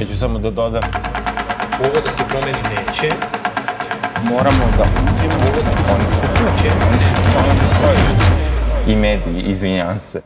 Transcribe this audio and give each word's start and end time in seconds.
Ja 0.00 0.06
ću 0.06 0.18
samo 0.18 0.38
da 0.38 0.50
dodam, 0.50 0.82
Ovo 1.80 2.00
da 2.04 2.10
se 2.10 2.22
promeni 2.28 2.58
neće, 2.62 3.14
moramo 4.24 4.64
da 4.78 4.84
uđemo 4.84 5.34
ovo 5.34 5.62
da 5.62 5.94
oni 5.94 6.04
su 6.14 6.20
tu, 6.20 6.42
neće. 6.42 6.76
oni 6.86 6.98
su 7.02 7.32
samo 7.32 7.46
postoji. 7.62 7.98
I 8.86 8.96
mediji, 8.96 9.50
izvinjavam 9.50 10.00
se. 10.00 10.22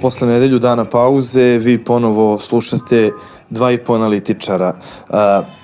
Posle 0.00 0.28
nedelju 0.28 0.58
dana 0.58 0.84
pauze 0.84 1.58
vi 1.58 1.84
ponovo 1.84 2.38
slušate 2.38 3.10
dva 3.50 3.72
i 3.72 3.78
po 3.78 3.94
analitičara. 3.94 4.74
Uh, 5.08 5.16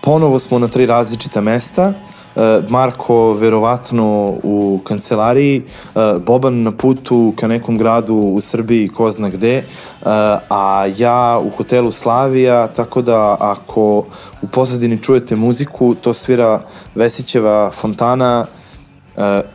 ponovo 0.02 0.38
smo 0.38 0.58
na 0.58 0.68
tri 0.68 0.86
različita 0.86 1.40
mesta. 1.40 1.92
Uh, 2.34 2.70
Marko 2.70 3.32
verovatno 3.32 4.34
u 4.42 4.80
kancelariji, 4.84 5.62
uh, 5.94 6.22
Boban 6.22 6.62
na 6.62 6.72
putu 6.72 7.32
ka 7.36 7.48
nekom 7.48 7.78
gradu 7.78 8.14
u 8.14 8.40
Srbiji, 8.40 8.88
ko 8.88 9.10
zna 9.10 9.28
gde, 9.28 9.58
uh, 9.58 10.08
a 10.50 10.86
ja 10.96 11.40
u 11.44 11.50
hotelu 11.50 11.90
Slavija, 11.90 12.66
tako 12.66 13.02
da 13.02 13.36
ako 13.40 14.04
u 14.42 14.46
pozadini 14.50 15.02
čujete 15.02 15.36
muziku, 15.36 15.94
to 15.94 16.14
svira 16.14 16.60
Vesićeva 16.94 17.70
fontana, 17.70 18.46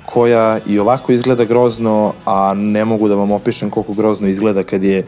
koja 0.06 0.60
i 0.68 0.80
ovako 0.80 1.12
izgleda 1.12 1.46
grozno, 1.46 2.14
a 2.26 2.54
ne 2.54 2.86
mogu 2.86 3.08
da 3.08 3.16
vam 3.16 3.32
opišem 3.32 3.70
koliko 3.70 3.94
grozno 3.94 4.28
izgleda 4.28 4.64
kad 4.64 4.84
je 4.84 5.04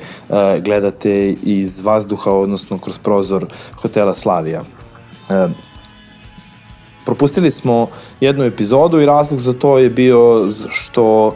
gledate 0.60 1.36
iz 1.44 1.82
vazduha, 1.82 2.32
odnosno 2.32 2.78
kroz 2.78 2.98
prozor 3.00 3.46
hotela 3.82 4.14
Slavija. 4.14 4.64
Propustili 7.06 7.52
smo 7.52 7.88
jednu 8.20 8.44
epizodu 8.44 9.00
i 9.00 9.06
razlog 9.06 9.40
za 9.40 9.54
to 9.54 9.78
je 9.78 9.90
bio 9.90 10.50
što 10.70 11.28
uh, 11.28 11.34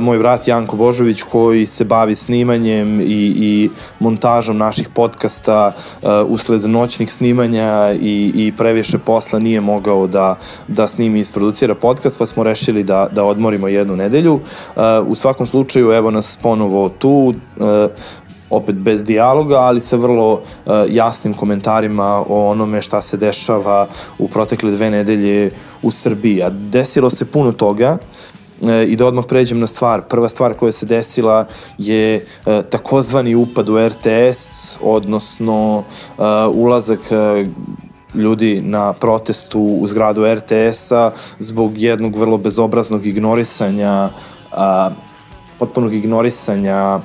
moj 0.00 0.18
brat 0.18 0.48
Janko 0.48 0.76
Božović 0.76 1.22
koji 1.22 1.66
se 1.66 1.84
bavi 1.84 2.14
snimanjem 2.14 3.00
i, 3.00 3.04
i 3.36 3.70
montažom 3.98 4.56
naših 4.56 4.88
podcasta 4.88 5.72
uh, 6.02 6.08
usled 6.26 6.64
noćnih 6.64 7.12
snimanja 7.12 7.94
i, 8.00 8.32
i 8.34 8.52
previše 8.56 8.98
posla 8.98 9.38
nije 9.38 9.60
mogao 9.60 10.06
da, 10.06 10.36
da 10.68 10.88
snimi 10.88 11.18
i 11.18 11.20
isproducira 11.20 11.74
podcast 11.74 12.18
pa 12.18 12.26
smo 12.26 12.42
rešili 12.42 12.82
da, 12.82 13.08
da 13.12 13.24
odmorimo 13.24 13.68
jednu 13.68 13.96
nedelju. 13.96 14.34
Uh, 14.34 14.82
u 15.06 15.14
svakom 15.14 15.46
slučaju 15.46 15.92
evo 15.92 16.10
nas 16.10 16.38
ponovo 16.42 16.88
tu 16.88 17.10
uh, 17.10 17.66
opet 18.50 18.74
bez 18.74 19.04
dijaloga, 19.04 19.56
ali 19.56 19.80
sa 19.80 19.96
vrlo 19.96 20.32
uh, 20.32 20.40
jasnim 20.88 21.34
komentarima 21.34 22.24
o 22.28 22.50
onome 22.50 22.82
šta 22.82 23.02
se 23.02 23.16
dešava 23.16 23.86
u 24.18 24.28
protekle 24.28 24.70
dve 24.70 24.90
nedelje 24.90 25.50
u 25.82 25.90
Srbiji. 25.90 26.42
A 26.42 26.50
desilo 26.50 27.10
se 27.10 27.24
puno 27.24 27.52
toga, 27.52 27.98
E, 28.68 28.84
i 28.84 28.96
da 28.96 29.06
odmah 29.06 29.24
pređem 29.28 29.60
na 29.60 29.66
stvar. 29.66 30.02
Prva 30.02 30.28
stvar 30.28 30.54
koja 30.54 30.72
se 30.72 30.86
desila 30.86 31.46
je 31.78 32.14
e, 32.16 32.62
takozvani 32.70 33.34
upad 33.34 33.68
u 33.68 33.88
RTS, 33.88 34.76
odnosno 34.82 35.84
ulazak 36.54 37.00
ljudi 38.14 38.62
na 38.64 38.92
protestu 38.92 39.60
u 39.60 39.86
zgradu 39.86 40.34
RTS-a 40.34 41.10
zbog 41.38 41.78
jednog 41.78 42.16
vrlo 42.16 42.38
bezobraznog 42.38 43.06
ignorisanja 43.06 44.10
potpunog 45.58 45.94
ignorisanja 45.94 47.00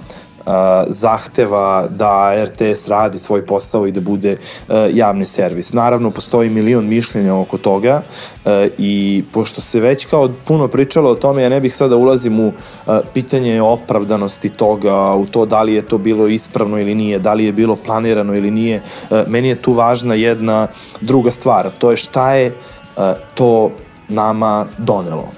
a, 0.46 0.84
zahteva 0.88 1.88
da 1.90 2.46
RTS 2.46 2.88
radi 2.88 3.20
svoj 3.20 3.46
posao 3.46 3.88
i 3.88 3.92
da 3.92 4.02
bude 4.02 4.38
a, 4.68 4.88
javni 4.94 5.26
servis. 5.26 5.74
Naravno, 5.74 6.12
postoji 6.12 6.50
milion 6.50 6.88
mišljenja 6.88 7.36
oko 7.36 7.58
toga 7.58 8.02
a, 8.46 8.68
i 8.78 9.24
pošto 9.34 9.62
se 9.62 9.80
već 9.80 10.06
kao 10.06 10.30
puno 10.48 10.68
pričalo 10.68 11.10
o 11.10 11.16
tome, 11.16 11.42
ja 11.42 11.50
ne 11.50 11.62
bih 11.62 11.76
sada 11.76 11.96
ulazim 11.96 12.40
u 12.40 12.52
a, 12.88 13.02
pitanje 13.14 13.62
opravdanosti 13.62 14.50
toga, 14.50 15.14
u 15.14 15.26
to 15.26 15.46
da 15.46 15.64
li 15.64 15.74
je 15.74 15.82
to 15.82 15.98
bilo 15.98 16.28
ispravno 16.28 16.80
ili 16.80 16.96
nije, 16.96 17.20
da 17.20 17.34
li 17.34 17.46
je 17.46 17.52
bilo 17.52 17.76
planirano 17.76 18.36
ili 18.36 18.52
nije. 18.52 18.82
A, 19.10 19.24
meni 19.28 19.48
je 19.48 19.62
tu 19.62 19.74
važna 19.74 20.16
jedna 20.16 20.68
druga 21.02 21.32
stvar, 21.32 21.70
to 21.80 21.92
je 21.92 21.98
šta 21.98 22.32
je 22.34 22.54
a, 22.98 23.14
to 23.34 23.72
nama 24.10 24.66
donelo. 24.78 25.32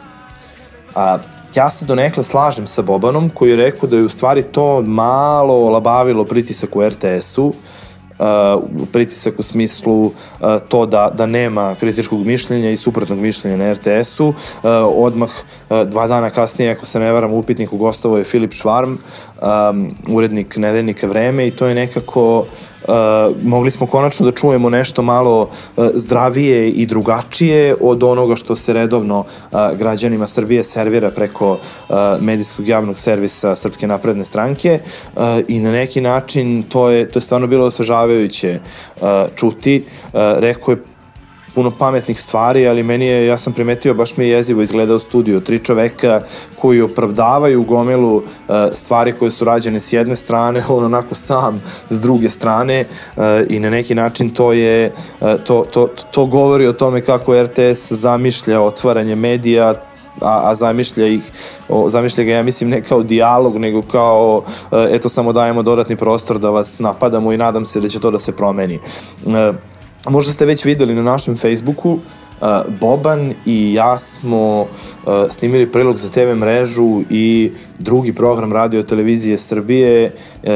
A, 0.95 1.17
ja 1.57 1.69
se 1.69 1.85
donekle 1.85 2.23
slažem 2.23 2.67
sa 2.67 2.81
Bobanom 2.81 3.29
koji 3.29 3.49
je 3.49 3.55
rekao 3.55 3.89
da 3.89 3.97
je 3.97 4.03
u 4.03 4.09
stvari 4.09 4.43
to 4.43 4.81
malo 4.81 5.53
olabavilo 5.53 6.25
pritisak 6.25 6.75
u 6.75 6.83
RTS-u, 6.83 7.45
uh, 7.47 8.63
pritisak 8.93 9.39
u 9.39 9.43
smislu 9.43 10.05
uh, 10.05 10.11
to 10.69 10.85
da, 10.85 11.11
da 11.13 11.25
nema 11.25 11.75
kritičkog 11.79 12.25
mišljenja 12.25 12.71
i 12.71 12.77
suprotnog 12.77 13.19
mišljenja 13.19 13.57
na 13.57 13.73
RTS-u. 13.73 14.27
Uh, 14.27 14.33
odmah 14.95 15.29
uh, 15.29 15.81
dva 15.81 16.07
dana 16.07 16.29
kasnije, 16.29 16.71
ako 16.71 16.85
se 16.85 16.99
ne 16.99 17.11
varam, 17.11 17.33
u 17.33 17.37
upitniku 17.37 17.77
gostovo 17.77 18.17
je 18.17 18.23
Filip 18.23 18.53
Švarm, 18.53 18.91
um, 18.93 19.91
urednik 20.09 20.57
nedeljnika 20.57 21.07
Vreme 21.07 21.47
i 21.47 21.51
to 21.51 21.67
je 21.67 21.75
nekako 21.75 22.39
Uh, 22.39 22.66
mogli 23.43 23.71
smo 23.71 23.87
konačno 23.87 24.25
da 24.25 24.31
čujemo 24.31 24.69
nešto 24.69 25.01
malo 25.01 25.41
uh, 25.41 25.85
zdravije 25.93 26.69
i 26.69 26.85
drugačije 26.85 27.75
od 27.81 28.03
onoga 28.03 28.35
što 28.35 28.55
se 28.55 28.73
redovno 28.73 29.19
uh, 29.19 29.59
građanima 29.77 30.27
Srbije 30.27 30.63
servira 30.63 31.11
preko 31.11 31.57
medijskog 32.19 32.67
javnog 32.67 32.97
servisa 32.97 33.55
Srpske 33.55 33.87
napredne 33.87 34.25
stranke 34.25 34.79
i 35.47 35.59
na 35.59 35.71
neki 35.71 36.01
način 36.01 36.63
to 36.63 36.89
je, 36.89 37.09
to 37.09 37.19
je 37.19 37.23
stvarno 37.23 37.47
bilo 37.47 37.65
osvežavajuće 37.65 38.59
čuti. 39.35 39.85
Rekao 40.13 40.71
je 40.71 40.96
puno 41.57 41.71
pametnih 41.71 42.21
stvari, 42.21 42.67
ali 42.67 42.83
meni 42.83 43.05
je, 43.05 43.25
ja 43.25 43.37
sam 43.37 43.53
primetio, 43.53 43.93
baš 43.93 44.17
mi 44.17 44.25
je 44.25 44.29
jezivo 44.29 44.61
izgleda 44.61 44.95
u 44.95 44.99
studiju. 44.99 45.41
Tri 45.41 45.59
čoveka 45.59 46.21
koji 46.61 46.81
opravdavaju 46.81 47.63
gomilu 47.63 48.15
uh, 48.15 48.23
stvari 48.73 49.13
koje 49.13 49.31
su 49.31 49.45
rađene 49.45 49.79
s 49.79 49.93
jedne 49.93 50.15
strane, 50.15 50.63
on 50.75 50.85
onako 50.85 51.15
sam 51.15 51.61
s 51.89 52.01
druge 52.01 52.29
strane 52.29 52.85
uh, 53.15 53.23
i 53.49 53.59
na 53.59 53.69
neki 53.69 53.95
način 53.95 54.29
to 54.29 54.53
je, 54.53 54.91
uh, 55.21 55.27
to, 55.45 55.65
to, 55.71 55.89
to 56.11 56.25
govori 56.25 56.67
o 56.67 56.73
tome 56.73 57.01
kako 57.01 57.43
RTS 57.43 57.91
zamišlja 57.91 58.61
otvaranje 58.61 59.15
medija, 59.15 59.73
a, 60.21 60.49
a 60.49 60.55
zamišlja 60.55 61.07
ih, 61.07 61.31
o, 61.69 61.89
zamišlja 61.89 62.23
ga, 62.23 62.31
ja 62.31 62.43
mislim, 62.43 62.69
ne 62.69 62.81
kao 62.81 63.03
dijalog, 63.03 63.57
nego 63.57 63.81
kao, 63.81 64.43
e, 64.71 64.87
eto, 64.91 65.09
samo 65.09 65.33
dajemo 65.33 65.63
dodatni 65.63 65.95
prostor 65.95 66.39
da 66.39 66.49
vas 66.49 66.79
napadamo 66.79 67.33
i 67.33 67.37
nadam 67.37 67.65
se 67.65 67.81
da 67.81 67.89
će 67.89 67.99
to 67.99 68.11
da 68.11 68.19
se 68.19 68.31
promeni. 68.31 68.79
Možda 70.05 70.31
ste 70.31 70.45
već 70.45 70.65
videli 70.65 70.95
na 70.95 71.01
našem 71.01 71.37
Facebooku, 71.37 71.89
uh, 71.91 71.99
Boban 72.79 73.33
i 73.45 73.73
ja 73.73 73.99
smo 73.99 74.61
uh, 74.61 74.67
snimili 75.29 75.71
prilog 75.71 75.97
za 75.97 76.09
TV 76.09 76.35
mrežu 76.35 77.01
i 77.09 77.51
drugi 77.79 78.13
program 78.13 78.53
radio 78.53 78.83
televizije 78.83 79.37
Srbije 79.37 80.05
uh, 80.13 80.49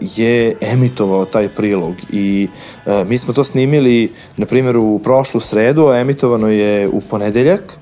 je 0.00 0.56
emitovao 0.60 1.24
taj 1.24 1.48
prilog 1.48 1.94
i 2.10 2.48
mi 3.06 3.18
smo 3.18 3.34
to 3.34 3.44
snimili 3.44 4.12
na 4.36 4.46
primjer 4.46 4.76
u 4.76 5.00
prošlu 5.04 5.40
sredu, 5.40 5.86
a 5.86 5.98
emitovano 5.98 6.48
je 6.48 6.88
u 6.88 7.00
ponedeljak 7.00 7.78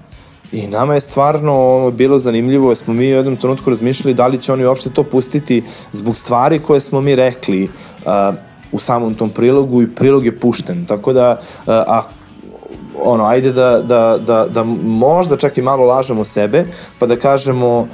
I 0.52 0.66
nama 0.66 0.94
je 0.94 1.00
stvarno 1.00 1.90
bilo 1.90 2.18
zanimljivo, 2.18 2.70
jer 2.70 2.76
smo 2.76 2.94
mi 2.94 3.06
u 3.06 3.16
jednom 3.16 3.36
trenutku 3.36 3.70
razmišljali 3.70 4.14
da 4.14 4.26
li 4.26 4.38
će 4.38 4.52
oni 4.52 4.64
uopšte 4.64 4.90
to 4.90 5.02
pustiti 5.02 5.62
zbog 5.92 6.16
stvari 6.16 6.58
koje 6.58 6.80
smo 6.80 7.00
mi 7.00 7.16
rekli 7.16 7.68
u 8.72 8.78
samom 8.78 9.14
tom 9.14 9.30
prilogu 9.30 9.82
i 9.82 9.94
prilog 9.94 10.24
je 10.24 10.40
pušten. 10.40 10.86
Tako 10.86 11.12
da, 11.12 11.38
uh, 11.40 11.66
a 11.66 12.02
ono, 13.04 13.24
ajde 13.24 13.52
da, 13.52 13.78
da, 13.78 14.18
da, 14.18 14.46
da 14.50 14.64
možda 14.84 15.36
čak 15.36 15.58
i 15.58 15.62
malo 15.62 15.84
lažemo 15.84 16.24
sebe, 16.24 16.64
pa 16.98 17.06
da 17.06 17.16
kažemo 17.16 17.78
uh, 17.78 17.88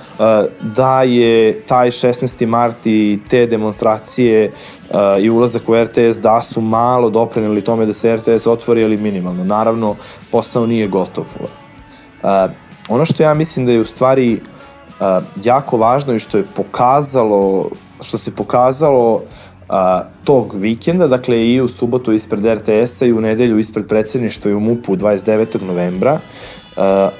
da 0.60 1.02
je 1.02 1.60
taj 1.60 1.90
16. 1.90 2.46
mart 2.46 2.86
i 2.86 3.18
te 3.30 3.46
demonstracije 3.46 4.50
uh, 4.90 4.96
i 5.20 5.30
ulazak 5.30 5.68
u 5.68 5.74
RTS 5.74 6.18
da 6.20 6.42
su 6.42 6.60
malo 6.60 7.10
doprinili 7.10 7.60
tome 7.64 7.86
da 7.86 7.92
se 7.92 8.16
RTS 8.16 8.46
otvori, 8.46 8.84
ali 8.84 8.96
minimalno. 8.96 9.44
Naravno, 9.44 9.96
posao 10.32 10.66
nije 10.66 10.88
gotov. 10.88 11.24
Uh, 11.40 12.30
ono 12.88 13.04
što 13.04 13.22
ja 13.22 13.34
mislim 13.34 13.66
da 13.66 13.72
je 13.72 13.80
u 13.80 13.84
stvari 13.84 14.40
uh, 15.00 15.06
jako 15.44 15.76
važno 15.76 16.14
i 16.14 16.18
što 16.18 16.38
je 16.38 16.44
pokazalo, 16.56 17.70
što 18.00 18.18
se 18.18 18.34
pokazalo 18.34 19.14
uh, 19.14 19.20
tog 20.24 20.54
vikenda, 20.54 21.06
dakle 21.06 21.48
i 21.48 21.60
u 21.60 21.68
subotu 21.68 22.12
ispred 22.12 22.44
RTS-a 22.44 23.06
i 23.06 23.12
u 23.12 23.20
nedelju 23.20 23.58
ispred 23.58 23.88
predsedništva 23.88 24.50
i 24.50 24.54
u 24.54 24.60
MUP-u 24.60 24.96
29. 24.96 25.62
novembra, 25.62 26.20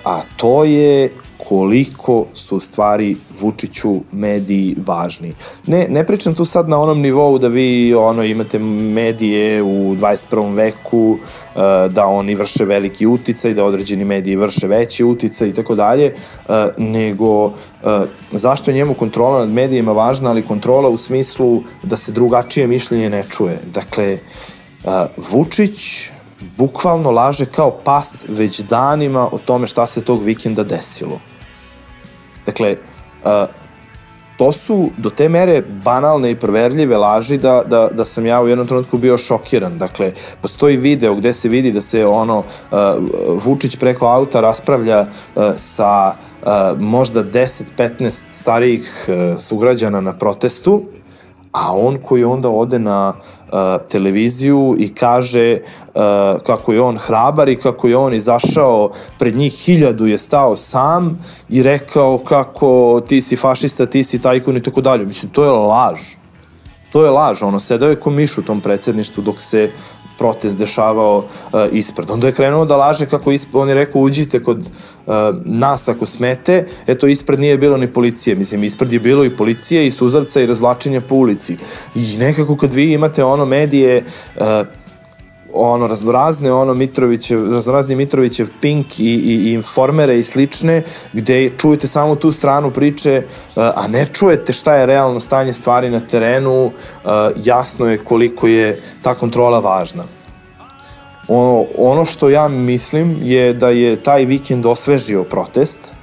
a 0.04 0.22
to 0.36 0.64
je 0.64 1.08
koliko 1.48 2.24
su 2.34 2.60
stvari 2.60 3.16
Vučiću 3.40 4.00
mediji 4.12 4.76
važni. 4.86 5.32
Ne, 5.66 5.86
ne 5.90 6.06
pričam 6.06 6.34
tu 6.34 6.44
sad 6.44 6.68
na 6.68 6.80
onom 6.80 7.00
nivou 7.00 7.38
da 7.38 7.48
vi 7.48 7.94
ono 7.94 8.24
imate 8.24 8.58
medije 8.58 9.62
u 9.62 9.94
21. 9.94 10.54
veku, 10.54 11.10
uh, 11.10 11.62
da 11.92 12.06
oni 12.06 12.34
vrše 12.34 12.64
veliki 12.64 13.06
uticaj, 13.06 13.54
da 13.54 13.64
određeni 13.64 14.04
mediji 14.04 14.36
vrše 14.36 14.66
veći 14.66 15.04
uticaj 15.04 15.48
i 15.48 15.54
tako 15.54 15.74
dalje, 15.74 16.12
uh, 16.14 16.54
nego 16.78 17.44
uh, 17.46 17.52
zašto 18.30 18.70
je 18.70 18.74
njemu 18.74 18.94
kontrola 18.94 19.38
nad 19.38 19.52
medijima 19.52 19.92
važna, 19.92 20.30
ali 20.30 20.44
kontrola 20.44 20.88
u 20.88 20.96
smislu 20.96 21.62
da 21.82 21.96
se 21.96 22.12
drugačije 22.12 22.66
mišljenje 22.66 23.10
ne 23.10 23.24
čuje. 23.30 23.58
Dakle, 23.72 24.18
Vučić 25.30 26.10
bukvalno 26.56 27.10
laže 27.10 27.46
kao 27.46 27.70
pas 27.84 28.24
već 28.28 28.60
danima 28.60 29.28
o 29.32 29.38
tome 29.38 29.66
šta 29.66 29.86
se 29.86 30.04
tog 30.04 30.22
vikenda 30.22 30.64
desilo. 30.64 31.20
Dakle, 32.48 32.76
uh, 33.24 33.30
to 34.38 34.52
su 34.52 34.90
do 34.96 35.10
te 35.10 35.28
mere 35.28 35.62
banalne 35.84 36.30
i 36.30 36.34
proverljive 36.34 36.96
laži 36.96 37.36
da, 37.38 37.62
da, 37.66 37.88
da 37.92 38.04
sam 38.04 38.26
ja 38.26 38.40
u 38.42 38.48
jednom 38.48 38.66
trenutku 38.66 38.98
bio 38.98 39.18
šokiran. 39.18 39.78
Dakle, 39.78 40.12
postoji 40.42 40.76
video 40.76 41.14
gde 41.14 41.32
se 41.34 41.48
vidi 41.48 41.72
da 41.72 41.80
se 41.80 42.06
ono, 42.06 42.42
Vučić 43.44 43.76
preko 43.76 44.06
auta 44.06 44.40
raspravlja 44.40 45.06
sa 45.56 46.14
možda 46.78 47.24
10-15 47.24 48.22
starijih 48.28 49.08
uh, 49.08 49.40
sugrađana 49.40 50.00
na 50.00 50.12
protestu, 50.12 50.82
a 51.52 51.76
on 51.76 51.98
koji 51.98 52.24
onda 52.24 52.48
ode 52.48 52.78
na 52.78 53.14
televiziju 53.88 54.76
i 54.78 54.94
kaže 54.94 55.58
kako 56.46 56.72
je 56.72 56.80
on 56.80 56.98
hrabar 56.98 57.48
i 57.48 57.56
kako 57.56 57.88
je 57.88 57.96
on 57.96 58.14
izašao 58.14 58.90
pred 59.18 59.36
njih 59.36 59.52
hiljadu 59.52 60.06
je 60.06 60.18
stao 60.18 60.56
sam 60.56 61.18
i 61.48 61.62
rekao 61.62 62.18
kako 62.18 63.02
ti 63.08 63.20
si 63.20 63.36
fašista, 63.36 63.86
ti 63.86 64.04
si 64.04 64.20
tajkun 64.20 64.56
i 64.56 64.62
tako 64.62 64.80
dalje. 64.80 65.06
Mislim, 65.06 65.32
to 65.32 65.44
je 65.44 65.50
laž. 65.50 66.00
To 66.92 67.04
je 67.04 67.10
laž, 67.10 67.42
ono, 67.42 67.60
sedao 67.60 67.88
je 67.88 68.00
ko 68.00 68.10
miš 68.10 68.38
u 68.38 68.42
tom 68.42 68.60
predsedništvu 68.60 69.22
dok 69.22 69.42
se 69.42 69.70
protest 70.18 70.58
dešavao 70.58 71.18
uh, 71.18 71.60
ispred. 71.72 72.10
Onda 72.10 72.26
je 72.26 72.32
krenuo 72.32 72.64
da 72.64 72.76
laže 72.76 73.06
kako 73.06 73.32
ispred, 73.32 73.62
on 73.62 73.68
je 73.68 73.74
rekao 73.74 74.02
uđite 74.02 74.42
kod 74.42 74.58
uh, 74.58 75.14
nas 75.44 75.88
ako 75.88 76.06
smete, 76.06 76.64
eto 76.86 77.06
ispred 77.06 77.40
nije 77.40 77.58
bilo 77.58 77.76
ni 77.76 77.92
policije, 77.92 78.36
mislim 78.36 78.64
ispred 78.64 78.92
je 78.92 79.00
bilo 79.00 79.24
i 79.24 79.36
policije 79.36 79.86
i 79.86 79.90
suzavca 79.90 80.40
i 80.40 80.46
razvlačenja 80.46 81.00
po 81.00 81.14
ulici. 81.14 81.56
I 81.94 82.16
nekako 82.18 82.56
kad 82.56 82.74
vi 82.74 82.92
imate 82.92 83.24
ono 83.24 83.44
medije 83.44 84.04
uh, 84.36 84.42
ono 85.52 85.86
raznorazne 85.86 86.52
ono 86.52 86.74
Mitrovićev 86.74 87.52
raznorazni 87.52 87.94
Mitrovićev 87.94 88.48
Pink 88.60 89.00
i, 89.00 89.04
i, 89.04 89.50
i 89.50 89.52
informere 89.52 90.18
i 90.18 90.22
slične 90.22 90.82
gde 91.12 91.50
čujete 91.58 91.86
samo 91.86 92.14
tu 92.14 92.32
stranu 92.32 92.70
priče 92.70 93.22
a 93.56 93.88
ne 93.88 94.06
čujete 94.12 94.52
šta 94.52 94.74
je 94.74 94.86
realno 94.86 95.20
stanje 95.20 95.52
stvari 95.52 95.90
na 95.90 96.00
terenu 96.00 96.70
jasno 97.36 97.90
je 97.90 97.98
koliko 97.98 98.46
je 98.46 98.80
ta 99.02 99.14
kontrola 99.14 99.58
važna. 99.58 100.04
Ono, 101.28 101.66
ono 101.78 102.04
što 102.04 102.28
ja 102.28 102.48
mislim 102.48 103.18
je 103.22 103.52
da 103.52 103.68
je 103.68 103.96
taj 103.96 104.24
vikend 104.24 104.66
osvežio 104.66 105.24
protest 105.24 105.97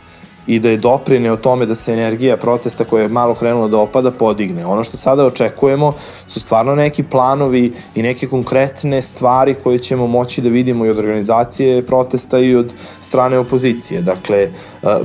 i 0.47 0.59
da 0.59 0.69
je 0.69 0.77
doprineo 0.77 1.35
tome 1.35 1.65
da 1.65 1.75
se 1.75 1.93
energija 1.93 2.37
protesta 2.37 2.83
koja 2.83 3.03
je 3.03 3.09
malo 3.09 3.33
krenula 3.33 3.67
da 3.67 3.77
opada 3.77 4.11
podigne. 4.11 4.65
Ono 4.65 4.83
što 4.83 4.97
sada 4.97 5.25
očekujemo 5.25 5.93
su 6.27 6.39
stvarno 6.39 6.75
neki 6.75 7.03
planovi 7.03 7.73
i 7.95 8.01
neke 8.03 8.27
konkretne 8.27 9.01
stvari 9.01 9.55
koje 9.63 9.79
ćemo 9.79 10.07
moći 10.07 10.41
da 10.41 10.49
vidimo 10.49 10.85
i 10.85 10.89
od 10.89 10.97
organizacije 10.97 11.85
protesta 11.85 12.39
i 12.39 12.55
od 12.55 12.73
strane 13.01 13.37
opozicije. 13.37 14.01
Dakle, 14.01 14.37
e, 14.37 14.49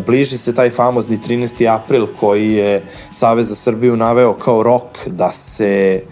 bliži 0.06 0.38
se 0.38 0.54
taj 0.54 0.70
famozni 0.70 1.18
13. 1.18 1.74
april 1.74 2.06
koji 2.20 2.52
je 2.52 2.82
Savez 3.12 3.48
za 3.48 3.54
Srbiju 3.54 3.96
naveo 3.96 4.32
kao 4.32 4.62
rok 4.62 5.06
da 5.06 5.32
se 5.32 6.02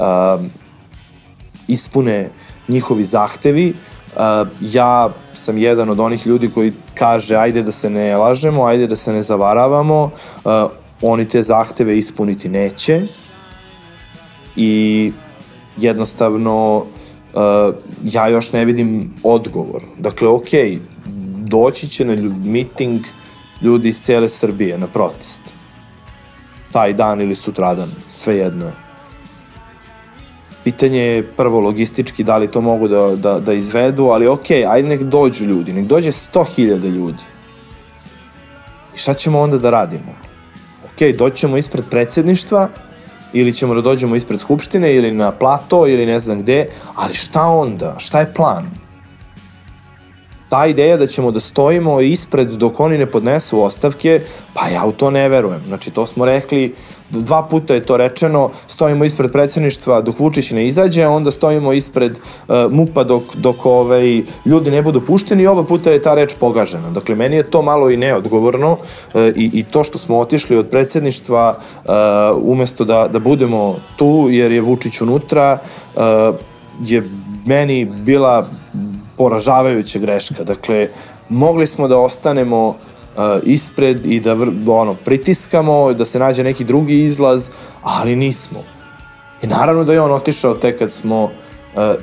um, 0.00 0.50
ispune 1.68 2.30
njihovi 2.68 3.04
zahtevi, 3.04 3.74
Uh, 3.74 3.89
ja 4.60 5.10
sam 5.32 5.58
jedan 5.58 5.88
od 5.90 6.00
onih 6.00 6.26
ljudi 6.26 6.50
koji 6.50 6.72
kaže 6.94 7.36
ajde 7.36 7.62
da 7.62 7.72
se 7.72 7.90
ne 7.90 8.16
lažemo, 8.16 8.64
ajde 8.64 8.86
da 8.86 8.96
se 8.96 9.12
ne 9.12 9.22
zavaravamo, 9.22 10.02
uh, 10.44 10.52
oni 11.02 11.28
te 11.28 11.42
zahteve 11.42 11.98
ispuniti 11.98 12.48
neće 12.48 13.02
i 14.56 15.12
jednostavno 15.76 16.76
uh, 16.76 17.74
ja 18.04 18.28
još 18.28 18.52
ne 18.52 18.64
vidim 18.64 19.14
odgovor. 19.22 19.82
Dakle, 19.98 20.28
ok, 20.28 20.48
doći 21.36 21.88
će 21.88 22.04
na 22.04 22.16
miting 22.44 23.00
ljudi 23.62 23.88
iz 23.88 24.02
cele 24.02 24.28
Srbije 24.28 24.78
na 24.78 24.86
protest. 24.86 25.40
Taj 26.72 26.92
dan 26.92 27.20
ili 27.20 27.34
sutradan, 27.34 27.88
svejedno 28.08 28.66
je. 28.66 28.89
Pitanje 30.64 31.00
je 31.00 31.22
prvo 31.22 31.60
logistički 31.60 32.24
da 32.24 32.36
li 32.36 32.50
to 32.50 32.60
mogu 32.60 32.88
da, 32.88 33.16
da, 33.16 33.40
da 33.40 33.52
izvedu, 33.52 34.06
ali 34.06 34.26
ok, 34.26 34.50
ajde 34.50 34.88
nek 34.88 35.02
dođu 35.02 35.44
ljudi, 35.44 35.72
nek 35.72 35.86
dođe 35.86 36.10
100.000 36.10 36.90
ljudi. 36.90 37.22
I 38.94 38.98
šta 38.98 39.14
ćemo 39.14 39.40
onda 39.40 39.58
da 39.58 39.70
radimo? 39.70 40.12
Ok, 40.84 41.16
doćemo 41.16 41.56
ispred 41.56 41.84
predsedništva, 41.90 42.68
ili 43.32 43.52
ćemo 43.52 43.74
da 43.74 43.80
dođemo 43.80 44.16
ispred 44.16 44.40
skupštine, 44.40 44.94
ili 44.94 45.12
na 45.12 45.30
plato, 45.30 45.86
ili 45.86 46.06
ne 46.06 46.18
znam 46.18 46.40
gde, 46.40 46.66
ali 46.94 47.14
šta 47.14 47.42
onda? 47.42 47.94
Šta 47.98 48.20
je 48.20 48.34
plan? 48.34 48.79
Ta 50.50 50.66
ideja 50.66 50.96
da 50.96 51.06
ćemo 51.06 51.30
da 51.30 51.40
stojimo 51.40 52.00
ispred 52.00 52.48
dok 52.48 52.80
oni 52.80 52.98
ne 52.98 53.06
podnesu 53.06 53.62
ostavke, 53.62 54.20
pa 54.54 54.68
ja 54.68 54.84
u 54.86 54.92
to 54.92 55.10
ne 55.10 55.28
verujem. 55.28 55.62
Znači, 55.66 55.90
to 55.90 56.06
smo 56.06 56.24
rekli, 56.24 56.74
dva 57.10 57.42
puta 57.42 57.74
je 57.74 57.82
to 57.82 57.96
rečeno, 57.96 58.50
stojimo 58.66 59.04
ispred 59.04 59.32
predsedništva 59.32 60.00
dok 60.00 60.18
Vučić 60.18 60.50
ne 60.50 60.66
izađe, 60.66 61.06
onda 61.06 61.30
stojimo 61.30 61.72
ispred 61.72 62.12
uh, 62.18 62.72
MUPA 62.72 63.04
dok, 63.04 63.22
dok 63.36 63.66
ovaj, 63.66 64.22
ljudi 64.46 64.70
ne 64.70 64.82
budu 64.82 65.00
pušteni 65.00 65.42
i 65.42 65.46
oba 65.46 65.64
puta 65.64 65.90
je 65.90 66.02
ta 66.02 66.14
reč 66.14 66.34
pogažena. 66.40 66.90
Dakle, 66.90 67.14
meni 67.14 67.36
je 67.36 67.50
to 67.50 67.62
malo 67.62 67.90
i 67.90 67.96
neodgovorno 67.96 68.72
uh, 68.72 69.26
i, 69.36 69.50
i 69.52 69.64
to 69.70 69.84
što 69.84 69.98
smo 69.98 70.18
otišli 70.18 70.56
od 70.56 70.68
predsedništva 70.68 71.56
uh, 71.58 71.92
umesto 72.42 72.84
da, 72.84 73.08
da 73.08 73.18
budemo 73.18 73.76
tu 73.96 74.26
jer 74.30 74.52
je 74.52 74.60
Vučić 74.60 75.00
unutra, 75.00 75.58
uh, 75.94 76.02
je 76.82 77.02
meni 77.46 77.84
bila 77.84 78.48
poražavajuća 79.20 79.98
greška. 79.98 80.44
Dakle, 80.44 80.88
mogli 81.28 81.66
smo 81.66 81.88
da 81.88 81.98
ostanemo 81.98 82.68
uh, 82.68 82.76
ispred 83.42 84.06
i 84.06 84.20
da 84.20 84.36
ono, 84.66 84.94
pritiskamo, 84.94 85.92
da 85.92 86.04
se 86.04 86.18
nađe 86.18 86.44
neki 86.44 86.64
drugi 86.64 87.04
izlaz, 87.04 87.50
ali 87.82 88.16
nismo. 88.16 88.64
I 89.42 89.46
naravno 89.46 89.84
da 89.84 89.92
je 89.92 90.00
on 90.00 90.12
otišao 90.12 90.54
tek 90.54 90.78
kad 90.78 90.92
smo 90.92 91.24
uh, 91.24 91.30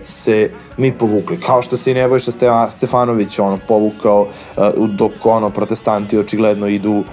se 0.04 0.52
mi 0.78 0.92
povukli. 0.92 1.40
Kao 1.42 1.62
što 1.62 1.78
se 1.78 1.92
i 1.92 1.94
Nebojša 1.94 2.32
Stefanović 2.70 3.40
ono, 3.40 3.58
povukao 3.68 4.22
uh, 4.22 4.90
dok 4.90 5.26
ono, 5.26 5.50
protestanti 5.50 6.20
očigledno 6.20 6.68
idu 6.68 6.94
uh, 6.94 7.04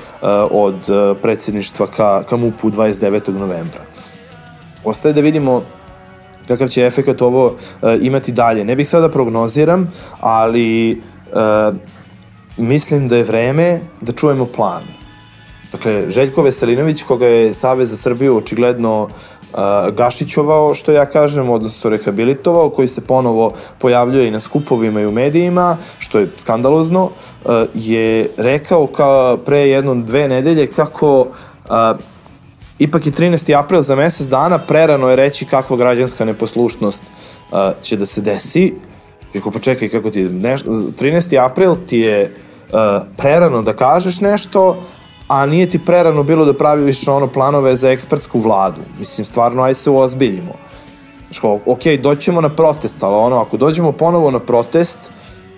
od 0.51 0.91
uh, 0.91 1.17
predsjedništva 1.23 1.87
ka, 1.87 2.23
ka 2.29 2.37
MUP-u 2.37 2.71
29. 2.71 3.33
novembra. 3.39 3.81
Ostaje 4.85 5.13
da 5.15 5.21
vidimo 5.21 5.63
kakav 6.49 6.69
će 6.69 6.87
efekt 6.87 7.23
ovo 7.23 7.47
uh, 7.47 7.55
imati 8.01 8.33
dalje. 8.33 8.65
Ne 8.65 8.77
bih 8.77 8.89
sada 8.89 9.09
prognoziram, 9.09 9.93
ali 10.21 11.03
uh, 11.33 11.77
mislim 12.57 13.09
da 13.09 13.17
je 13.17 13.25
vreme 13.25 13.81
da 14.01 14.13
čujemo 14.13 14.47
plan. 14.47 14.83
Dakle, 15.73 16.11
Željko 16.11 16.43
Veselinović, 16.43 17.03
koga 17.03 17.27
je 17.27 17.55
Savez 17.55 17.91
za 17.91 17.97
Srbiju 17.97 18.37
očigledno 18.37 19.03
uh, 19.03 19.59
gašićovao, 19.95 20.75
što 20.75 20.93
ja 20.93 21.07
kažem, 21.07 21.51
odnosno 21.51 21.91
rehabilitovao, 21.91 22.71
koji 22.71 22.89
se 22.89 23.01
ponovo 23.01 23.53
pojavljuje 23.79 24.29
i 24.29 24.31
na 24.31 24.41
skupovima 24.41 25.01
i 25.01 25.07
u 25.07 25.13
medijima, 25.13 25.77
što 25.99 26.19
je 26.19 26.31
skandalozno, 26.37 27.05
uh, 27.05 27.53
je 27.75 28.31
rekao 28.37 28.87
kao 28.87 29.37
pre 29.37 29.59
jednom 29.59 30.05
dve 30.05 30.29
nedelje 30.29 30.67
kako 30.67 31.21
uh, 31.21 31.27
Ipak 32.79 33.07
je 33.07 33.13
13. 33.13 33.59
april 33.59 33.83
za 33.83 33.97
mesec 33.97 34.27
dana, 34.27 34.59
prerano 34.59 35.09
je 35.09 35.17
reći 35.17 35.45
kakva 35.45 35.77
građanska 35.77 36.25
neposlušnost 36.25 37.03
uh, 37.05 37.59
će 37.83 37.97
da 37.97 38.07
se 38.07 38.21
desi. 38.21 38.73
Rekao, 39.35 39.53
pa 39.53 39.59
čekaj, 39.59 39.89
kako 39.89 40.11
ti 40.11 40.21
je, 40.21 40.31
neš, 40.31 40.65
13. 40.65 41.45
april 41.45 41.77
ti 41.87 41.99
je 41.99 42.23
uh, 42.25 43.07
prerano 43.17 43.63
da 43.63 43.73
kažeš 43.73 44.21
nešto, 44.21 44.83
a 45.29 45.47
nije 45.47 45.71
ti 45.71 45.79
prerano 45.79 46.23
bilo 46.23 46.45
da 46.45 46.55
praviš 46.55 47.09
ono 47.09 47.27
planove 47.27 47.77
za 47.77 47.91
ekspertsku 47.91 48.41
vladu. 48.41 48.81
Mislim, 48.99 49.25
stvarno, 49.25 49.63
aj 49.63 49.75
se 49.75 49.91
uozbiljimo. 49.91 50.53
Znači, 51.31 51.63
ok, 51.67 52.03
doćemo 52.03 52.41
na 52.41 52.49
protest, 52.49 53.03
ali 53.03 53.15
ono, 53.15 53.41
ako 53.41 53.57
dođemo 53.57 53.93
ponovo 53.93 54.31
na 54.31 54.39
protest, 54.39 55.11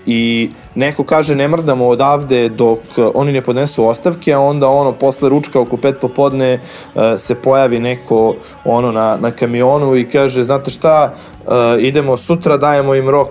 i 0.07 0.51
neko 0.75 1.05
kaže 1.05 1.35
ne 1.35 1.49
mrdamo 1.49 1.87
odavde 1.87 2.49
dok 2.49 2.79
oni 3.15 3.33
ne 3.33 3.41
podnesu 3.41 3.87
ostavke, 3.87 4.33
a 4.33 4.41
onda 4.41 4.69
ono 4.69 4.93
posle 4.93 5.29
ručka 5.29 5.61
oko 5.61 5.77
pet 5.77 5.97
popodne 6.01 6.55
uh, 6.55 7.03
se 7.19 7.35
pojavi 7.35 7.79
neko 7.81 8.35
ono 8.65 8.93
na, 8.93 9.19
na 9.21 9.31
kamionu 9.31 9.97
i 9.97 10.09
kaže 10.11 10.43
znate 10.43 10.71
šta, 10.71 11.13
uh, 11.13 11.53
idemo 11.79 12.17
sutra, 12.17 12.57
dajemo 12.57 12.95
im 12.95 13.09
rok 13.09 13.29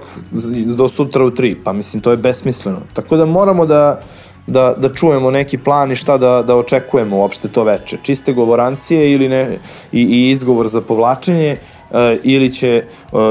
do 0.65 0.88
sutra 0.88 1.25
u 1.25 1.32
tri, 1.32 1.55
pa 1.63 1.74
mislim 1.74 2.01
to 2.01 2.12
je 2.12 2.17
besmisleno. 2.17 2.79
Tako 2.94 3.17
da 3.17 3.25
moramo 3.25 3.65
da 3.65 4.01
da, 4.48 4.74
da 4.77 4.94
čujemo 4.94 5.32
neki 5.32 5.58
plan 5.58 5.91
i 5.91 5.96
šta 5.96 6.17
da, 6.17 6.44
da 6.44 6.55
očekujemo 6.55 7.17
uopšte 7.17 7.48
to 7.48 7.63
veče. 7.63 7.98
Čiste 8.01 8.34
govorancije 8.34 9.12
ili 9.12 9.29
ne, 9.29 9.58
i, 9.91 10.01
i 10.01 10.29
izgovor 10.29 10.67
za 10.67 10.82
povlačenje 10.82 11.58
ili 12.24 12.54
će 12.54 12.70
e, 12.70 12.84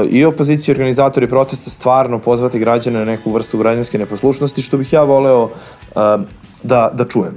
i 0.09 0.25
opozicija 0.25 0.71
i 0.71 0.75
organizatori 0.75 1.29
protesta 1.29 1.69
stvarno 1.69 2.19
pozvati 2.19 2.59
građane 2.59 2.99
na 2.99 3.05
neku 3.05 3.31
vrstu 3.31 3.57
građanske 3.57 3.97
neposlušnosti, 3.97 4.61
što 4.61 4.77
bih 4.77 4.93
ja 4.93 5.03
voleo 5.03 5.49
e, 5.49 5.99
da, 6.63 6.89
da 6.93 7.05
čujem. 7.05 7.35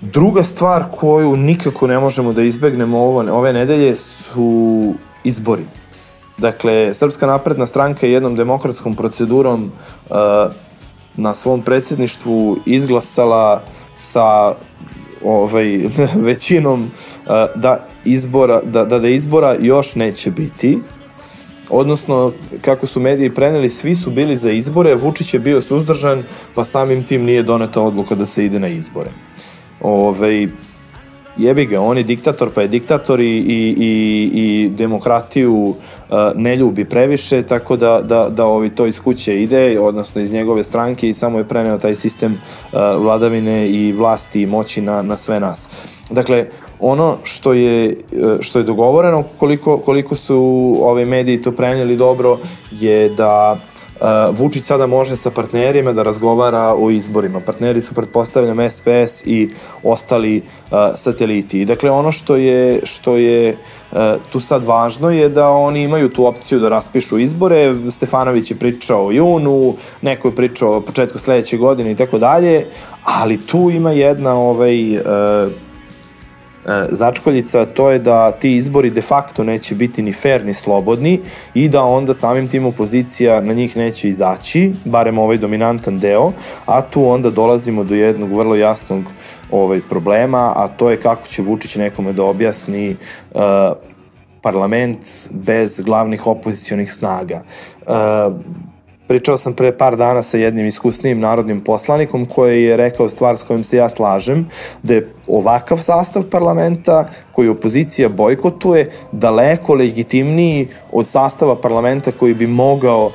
Druga 0.00 0.44
stvar 0.44 0.84
koju 0.90 1.36
nikako 1.36 1.86
ne 1.86 1.98
možemo 1.98 2.32
da 2.32 2.42
izbegnemo 2.42 2.98
ovo, 2.98 3.38
ove 3.38 3.52
nedelje 3.52 3.96
su 3.96 4.94
izbori. 5.24 5.64
Dakle, 6.38 6.94
Srpska 6.94 7.26
napredna 7.26 7.66
stranka 7.66 8.06
je 8.06 8.12
jednom 8.12 8.36
demokratskom 8.36 8.96
procedurom 8.96 9.64
uh, 10.10 10.16
na 11.16 11.34
svom 11.34 11.62
predsjedništvu 11.62 12.56
izglasala 12.66 13.62
sa 13.94 14.54
ovaj, 15.24 15.80
većinom 16.28 16.90
da 17.54 17.86
izbora, 18.04 18.60
da, 18.64 18.84
da, 18.84 18.98
da 18.98 19.08
izbora 19.08 19.56
još 19.60 19.94
neće 19.94 20.30
biti 20.30 20.78
odnosno 21.72 22.32
kako 22.60 22.86
su 22.86 23.00
mediji 23.00 23.30
preneli, 23.30 23.68
svi 23.68 23.94
su 23.94 24.10
bili 24.10 24.36
za 24.36 24.50
izbore, 24.50 24.94
Vučić 24.94 25.34
je 25.34 25.40
bio 25.40 25.60
suzdržan, 25.60 26.22
pa 26.54 26.64
samim 26.64 27.02
tim 27.04 27.24
nije 27.24 27.42
doneta 27.42 27.82
odluka 27.82 28.14
da 28.14 28.26
se 28.26 28.44
ide 28.44 28.58
na 28.58 28.68
izbore. 28.68 29.10
Ovaj, 29.80 30.48
jebi 31.36 31.66
ga, 31.66 31.80
on 31.80 31.98
je 31.98 32.04
diktator, 32.04 32.50
pa 32.54 32.62
je 32.62 32.68
diktator 32.68 33.20
i, 33.20 33.38
i, 33.38 33.74
i, 33.78 34.30
i 34.34 34.68
demokratiju 34.68 35.54
uh, 35.54 35.74
ne 36.34 36.56
ljubi 36.56 36.84
previše, 36.84 37.42
tako 37.42 37.76
da, 37.76 38.00
da, 38.00 38.28
da 38.28 38.46
ovi 38.46 38.70
to 38.70 38.86
iz 38.86 39.00
kuće 39.00 39.42
ide, 39.42 39.80
odnosno 39.80 40.20
iz 40.20 40.32
njegove 40.32 40.64
stranke 40.64 41.08
i 41.08 41.14
samo 41.14 41.38
je 41.38 41.48
preneo 41.48 41.78
taj 41.78 41.94
sistem 41.94 42.32
uh, 42.32 42.78
vladavine 43.02 43.68
i 43.68 43.92
vlasti 43.92 44.42
i 44.42 44.46
moći 44.46 44.82
na, 44.82 45.02
na 45.02 45.16
sve 45.16 45.40
nas. 45.40 45.68
Dakle, 46.10 46.46
ono 46.80 47.16
što 47.24 47.52
je, 47.52 47.96
uh, 48.12 48.40
što 48.40 48.58
je 48.58 48.64
dogovoreno, 48.64 49.24
koliko, 49.38 49.78
koliko 49.78 50.14
su 50.14 50.74
ove 50.80 51.06
mediji 51.06 51.42
to 51.42 51.52
prenijeli 51.52 51.96
dobro, 51.96 52.38
je 52.70 53.08
da 53.08 53.60
Vučić 54.32 54.64
sada 54.64 54.86
može 54.86 55.16
sa 55.16 55.30
partnerima 55.30 55.92
da 55.92 56.02
razgovara 56.02 56.74
o 56.74 56.90
izborima. 56.90 57.40
Partneri 57.40 57.80
su, 57.80 57.94
pretpostavljam, 57.94 58.70
SPS 58.70 59.26
i 59.26 59.50
ostali 59.82 60.36
uh, 60.36 60.78
sateliti. 60.94 61.64
Dakle, 61.64 61.90
ono 61.90 62.12
što 62.12 62.36
je, 62.36 62.80
što 62.84 63.16
je 63.16 63.56
uh, 63.92 63.98
tu 64.32 64.40
sad 64.40 64.64
važno 64.64 65.10
je 65.10 65.28
da 65.28 65.48
oni 65.48 65.82
imaju 65.82 66.08
tu 66.08 66.26
opciju 66.26 66.60
da 66.60 66.68
raspišu 66.68 67.18
izbore. 67.18 67.74
Stefanović 67.90 68.50
je 68.50 68.58
pričao 68.58 69.06
o 69.06 69.12
junu, 69.12 69.74
neko 70.02 70.28
je 70.28 70.34
pričao 70.36 70.76
o 70.76 70.80
početku 70.80 71.18
sledeće 71.18 71.56
godine 71.56 71.90
i 71.90 71.96
tako 71.96 72.18
dalje, 72.18 72.66
ali 73.04 73.46
tu 73.46 73.70
ima 73.70 73.90
jedna 73.90 74.34
ovaj, 74.34 74.96
uh, 74.96 75.02
začkoljica, 76.88 77.64
to 77.64 77.90
je 77.90 77.98
da 77.98 78.30
ti 78.30 78.56
izbori 78.56 78.90
de 78.90 79.02
facto 79.02 79.44
neće 79.44 79.74
biti 79.74 80.02
ni 80.02 80.12
fair 80.12 80.44
ni 80.46 80.54
slobodni 80.54 81.20
i 81.54 81.68
da 81.68 81.82
onda 81.84 82.14
samim 82.14 82.48
tim 82.48 82.66
opozicija 82.66 83.40
na 83.40 83.52
njih 83.52 83.76
neće 83.76 84.08
izaći, 84.08 84.72
barem 84.84 85.18
ovaj 85.18 85.36
dominantan 85.36 85.98
deo, 85.98 86.32
a 86.66 86.82
tu 86.82 87.08
onda 87.08 87.30
dolazimo 87.30 87.84
do 87.84 87.94
jednog 87.94 88.32
vrlo 88.32 88.54
jasnog 88.56 89.02
ovaj 89.50 89.80
problema, 89.90 90.52
a 90.56 90.68
to 90.68 90.90
je 90.90 91.00
kako 91.00 91.28
će 91.28 91.42
Vučić 91.42 91.76
nekome 91.76 92.12
da 92.12 92.24
objasni 92.24 92.96
uh, 93.30 93.40
parlament 94.42 95.06
bez 95.30 95.80
glavnih 95.80 96.26
opozicionih 96.26 96.92
snaga. 96.92 97.42
Uh, 97.86 98.34
Pričao 99.06 99.36
sam 99.36 99.54
pre 99.54 99.72
par 99.78 99.96
dana 99.96 100.22
sa 100.22 100.38
jednim 100.38 100.66
iskusnijim 100.66 101.20
narodnim 101.20 101.60
poslanikom 101.60 102.26
koji 102.26 102.62
je 102.62 102.76
rekao 102.76 103.08
stvar 103.08 103.36
s 103.36 103.42
kojim 103.42 103.64
se 103.64 103.76
ja 103.76 103.88
slažem, 103.88 104.46
da 104.82 104.94
je 104.94 105.12
ovakav 105.26 105.78
sastav 105.78 106.22
parlamenta 106.30 107.08
koji 107.32 107.48
opozicija 107.48 108.08
bojkotuje 108.08 108.90
daleko 109.12 109.74
legitimniji 109.74 110.68
od 110.92 111.06
sastava 111.06 111.56
parlamenta 111.56 112.12
koji 112.12 112.34
bi 112.34 112.46
mogao 112.46 113.06
uh, 113.06 113.12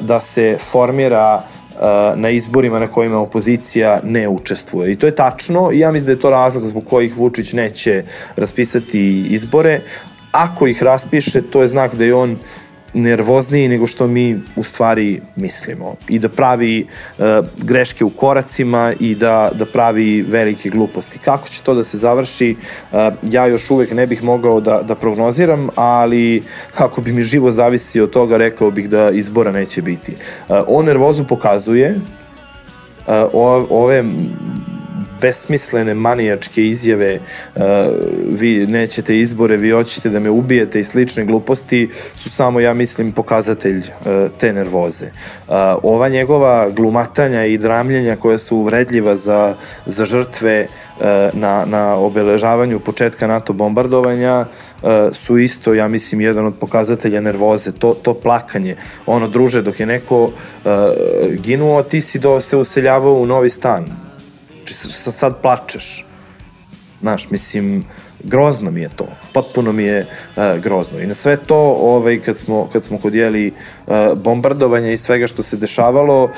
da 0.00 0.20
se 0.20 0.56
formira 0.70 1.42
uh, 1.42 1.80
na 2.18 2.30
izborima 2.30 2.78
na 2.78 2.86
kojima 2.88 3.18
opozicija 3.18 4.00
ne 4.04 4.28
učestvuje. 4.28 4.92
I 4.92 4.96
to 4.96 5.06
je 5.06 5.14
tačno 5.14 5.70
i 5.72 5.78
ja 5.78 5.92
mislim 5.92 6.06
da 6.06 6.12
je 6.12 6.20
to 6.20 6.30
razlog 6.30 6.66
zbog 6.66 6.84
kojih 6.84 7.16
Vučić 7.16 7.52
neće 7.52 8.04
raspisati 8.36 9.26
izbore. 9.30 9.80
Ako 10.32 10.66
ih 10.66 10.82
raspiše, 10.82 11.42
to 11.42 11.60
je 11.60 11.66
znak 11.66 11.94
da 11.94 12.04
je 12.04 12.14
on 12.14 12.32
uh, 12.32 12.38
nervozniji 12.96 13.68
nego 13.68 13.86
što 13.86 14.06
mi 14.06 14.40
u 14.56 14.62
stvari 14.62 15.20
mislimo 15.36 15.94
i 16.08 16.18
da 16.18 16.28
pravi 16.28 16.86
uh, 17.18 17.24
greške 17.56 18.04
u 18.04 18.10
koracima 18.10 18.92
i 19.00 19.14
da, 19.14 19.50
da 19.54 19.66
pravi 19.66 20.22
velike 20.22 20.70
gluposti. 20.70 21.18
Kako 21.18 21.48
će 21.48 21.62
to 21.62 21.74
da 21.74 21.84
se 21.84 21.98
završi, 21.98 22.56
uh, 22.92 22.98
ja 23.22 23.46
još 23.46 23.70
uvek 23.70 23.92
ne 23.92 24.06
bih 24.06 24.22
mogao 24.22 24.60
da, 24.60 24.82
da 24.82 24.94
prognoziram, 24.94 25.68
ali 25.74 26.42
ako 26.76 27.00
bi 27.00 27.12
mi 27.12 27.22
živo 27.22 27.50
zavisi 27.50 28.00
od 28.00 28.10
toga, 28.10 28.36
rekao 28.36 28.70
bih 28.70 28.88
da 28.88 29.10
izbora 29.10 29.52
neće 29.52 29.82
biti. 29.82 30.12
Uh, 30.12 30.56
on 30.66 30.84
nervozu 30.84 31.24
pokazuje, 31.24 32.00
uh, 33.06 33.14
ove 33.70 34.04
besmislene 35.20 35.94
manijačke 35.94 36.66
izjave 36.66 37.18
uh, 37.18 37.62
vi 38.38 38.66
nećete 38.66 39.18
izbore, 39.18 39.56
vi 39.56 39.70
hoćete 39.70 40.10
da 40.10 40.20
me 40.20 40.30
ubijete 40.30 40.80
i 40.80 40.84
slične 40.84 41.24
gluposti 41.24 41.90
su 42.14 42.30
samo, 42.30 42.60
ja 42.60 42.74
mislim, 42.74 43.12
pokazatelj 43.12 43.78
uh, 43.78 44.30
te 44.38 44.52
nervoze. 44.52 45.06
Uh, 45.06 45.54
ova 45.82 46.08
njegova 46.08 46.70
glumatanja 46.70 47.44
i 47.44 47.58
dramljenja 47.58 48.16
koja 48.16 48.38
su 48.38 48.56
uvredljiva 48.56 49.16
za, 49.16 49.54
za 49.86 50.04
žrtve 50.04 50.68
na, 51.32 51.64
na 51.66 51.94
obeležavanju 51.94 52.80
početka 52.80 53.26
NATO 53.26 53.52
bombardovanja 53.52 54.46
su 55.12 55.38
isto, 55.38 55.74
ja 55.74 55.88
mislim, 55.88 56.20
jedan 56.20 56.46
od 56.46 56.54
pokazatelja 56.60 57.20
nervoze. 57.20 57.72
To, 57.72 57.94
to 57.94 58.14
plakanje. 58.14 58.76
Ono, 59.06 59.28
druže, 59.28 59.62
dok 59.62 59.80
je 59.80 59.86
neko 59.86 60.30
ginuo, 61.42 61.82
ti 61.82 62.00
si 62.00 62.18
do, 62.18 62.40
se 62.40 62.56
useljavao 62.56 63.14
u 63.14 63.26
novi 63.26 63.50
stan 63.50 64.05
sad, 64.74 65.14
sad 65.14 65.42
plačeš. 65.42 66.04
Znaš, 67.00 67.30
mislim, 67.30 67.84
grozno 68.24 68.70
mi 68.70 68.80
je 68.80 68.88
to. 68.96 69.06
Potpuno 69.32 69.72
mi 69.72 69.84
je 69.84 70.06
uh, 70.36 70.62
grozno. 70.62 71.00
I 71.00 71.06
na 71.06 71.14
sve 71.14 71.36
to, 71.36 71.56
ovaj, 71.80 72.20
kad 72.22 72.38
smo, 72.38 72.68
kad 72.72 72.84
smo 72.84 72.98
kod 72.98 73.14
jeli 73.14 73.52
uh, 73.86 73.94
bombardovanja 74.16 74.90
i 74.90 74.96
svega 74.96 75.26
što 75.26 75.42
se 75.42 75.56
dešavalo, 75.56 76.24
uh, 76.24 76.30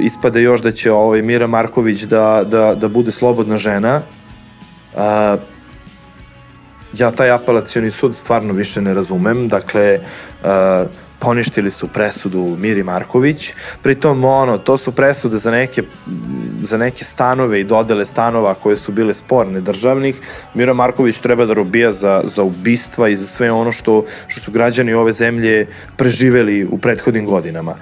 ispade 0.00 0.42
još 0.42 0.62
da 0.62 0.72
će 0.72 0.92
ovaj, 0.92 1.22
Mira 1.22 1.46
Marković 1.46 2.02
da, 2.02 2.44
da, 2.46 2.74
da 2.74 2.88
bude 2.88 3.10
slobodna 3.12 3.56
žena. 3.56 4.02
Uh, 4.94 5.40
ja 6.92 7.10
taj 7.10 7.30
apelacioni 7.30 7.90
sud 7.90 8.16
stvarno 8.16 8.52
više 8.52 8.80
ne 8.80 8.94
razumem. 8.94 9.48
Dakle, 9.48 10.00
uh, 10.42 10.48
poništili 11.18 11.70
su 11.70 11.88
presudu 11.88 12.56
Miri 12.58 12.82
Marković, 12.82 13.52
pritom 13.82 14.24
ono, 14.24 14.58
to 14.58 14.76
su 14.76 14.92
presude 14.92 15.36
za 15.36 15.50
neke, 15.50 15.82
za 16.62 16.78
neke 16.78 17.04
stanove 17.04 17.60
i 17.60 17.64
dodele 17.64 18.06
stanova 18.06 18.54
koje 18.54 18.76
su 18.76 18.92
bile 18.92 19.14
sporne 19.14 19.60
državnih, 19.60 20.20
Mira 20.54 20.74
Marković 20.74 21.18
treba 21.18 21.46
da 21.46 21.54
robija 21.54 21.92
za, 21.92 22.22
za 22.24 22.42
ubistva 22.42 23.08
i 23.08 23.16
za 23.16 23.26
sve 23.26 23.52
ono 23.52 23.72
što, 23.72 24.04
što 24.28 24.40
su 24.40 24.52
građani 24.52 24.94
ove 24.94 25.12
zemlje 25.12 25.66
preživeli 25.96 26.64
u 26.70 26.78
prethodnim 26.78 27.26
godinama. 27.26 27.74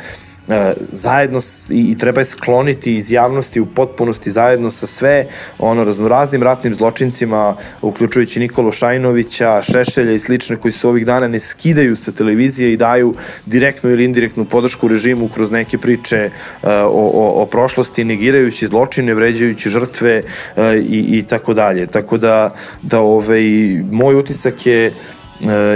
E, 0.49 0.73
zajedno 0.93 1.41
i, 1.71 1.91
i 1.91 1.99
treba 1.99 2.21
je 2.21 2.25
skloniti 2.25 2.95
iz 2.95 3.13
javnosti 3.13 3.61
u 3.61 3.67
potpunosti 3.67 4.31
zajedno 4.31 4.71
sa 4.71 4.87
sve 4.87 5.27
ono 5.59 5.85
raznoraznim 5.85 6.43
ratnim 6.43 6.75
zločincima 6.75 7.57
uključujući 7.83 8.41
Nikolu 8.41 8.73
Šajnovića, 8.73 9.63
Šešelja 9.63 10.13
i 10.13 10.19
slične 10.19 10.57
koji 10.57 10.73
se 10.73 10.89
ovih 10.89 11.07
dana 11.07 11.29
ne 11.29 11.41
skidaju 11.41 11.97
sa 11.97 12.13
televizije 12.13 12.73
i 12.73 12.77
daju 12.77 13.15
direktnu 13.47 13.91
ili 13.91 14.05
indirektnu 14.05 14.45
podršku 14.45 14.89
režimu 14.89 15.29
kroz 15.29 15.51
neke 15.51 15.79
priče 15.79 16.31
uh, 16.63 16.69
o, 16.71 17.11
o, 17.15 17.43
o 17.43 17.47
prošlosti 17.47 18.05
negirajući 18.05 18.67
zločine, 18.67 19.15
vređajući 19.15 19.71
žrtve 19.71 20.23
uh, 20.57 20.65
i, 20.75 21.19
i 21.19 21.23
tako 21.23 21.55
dalje. 21.55 21.87
Tako 21.87 22.19
da, 22.19 22.55
da 22.83 23.01
ovaj, 23.01 23.43
moj 23.91 24.15
utisak 24.15 24.67
je 24.67 24.87
uh, 24.89 24.95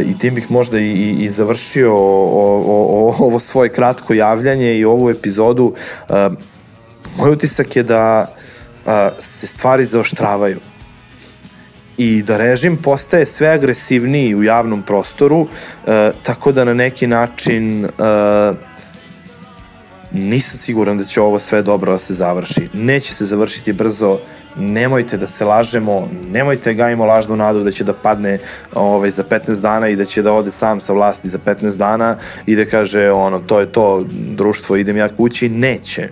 i 0.07 0.19
tim 0.19 0.35
bih 0.35 0.51
možda 0.51 0.79
i, 0.79 1.17
i, 1.21 1.29
završio 1.29 1.95
o, 1.95 1.99
o, 1.99 3.09
o, 3.09 3.15
ovo 3.19 3.39
svoje 3.39 3.73
kratko 3.73 4.15
javljanje 4.15 4.79
i 4.79 4.85
ovu 4.85 5.11
epizodu. 5.11 5.75
E, 6.09 6.29
moj 7.17 7.33
utisak 7.33 7.77
je 7.77 7.83
da 7.83 8.27
e, 8.87 9.11
se 9.19 9.47
stvari 9.47 9.87
zaoštravaju 9.87 10.61
i 11.97 12.23
da 12.23 12.37
režim 12.37 12.77
postaje 12.77 13.27
sve 13.27 13.49
agresivniji 13.49 14.35
u 14.35 14.43
javnom 14.43 14.83
prostoru, 14.83 15.47
e, 15.87 16.11
tako 16.23 16.53
da 16.53 16.65
na 16.65 16.75
neki 16.75 17.07
način 17.07 17.85
e, 17.85 17.89
nisam 20.13 20.59
siguran 20.59 20.99
da 20.99 21.05
će 21.05 21.21
ovo 21.21 21.39
sve 21.39 21.63
dobro 21.63 21.93
da 21.93 21.99
se 21.99 22.15
završi. 22.15 22.69
Neće 22.73 23.15
se 23.15 23.25
završiti 23.25 23.73
brzo, 23.73 24.19
nemojte 24.59 25.17
da 25.17 25.27
se 25.27 25.45
lažemo, 25.45 26.09
nemojte 26.33 26.75
gajimo 26.75 27.05
lažnu 27.05 27.37
nadu 27.37 27.65
da 27.65 27.71
će 27.71 27.85
da 27.85 27.93
padne 27.93 28.39
ovaj, 28.75 29.11
za 29.11 29.25
15 29.25 29.63
dana 29.63 29.89
i 29.89 29.97
da 29.97 30.05
će 30.05 30.23
da 30.23 30.33
ode 30.33 30.51
sam 30.51 30.81
sa 30.81 30.93
vlasti 30.93 31.29
za 31.29 31.39
15 31.39 31.79
dana 31.79 32.17
i 32.47 32.57
da 32.57 32.65
kaže 32.65 33.11
ono, 33.11 33.39
to 33.39 33.61
je 33.61 33.73
to 33.73 34.05
društvo, 34.11 34.77
idem 34.77 34.97
ja 34.97 35.09
kući, 35.09 35.49
neće. 35.49 36.09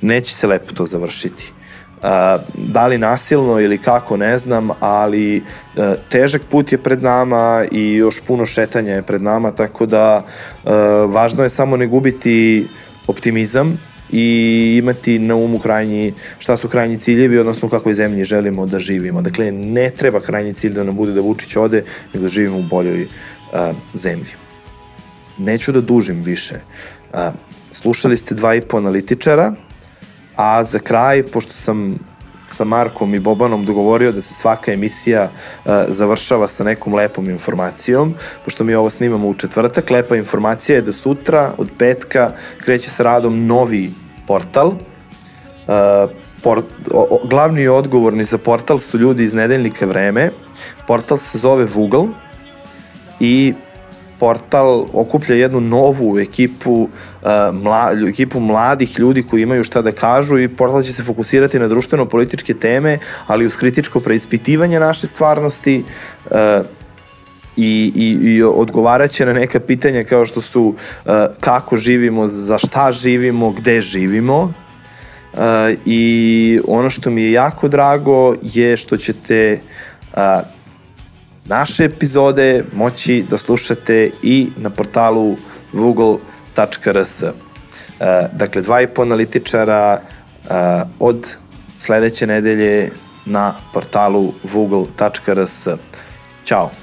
Neće 0.00 0.34
se 0.34 0.46
lepo 0.46 0.72
to 0.72 0.86
završiti. 0.86 1.52
Uh, 2.02 2.06
da 2.54 2.86
li 2.86 2.98
nasilno 2.98 3.60
ili 3.60 3.78
kako 3.78 4.16
ne 4.16 4.38
znam, 4.38 4.70
ali 4.80 5.36
uh, 5.36 5.84
težak 6.08 6.42
put 6.50 6.72
je 6.72 6.78
pred 6.78 7.02
nama 7.02 7.64
i 7.70 7.94
još 7.94 8.20
puno 8.26 8.46
šetanja 8.46 8.92
je 8.92 9.02
pred 9.02 9.22
nama, 9.22 9.50
tako 9.50 9.86
da 9.86 10.22
uh, 10.24 10.70
važno 11.14 11.42
je 11.42 11.48
samo 11.48 11.76
ne 11.76 11.86
gubiti 11.86 12.68
optimizam, 13.06 13.78
i 14.12 14.76
imati 14.78 15.18
na 15.18 15.34
umu 15.34 15.58
krajnji, 15.58 16.14
šta 16.38 16.56
su 16.56 16.68
krajnji 16.68 16.98
ciljevi, 16.98 17.38
odnosno 17.38 17.68
u 17.68 17.70
kakvoj 17.70 17.94
zemlji 17.94 18.24
želimo 18.24 18.66
da 18.66 18.80
živimo. 18.80 19.22
Dakle, 19.22 19.52
ne 19.52 19.90
treba 19.90 20.20
krajnji 20.20 20.54
cilj 20.54 20.72
da 20.72 20.84
nam 20.84 20.96
bude 20.96 21.12
da 21.12 21.20
Vučić 21.20 21.56
ode, 21.56 21.84
nego 22.14 22.22
da 22.22 22.28
živimo 22.28 22.58
u 22.58 22.62
boljoj 22.62 23.06
a, 23.52 23.72
zemlji. 23.94 24.32
Neću 25.38 25.72
da 25.72 25.80
dužim 25.80 26.22
više. 26.22 26.60
A, 27.12 27.32
slušali 27.70 28.16
ste 28.16 28.34
dva 28.34 28.54
i 28.54 28.60
po 28.60 28.76
analitičara, 28.76 29.54
A 30.40 30.64
za 30.64 30.78
kraj, 30.78 31.22
pošto 31.22 31.52
sam 31.52 31.98
sa 32.48 32.64
Markom 32.64 33.14
i 33.14 33.18
Bobanom 33.18 33.64
dogovorio 33.64 34.12
da 34.12 34.20
se 34.20 34.34
svaka 34.34 34.72
emisija 34.72 35.28
uh, 35.30 35.72
završava 35.88 36.48
sa 36.48 36.64
nekom 36.64 36.94
lepom 36.94 37.30
informacijom, 37.30 38.14
pošto 38.44 38.64
mi 38.64 38.74
ovo 38.74 38.90
snimamo 38.90 39.28
u 39.28 39.34
četvrtak, 39.34 39.90
lepa 39.90 40.16
informacija 40.16 40.76
je 40.76 40.82
da 40.82 40.92
sutra 40.92 41.52
od 41.58 41.68
petka 41.78 42.32
kreće 42.64 42.90
sa 42.90 43.02
radom 43.02 43.46
novi 43.46 43.90
portal. 44.30 44.68
Uh, 44.68 46.10
por, 46.42 46.62
o, 46.94 47.20
glavni 47.24 47.62
i 47.62 47.68
odgovorni 47.68 48.24
za 48.24 48.38
portal 48.38 48.78
su 48.78 48.98
ljudi 48.98 49.24
iz 49.26 49.34
nedeljnika 49.34 49.86
Vreme. 49.86 50.30
Portal 50.86 51.18
se 51.18 51.38
zove 51.38 51.64
Voogle 51.64 52.06
i 53.20 53.54
portal 54.20 54.86
okuplja 54.92 55.36
jednu 55.36 55.60
novu 55.60 56.18
ekipu, 56.18 56.72
uh, 56.72 57.28
mla, 57.62 57.90
ekipu 58.08 58.40
mladih 58.40 58.98
ljudi 58.98 59.22
koji 59.22 59.42
imaju 59.42 59.64
šta 59.64 59.82
da 59.82 59.92
kažu 59.92 60.38
i 60.38 60.48
portal 60.48 60.82
će 60.82 60.92
se 60.92 61.04
fokusirati 61.04 61.58
na 61.58 61.68
društveno-političke 61.68 62.54
teme, 62.54 62.98
ali 63.26 63.46
uz 63.46 63.56
kritičko 63.56 64.00
preispitivanje 64.00 64.80
naše 64.80 65.06
stvarnosti, 65.06 65.82
uh, 66.30 66.66
i, 67.56 67.92
i, 67.94 68.28
i 68.30 68.42
odgovarat 68.42 69.10
će 69.10 69.26
na 69.26 69.32
neka 69.32 69.60
pitanja 69.60 70.04
kao 70.04 70.26
što 70.26 70.40
su 70.40 70.62
uh, 70.62 71.12
kako 71.40 71.76
živimo, 71.76 72.26
za 72.26 72.58
šta 72.58 72.92
živimo, 72.92 73.50
gde 73.50 73.80
živimo. 73.80 74.52
Uh, 75.32 75.40
I 75.86 76.60
ono 76.68 76.90
što 76.90 77.10
mi 77.10 77.22
je 77.22 77.32
jako 77.32 77.68
drago 77.68 78.34
je 78.42 78.76
što 78.76 78.96
ćete 78.96 79.60
uh, 80.12 80.20
naše 81.44 81.84
epizode 81.84 82.64
moći 82.72 83.24
da 83.30 83.38
slušate 83.38 84.10
i 84.22 84.48
na 84.56 84.70
portalu 84.70 85.36
google.rs. 85.72 87.22
E, 87.22 88.28
dakle, 88.32 88.62
dva 88.62 88.80
i 88.80 88.86
po 88.86 89.02
analitičara 89.02 90.00
e, 90.00 90.00
od 90.98 91.36
sledeće 91.76 92.26
nedelje 92.26 92.90
na 93.26 93.54
portalu 93.72 94.32
google.rs. 94.52 95.68
Ćao! 96.44 96.79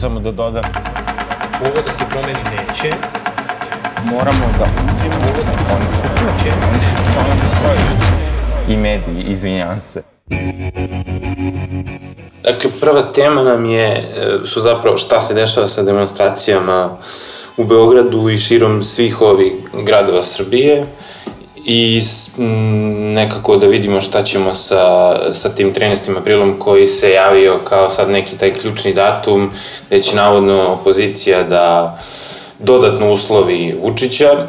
Samo 0.00 0.20
da 0.20 0.30
dodam, 0.30 0.62
Ovo 1.60 1.82
da 1.86 1.92
se 1.92 2.04
promeni 2.10 2.38
neće, 2.44 2.94
moramo 4.04 4.46
da 4.58 4.64
uđemo, 4.64 5.16
oni 5.74 5.86
su 5.94 6.08
tu, 6.16 6.24
oni 6.68 6.84
su 6.84 7.12
samo 7.14 7.28
da 7.28 7.48
stoji. 7.56 7.80
I 8.68 8.76
mediji, 8.76 9.32
izvinjavam 9.32 9.80
se. 9.80 10.02
Dakle, 12.42 12.70
prva 12.80 13.12
tema 13.12 13.42
nam 13.42 13.64
je, 13.64 13.88
e, 13.88 14.46
su 14.46 14.60
zapravo 14.60 14.96
šta 14.96 15.20
se 15.20 15.34
dešava 15.34 15.68
sa 15.68 15.82
demonstracijama 15.82 16.96
u 17.56 17.64
Beogradu 17.64 18.28
i 18.28 18.38
širom 18.38 18.82
svih 18.82 19.20
ovih 19.20 19.52
gradova 19.72 20.22
Srbije 20.22 20.86
i 21.64 22.02
m, 22.38 23.14
nekako 23.14 23.56
da 23.56 23.66
vidimo 23.66 24.00
šta 24.00 24.22
ćemo 24.22 24.54
sa, 24.54 25.14
sa 25.32 25.48
tim 25.54 25.74
13. 25.74 26.18
aprilom 26.18 26.58
koji 26.58 26.86
se 26.86 27.10
javio 27.10 27.58
kao 27.64 27.88
sad 27.88 28.10
neki 28.10 28.38
taj 28.38 28.54
ključni 28.54 28.92
datum 28.92 29.50
gde 29.86 30.02
će 30.02 30.16
navodno 30.16 30.72
opozicija 30.72 31.42
da 31.42 31.98
dodatno 32.58 33.12
uslovi 33.12 33.78
Vučića. 33.82 34.46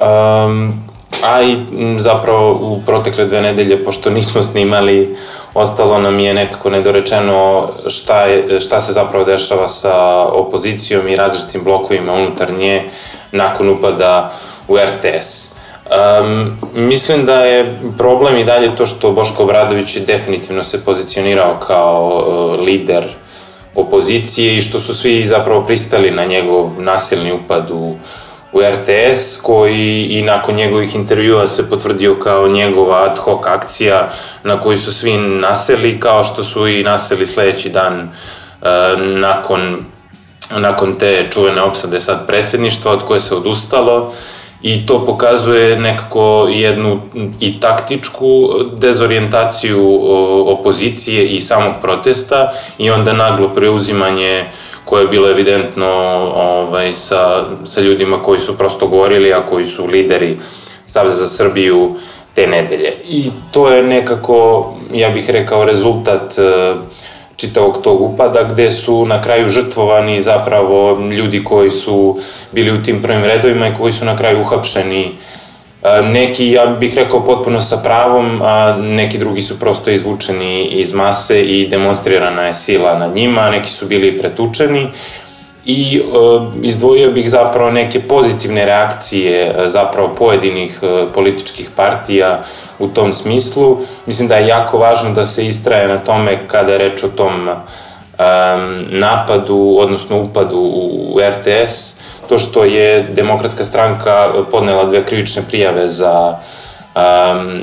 Um, 0.00 0.90
a 1.22 1.42
i 1.42 1.52
m, 1.52 2.00
zapravo 2.00 2.52
u 2.52 2.82
protekle 2.86 3.24
dve 3.24 3.40
nedelje, 3.40 3.84
pošto 3.84 4.10
nismo 4.10 4.42
snimali, 4.42 5.16
ostalo 5.54 5.98
nam 5.98 6.20
je 6.20 6.34
nekako 6.34 6.70
nedorečeno 6.70 7.68
šta, 7.86 8.20
je, 8.22 8.60
šta 8.60 8.80
se 8.80 8.92
zapravo 8.92 9.24
dešava 9.24 9.68
sa 9.68 10.24
opozicijom 10.26 11.08
i 11.08 11.16
različitim 11.16 11.64
blokovima 11.64 12.12
unutar 12.12 12.52
nje 12.52 12.90
nakon 13.32 13.68
upada 13.68 14.32
u 14.68 14.76
RTS. 14.76 15.59
Um, 15.90 16.56
mislim 16.74 17.26
da 17.26 17.34
je 17.34 17.78
problem 17.98 18.36
i 18.36 18.44
dalje 18.44 18.76
to 18.76 18.86
što 18.86 19.12
Boško 19.12 19.42
Obradović 19.42 19.96
je 19.96 20.02
definitivno 20.02 20.64
se 20.64 20.84
pozicionirao 20.84 21.56
kao 21.66 22.24
uh, 22.26 22.66
lider 22.66 23.04
opozicije 23.74 24.56
i 24.56 24.60
što 24.60 24.80
su 24.80 24.94
svi 24.94 25.26
zapravo 25.26 25.66
pristali 25.66 26.10
na 26.10 26.24
njegov 26.24 26.70
nasilni 26.78 27.32
upad 27.32 27.70
u, 27.70 27.96
u 28.52 28.60
RTS, 28.60 29.36
koji 29.42 30.06
i 30.10 30.22
nakon 30.22 30.54
njegovih 30.54 30.94
intervjua 30.94 31.46
se 31.46 31.70
potvrdio 31.70 32.14
kao 32.14 32.48
njegova 32.48 33.04
ad 33.04 33.18
hoc 33.18 33.46
akcija 33.46 34.12
na 34.44 34.60
koju 34.60 34.78
su 34.78 34.92
svi 34.92 35.16
naseli, 35.16 36.00
kao 36.00 36.24
što 36.24 36.44
su 36.44 36.68
i 36.68 36.82
naseli 36.82 37.26
sledeći 37.26 37.68
dan 37.68 38.00
uh, 38.00 38.68
nakon, 39.00 39.84
nakon 40.56 40.98
te 40.98 41.28
čuvene 41.30 41.62
opsade 41.62 42.00
sad 42.00 42.26
predsedništva 42.26 42.92
od 42.92 43.04
koje 43.04 43.20
se 43.20 43.34
odustalo 43.34 44.12
i 44.62 44.86
to 44.86 45.04
pokazuje 45.06 45.78
nekako 45.78 46.48
jednu 46.50 47.00
i 47.40 47.60
taktičku 47.60 48.50
dezorijentaciju 48.76 50.00
opozicije 50.46 51.26
i 51.28 51.40
samog 51.40 51.74
protesta 51.82 52.52
i 52.78 52.90
onda 52.90 53.12
naglo 53.12 53.48
preuzimanje 53.48 54.44
koje 54.84 55.02
je 55.02 55.08
bilo 55.08 55.30
evidentno 55.30 55.86
ovaj, 56.34 56.92
sa, 56.92 57.44
sa 57.64 57.80
ljudima 57.80 58.22
koji 58.22 58.40
su 58.40 58.58
prosto 58.58 58.86
govorili, 58.86 59.32
a 59.32 59.46
koji 59.50 59.64
su 59.64 59.86
lideri 59.86 60.36
Saveza 60.86 61.14
za 61.14 61.28
Srbiju 61.28 61.94
te 62.34 62.46
nedelje. 62.46 62.92
I 63.08 63.30
to 63.50 63.68
je 63.68 63.82
nekako, 63.82 64.66
ja 64.92 65.08
bih 65.08 65.30
rekao, 65.30 65.64
rezultat 65.64 66.34
uh, 66.38 66.80
čitavog 67.40 67.80
tog 67.82 68.00
upada 68.02 68.42
gde 68.42 68.70
su 68.70 69.04
na 69.04 69.22
kraju 69.22 69.48
žrtvovani 69.48 70.20
zapravo 70.22 70.98
ljudi 71.12 71.44
koji 71.44 71.70
su 71.70 72.18
bili 72.52 72.72
u 72.72 72.82
tim 72.82 73.02
prvim 73.02 73.24
redovima 73.24 73.68
i 73.68 73.74
koji 73.78 73.92
su 73.92 74.04
na 74.04 74.16
kraju 74.16 74.40
uhapšeni. 74.40 75.12
Neki, 76.12 76.50
ja 76.50 76.66
bih 76.66 76.94
rekao, 76.94 77.24
potpuno 77.24 77.60
sa 77.60 77.76
pravom, 77.76 78.40
a 78.42 78.76
neki 78.76 79.18
drugi 79.18 79.42
su 79.42 79.58
prosto 79.58 79.90
izvučeni 79.90 80.64
iz 80.64 80.92
mase 80.92 81.42
i 81.42 81.68
demonstrirana 81.68 82.42
je 82.42 82.54
sila 82.54 82.98
nad 82.98 83.14
njima, 83.14 83.50
neki 83.50 83.70
su 83.70 83.86
bili 83.86 84.18
pretučeni 84.18 84.88
i 85.70 86.00
uh, 86.00 86.42
izdvojio 86.62 87.10
bih 87.10 87.30
zapravo 87.30 87.70
neke 87.70 88.00
pozitivne 88.00 88.64
reakcije 88.64 89.50
uh, 89.50 89.66
zapravo 89.66 90.14
pojedinih 90.18 90.80
uh, 90.82 91.08
političkih 91.14 91.70
partija 91.76 92.42
u 92.78 92.88
tom 92.88 93.12
smislu. 93.12 93.78
Mislim 94.06 94.28
da 94.28 94.36
je 94.36 94.46
jako 94.46 94.78
važno 94.78 95.12
da 95.12 95.24
se 95.24 95.46
istraje 95.46 95.88
na 95.88 95.98
tome 95.98 96.38
kada 96.46 96.72
je 96.72 96.78
reč 96.78 97.04
o 97.04 97.08
tom 97.08 97.48
napadu, 98.90 99.76
odnosno 99.78 100.18
upadu 100.18 100.58
u 100.58 101.18
RTS, 101.20 101.94
to 102.28 102.38
što 102.38 102.64
je 102.64 103.02
demokratska 103.02 103.64
stranka 103.64 104.28
podnela 104.50 104.84
dve 104.84 105.04
krivične 105.04 105.42
prijave 105.48 105.88
za 105.88 106.36
um, 106.94 107.62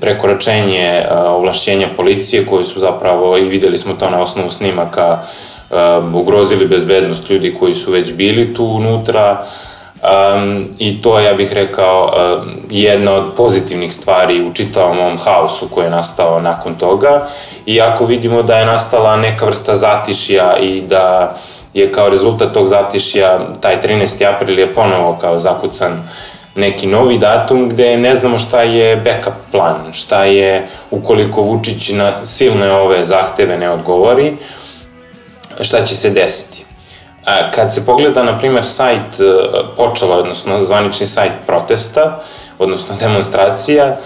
prekoračenje 0.00 1.06
uh, 1.10 1.18
ovlašćenja 1.30 1.88
policije, 1.96 2.46
koji 2.46 2.64
su 2.64 2.80
zapravo, 2.80 3.38
i 3.38 3.48
videli 3.48 3.78
smo 3.78 3.94
to 3.94 4.10
na 4.10 4.20
osnovu 4.20 4.50
snimaka, 4.50 5.18
um, 5.70 6.14
ugrozili 6.14 6.68
bezbednost 6.68 7.30
ljudi 7.30 7.54
koji 7.60 7.74
su 7.74 7.92
već 7.92 8.12
bili 8.12 8.54
tu 8.54 8.64
unutra, 8.64 9.46
Um, 10.04 10.68
I 10.78 11.02
to 11.02 11.20
ja 11.20 11.34
bih 11.34 11.52
rekao 11.52 12.04
um, 12.04 12.50
jedna 12.70 13.12
od 13.12 13.32
pozitivnih 13.36 13.94
stvari 13.94 14.44
u 14.44 14.54
čitavom 14.54 14.98
ovom 14.98 15.18
haosu 15.18 15.68
koji 15.68 15.84
je 15.84 15.90
nastao 15.90 16.40
nakon 16.40 16.74
toga. 16.74 17.26
Iako 17.66 18.04
vidimo 18.04 18.42
da 18.42 18.58
je 18.58 18.66
nastala 18.66 19.16
neka 19.16 19.46
vrsta 19.46 19.76
zatišja 19.76 20.56
i 20.56 20.80
da 20.80 21.36
je 21.74 21.92
kao 21.92 22.08
rezultat 22.08 22.52
tog 22.52 22.68
zatišja 22.68 23.40
taj 23.60 23.80
13. 23.80 24.34
april 24.34 24.58
je 24.58 24.72
ponovo 24.72 25.18
kao 25.20 25.38
zakucan 25.38 26.08
neki 26.56 26.86
novi 26.86 27.18
datum 27.18 27.68
gde 27.68 27.96
ne 27.96 28.14
znamo 28.14 28.38
šta 28.38 28.62
je 28.62 28.96
backup 28.96 29.34
plan, 29.50 29.92
šta 29.92 30.24
je 30.24 30.68
ukoliko 30.90 31.42
Vučić 31.42 31.90
na 31.90 32.24
silne 32.24 32.72
ove 32.72 33.04
zahteve 33.04 33.58
ne 33.58 33.70
odgovori, 33.70 34.36
šta 35.60 35.84
će 35.84 35.96
se 35.96 36.10
desiti. 36.10 36.64
Kad 37.54 37.74
se 37.74 37.86
pogleda, 37.86 38.22
na 38.22 38.38
primer, 38.38 38.66
sajt 38.66 39.20
e, 39.20 39.24
počela, 39.76 40.16
odnosno 40.16 40.64
zvanični 40.64 41.06
sajt 41.06 41.32
protesta, 41.46 42.20
odnosno 42.58 42.96
demonstracija, 43.00 43.96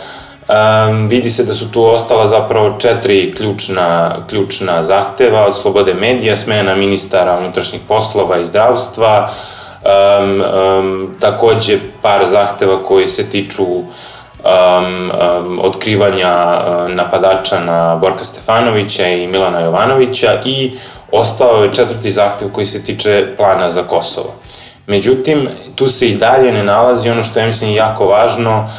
Um, 0.48 1.08
vidi 1.08 1.30
se 1.30 1.44
da 1.44 1.54
su 1.54 1.70
tu 1.72 1.84
ostala 1.84 2.26
zapravo 2.26 2.70
četiri 2.78 3.34
ključna, 3.36 4.16
ključna 4.28 4.82
zahteva 4.82 5.46
od 5.46 5.56
slobode 5.56 5.94
medija, 5.94 6.36
smena 6.36 6.74
ministara 6.74 7.38
unutrašnjih 7.38 7.80
poslova 7.88 8.38
i 8.38 8.44
zdravstva, 8.44 9.30
um, 9.84 10.42
um, 10.42 11.14
takođe 11.20 11.78
par 12.02 12.26
zahteva 12.26 12.82
koji 12.84 13.06
se 13.06 13.30
tiču 13.30 13.64
um, 13.64 13.84
um, 14.44 15.60
otkrivanja 15.62 16.34
napadača 16.88 17.60
na 17.60 17.96
Borka 17.96 18.24
Stefanovića 18.24 19.06
i 19.06 19.26
Milana 19.26 19.60
Jovanovića 19.60 20.40
i 20.44 20.78
ostao 21.12 21.64
je 21.64 21.72
četvrti 21.72 22.10
zahtev 22.10 22.48
koji 22.52 22.66
se 22.66 22.84
tiče 22.84 23.26
plana 23.36 23.70
za 23.70 23.82
Kosovo. 23.82 24.34
Međutim, 24.86 25.48
tu 25.74 25.88
se 25.88 26.08
i 26.08 26.16
dalje 26.16 26.52
ne 26.52 26.64
nalazi 26.64 27.10
ono 27.10 27.22
što 27.22 27.40
je 27.40 27.46
mislim 27.46 27.74
jako 27.74 28.06
važno, 28.06 28.70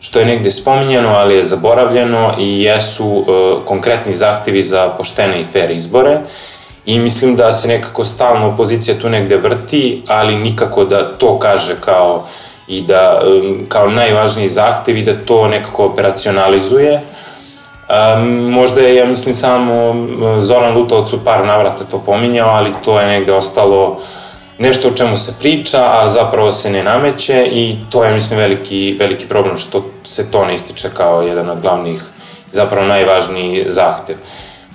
što 0.00 0.18
je 0.18 0.26
negde 0.26 0.50
spominjano, 0.50 1.08
ali 1.08 1.34
je 1.34 1.44
zaboravljeno 1.44 2.34
i 2.38 2.62
jesu 2.62 3.06
uh, 3.06 3.26
konkretni 3.64 4.14
zahtevi 4.14 4.62
za 4.62 4.88
poštene 4.88 5.40
i 5.40 5.46
fair 5.52 5.70
izbore 5.70 6.20
i 6.86 6.98
mislim 6.98 7.36
da 7.36 7.52
se 7.52 7.68
nekako 7.68 8.04
stalno 8.04 8.48
opozicija 8.48 8.98
tu 8.98 9.08
negde 9.08 9.36
vrti, 9.36 10.02
ali 10.06 10.36
nikako 10.36 10.84
da 10.84 11.12
to 11.12 11.38
kaže 11.38 11.76
kao 11.80 12.26
i 12.68 12.80
da 12.82 13.22
kao 13.68 13.90
najvažniji 13.90 14.48
zahtev 14.48 14.96
i 14.96 15.02
da 15.02 15.24
to 15.24 15.48
nekako 15.48 15.84
operacionalizuje. 15.84 17.00
Možda 18.50 18.80
je, 18.80 18.94
ja 18.94 19.06
mislim, 19.06 19.34
samo 19.34 19.94
Zoran 20.40 20.76
Lutovac 20.76 21.12
u 21.12 21.24
par 21.24 21.46
navrata 21.46 21.84
to 21.90 22.02
pominjao, 22.06 22.50
ali 22.50 22.72
to 22.84 23.00
je 23.00 23.06
negde 23.06 23.32
ostalo 23.32 24.00
nešto 24.58 24.88
o 24.88 24.92
čemu 24.92 25.16
se 25.16 25.34
priča, 25.38 25.78
a 25.78 26.08
zapravo 26.08 26.52
se 26.52 26.70
ne 26.70 26.82
nameće 26.82 27.46
i 27.52 27.76
to 27.90 28.04
je, 28.04 28.14
mislim, 28.14 28.40
veliki, 28.40 28.96
veliki 28.98 29.28
problem 29.28 29.56
što 29.56 29.84
se 30.04 30.30
to 30.30 30.44
ne 30.44 30.54
ističe 30.54 30.88
kao 30.96 31.22
jedan 31.22 31.50
od 31.50 31.60
glavnih, 31.60 32.02
zapravo 32.52 32.86
najvažniji 32.86 33.64
zahtev. 33.68 34.16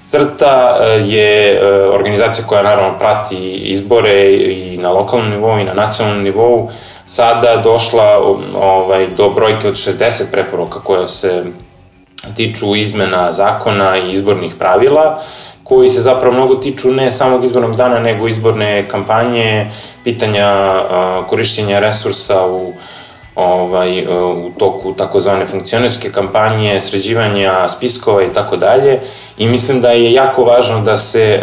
Crta 0.10 0.78
e, 0.82 0.88
je 1.06 1.54
e, 1.54 1.60
organizacija 1.90 2.48
koja 2.48 2.64
naravno 2.64 3.00
prati 3.00 3.38
izbore 3.56 4.34
i 4.34 4.78
na 4.78 4.92
lokalnom 4.92 5.30
nivou 5.30 5.60
i 5.60 5.64
na 5.64 5.74
nacionalnom 5.74 6.24
nivou 6.24 6.70
sada 7.06 7.62
došla 7.64 8.20
ovaj, 8.56 9.08
do 9.08 9.30
brojke 9.30 9.68
od 9.68 9.74
60 9.74 10.24
preporuka 10.32 10.80
koje 10.80 11.08
se 11.08 11.44
tiču 12.36 12.76
izmena 12.76 13.32
zakona 13.32 13.98
i 13.98 14.12
izbornih 14.12 14.56
pravila, 14.60 15.22
koji 15.64 15.90
se 15.90 16.02
zapravo 16.02 16.36
mnogo 16.36 16.56
tiču 16.56 16.92
ne 16.92 17.12
samog 17.12 17.46
izbornog 17.46 17.76
dana, 17.76 18.00
nego 18.00 18.28
izborne 18.28 18.88
kampanje, 18.88 19.72
pitanja 20.04 20.82
korišćenja 21.28 21.80
resursa 21.80 22.46
u 22.46 22.74
ovaj, 23.36 24.06
u 24.46 24.52
toku 24.58 24.94
takozvane 24.94 25.46
funkcionerske 25.46 26.12
kampanje, 26.12 26.80
sređivanja 26.82 27.70
spiskova 27.70 28.24
i 28.24 28.34
tako 28.34 28.58
dalje. 28.58 29.00
I 29.38 29.48
mislim 29.48 29.82
da 29.82 29.92
je 29.92 30.14
jako 30.14 30.44
važno 30.44 30.82
da 30.82 30.98
se 30.98 31.40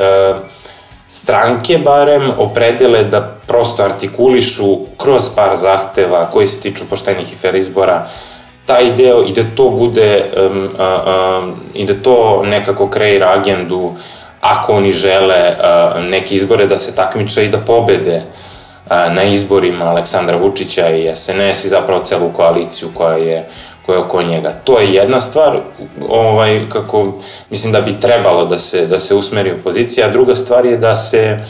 stranke 1.09 1.79
barem 1.79 2.33
opredele 2.39 3.05
da 3.05 3.21
prosto 3.47 3.83
artikulišu 3.83 4.79
kroz 4.97 5.31
par 5.37 5.57
zahteva 5.57 6.27
koji 6.27 6.47
se 6.47 6.61
tiču 6.61 6.85
poštenih 6.91 7.33
i 7.33 7.37
fair 7.37 7.55
izbora 7.55 8.09
taj 8.67 8.93
deo 8.93 9.25
i 9.27 9.33
da 9.33 9.43
to 9.57 9.71
bude 9.71 10.25
um, 10.37 10.59
um, 10.59 11.55
i 11.75 11.85
da 11.85 11.95
to 12.03 12.43
nekako 12.47 12.87
kreira 12.87 13.33
agendu 13.39 13.93
ako 14.41 14.73
oni 14.73 14.93
žele 14.93 15.51
uh, 15.51 16.05
neke 16.05 16.35
izbore 16.35 16.67
da 16.67 16.79
se 16.79 16.95
takmiče 16.95 17.45
i 17.45 17.49
da 17.49 17.59
pobede 17.59 18.17
uh, 18.17 18.91
na 18.91 19.23
izborima 19.23 19.85
Aleksandra 19.85 20.37
Vučića 20.37 20.91
i 20.91 21.17
SNS 21.17 21.65
i 21.65 21.69
zapravo 21.69 22.05
celu 22.05 22.31
koaliciju 22.37 22.89
koja 22.95 23.17
je 23.17 23.49
koja 23.87 23.97
je 23.97 24.03
oko 24.03 24.23
njega. 24.23 24.53
To 24.65 24.79
je 24.79 24.95
jedna 24.95 25.21
stvar, 25.21 25.61
ovaj, 26.09 26.61
kako 26.69 27.13
mislim 27.51 27.73
da 27.73 27.81
bi 27.81 28.01
trebalo 28.01 28.45
da 28.45 28.59
se, 28.59 28.87
da 28.87 29.01
se 29.01 29.15
usmeri 29.15 29.53
opozicija, 29.53 30.07
a 30.07 30.11
druga 30.11 30.35
stvar 30.35 30.67
je 30.67 30.77
da 30.77 30.95
se 30.95 31.39
uh, 31.41 31.47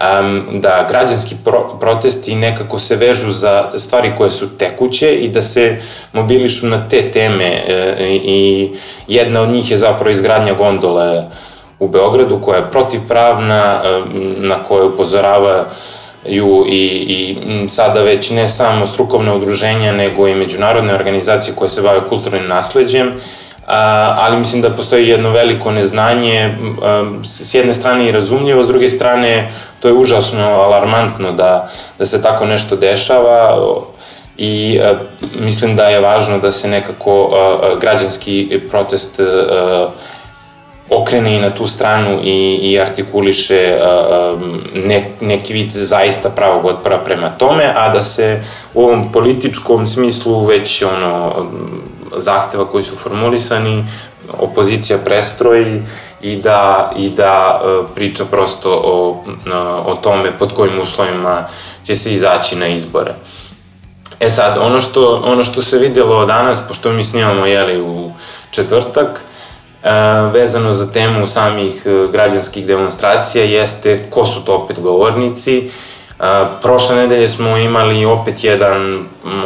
um, 0.00 0.60
da 0.60 0.86
građanski 0.88 1.34
pro, 1.44 1.76
protesti 1.80 2.34
nekako 2.34 2.78
se 2.78 2.96
vežu 2.96 3.32
za 3.32 3.70
stvari 3.74 4.12
koje 4.18 4.30
su 4.30 4.58
tekuće 4.58 5.14
i 5.14 5.28
da 5.28 5.42
se 5.42 5.76
mobilišu 6.12 6.66
na 6.66 6.88
te 6.88 7.10
teme 7.10 7.44
e, 7.44 7.96
i 8.10 8.70
jedna 9.08 9.40
od 9.40 9.48
njih 9.50 9.70
je 9.70 9.76
zapravo 9.76 10.10
izgradnja 10.10 10.54
gondole 10.54 11.24
u 11.78 11.88
Beogradu 11.88 12.40
koja 12.40 12.56
je 12.56 12.70
protivpravna, 12.70 13.82
e, 13.84 14.02
na 14.38 14.64
koje 14.68 14.84
upozorava 14.84 15.64
ju 16.26 16.64
i, 16.68 16.84
i 17.08 17.68
sada 17.68 18.02
već 18.02 18.30
ne 18.30 18.48
samo 18.48 18.86
strukovne 18.86 19.32
udruženja, 19.32 19.92
nego 19.92 20.28
i 20.28 20.34
međunarodne 20.34 20.94
organizacije 20.94 21.54
koje 21.54 21.68
se 21.68 21.82
bave 21.82 22.00
kulturnim 22.08 22.46
nasledđem 22.46 23.12
ali 23.66 24.36
mislim 24.36 24.62
da 24.62 24.70
postoji 24.70 25.08
jedno 25.08 25.30
veliko 25.30 25.70
neznanje, 25.70 26.58
s 27.24 27.54
jedne 27.54 27.74
strane 27.74 28.06
i 28.06 28.12
razumljivo, 28.12 28.62
s 28.62 28.68
druge 28.68 28.88
strane 28.88 29.52
to 29.80 29.88
je 29.88 29.94
užasno 29.94 30.42
alarmantno 30.42 31.32
da, 31.32 31.70
da 31.98 32.04
se 32.06 32.22
tako 32.22 32.46
nešto 32.46 32.76
dešava 32.76 33.58
i 34.36 34.80
mislim 35.40 35.76
da 35.76 35.82
je 35.82 36.00
važno 36.00 36.38
da 36.38 36.52
se 36.52 36.68
nekako 36.68 37.30
građanski 37.80 38.60
protest 38.70 39.20
okrene 40.90 41.36
i 41.36 41.40
na 41.40 41.50
tu 41.50 41.66
stranu 41.66 42.18
i, 42.24 42.58
i 42.62 42.80
artikuliše 42.80 43.78
ne, 44.74 45.10
neki 45.20 45.52
vid 45.52 45.70
zaista 45.70 46.30
pravog 46.30 46.64
otpora 46.64 46.98
prema 46.98 47.28
tome, 47.28 47.72
a 47.76 47.92
da 47.92 48.02
se 48.02 48.42
u 48.74 48.82
ovom 48.82 49.12
političkom 49.12 49.86
smislu 49.86 50.44
već 50.44 50.82
ono 50.82 51.34
zahteva 52.16 52.64
koji 52.64 52.84
su 52.84 52.96
formulisani, 52.96 53.84
opozicija 54.38 54.98
prestroji 54.98 55.82
i 56.20 56.36
da, 56.36 56.92
i 56.96 57.10
da 57.10 57.60
e, 57.64 57.94
priča 57.94 58.24
prosto 58.24 58.80
o, 58.84 59.24
o 59.86 59.94
tome 59.94 60.38
pod 60.38 60.54
kojim 60.54 60.80
uslovima 60.80 61.46
će 61.84 61.96
se 61.96 62.14
izaći 62.14 62.56
na 62.56 62.66
izbore. 62.66 63.14
E 64.20 64.30
sad, 64.30 64.58
ono 64.58 64.80
što, 64.80 65.22
ono 65.24 65.44
što 65.44 65.62
se 65.62 65.78
videlo 65.78 66.26
danas, 66.26 66.60
pošto 66.68 66.92
mi 66.92 67.04
snimamo 67.04 67.46
jeli, 67.46 67.80
u 67.80 68.12
četvrtak, 68.50 69.20
e, 69.82 69.90
vezano 70.32 70.72
za 70.72 70.92
temu 70.92 71.26
samih 71.26 71.82
e, 71.86 72.06
građanskih 72.12 72.66
demonstracija 72.66 73.44
jeste 73.44 74.10
ko 74.10 74.26
su 74.26 74.44
to 74.44 74.54
opet 74.54 74.80
govornici 74.80 75.70
prošle 76.62 76.96
nedelje 76.96 77.28
smo 77.28 77.56
imali 77.56 78.04
opet 78.04 78.44
jedan 78.44 78.98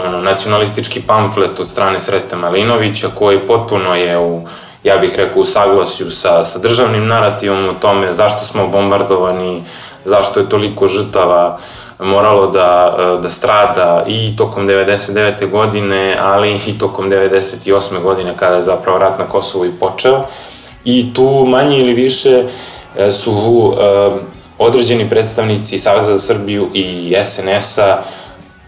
ono, 0.06 0.20
nacionalistički 0.20 1.02
pamflet 1.02 1.60
od 1.60 1.68
strane 1.68 2.00
Sreta 2.00 2.37
Malinovića 2.37 3.08
koji 3.14 3.38
potpuno 3.38 3.94
je 3.94 4.18
u 4.18 4.42
ja 4.84 4.98
bih 4.98 5.16
rekao 5.16 5.42
u 5.42 5.44
saglasju 5.44 6.10
sa, 6.10 6.44
sa 6.44 6.58
državnim 6.58 7.06
narativom 7.06 7.68
o 7.68 7.74
tome 7.80 8.12
zašto 8.12 8.44
smo 8.44 8.68
bombardovani, 8.68 9.62
zašto 10.04 10.40
je 10.40 10.48
toliko 10.48 10.88
žrtava 10.88 11.58
moralo 11.98 12.50
da, 12.50 12.96
da 13.22 13.28
strada 13.28 14.04
i 14.06 14.37
tokom 14.37 14.68
99. 14.68 15.50
godine, 15.50 16.18
ali 16.20 16.60
i 16.66 16.78
tokom 16.78 17.10
98. 17.10 18.02
godine 18.02 18.34
kada 18.37 18.56
je 18.56 18.62
zapravo 18.62 18.98
rat 18.98 19.18
na 19.18 19.24
Kosovu 19.24 19.64
i 19.64 19.72
počeo. 19.80 20.24
I 20.84 21.14
tu 21.14 21.44
manje 21.48 21.78
ili 21.78 21.94
više 21.94 22.44
e, 22.96 23.12
su 23.12 23.74
određeni 24.58 25.10
predstavnici 25.10 25.78
Saveza 25.78 26.12
za 26.12 26.18
Srbiju 26.18 26.70
i 26.74 27.16
SNS-a 27.22 28.02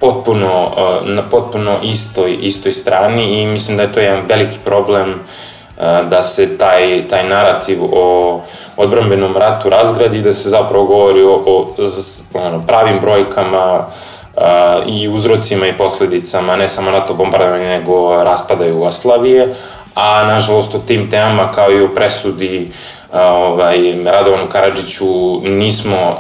potpuno, 0.01 0.63
uh, 0.65 1.09
na 1.09 1.23
potpuno 1.23 1.79
istoj, 1.83 2.39
istoj 2.41 2.73
strani 2.73 3.43
i 3.43 3.47
mislim 3.47 3.77
da 3.77 3.83
je 3.83 3.93
to 3.93 4.01
jedan 4.01 4.21
veliki 4.29 4.59
problem 4.65 5.11
uh, 5.11 6.09
da 6.09 6.23
se 6.23 6.59
taj, 6.59 7.09
taj 7.09 7.29
narativ 7.29 7.79
o 7.83 8.41
odbranbenom 8.77 9.37
ratu 9.37 9.71
razgradi, 9.71 10.23
da 10.23 10.35
se 10.35 10.49
zapravo 10.49 10.85
govori 10.85 11.23
o, 11.23 11.43
o 11.47 11.75
ono, 12.35 12.63
pravim 12.67 12.99
brojkama 13.01 13.79
uh, 13.79 14.43
i 14.87 15.09
uzrocima 15.09 15.67
i 15.67 15.77
posledicama, 15.77 16.57
ne 16.57 16.69
samo 16.69 16.91
NATO 16.91 17.15
bombardovanja, 17.15 17.69
nego 17.69 18.25
raspada 18.25 18.65
Jugoslavije, 18.65 19.55
a 19.95 20.25
nažalost 20.25 20.75
o 20.75 20.79
tim 20.79 21.11
temama 21.11 21.53
kao 21.53 21.73
i 21.73 21.83
o 21.83 21.89
presudi 21.95 22.71
ovaj, 23.13 24.05
Radovanu 24.05 24.49
Karadžiću 24.49 25.41
nismo 25.45 26.17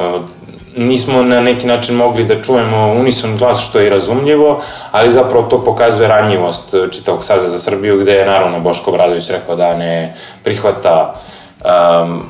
nismo 0.76 1.22
na 1.22 1.40
neki 1.40 1.66
način 1.66 1.96
mogli 1.96 2.24
da 2.24 2.42
čujemo 2.42 2.86
unison 2.86 3.36
glas 3.36 3.60
što 3.60 3.80
je 3.80 3.90
razumljivo, 3.90 4.62
ali 4.90 5.12
zapravo 5.12 5.48
to 5.48 5.64
pokazuje 5.64 6.08
ranjivost 6.08 6.74
čitavog 6.92 7.24
saza 7.24 7.48
za 7.48 7.58
Srbiju 7.58 8.00
gde 8.00 8.12
je 8.12 8.26
naravno 8.26 8.60
Boško 8.60 8.92
Bradović 8.92 9.30
rekao 9.30 9.56
da 9.56 9.74
ne 9.74 10.14
prihvata 10.44 11.14
um, 12.04 12.22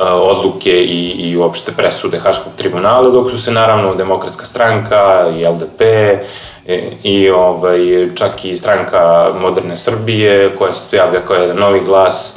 odluke 0.00 0.70
i, 0.70 1.10
i 1.10 1.36
uopšte 1.36 1.72
presude 1.72 2.18
Haškog 2.18 2.52
tribunala, 2.56 3.10
dok 3.10 3.30
su 3.30 3.42
se 3.42 3.50
naravno 3.50 3.94
Demokratska 3.94 4.44
stranka 4.44 5.26
i 5.36 5.44
LDP 5.46 5.80
i, 6.66 6.80
i 7.02 7.30
ovaj, 7.30 7.78
čak 8.14 8.44
i 8.44 8.56
stranka 8.56 9.30
Moderne 9.40 9.76
Srbije 9.76 10.54
koja 10.58 10.72
se 10.72 10.90
tu 10.90 10.96
javlja 10.96 11.20
kao 11.20 11.36
jedan 11.36 11.56
novi 11.56 11.80
glas 11.80 12.36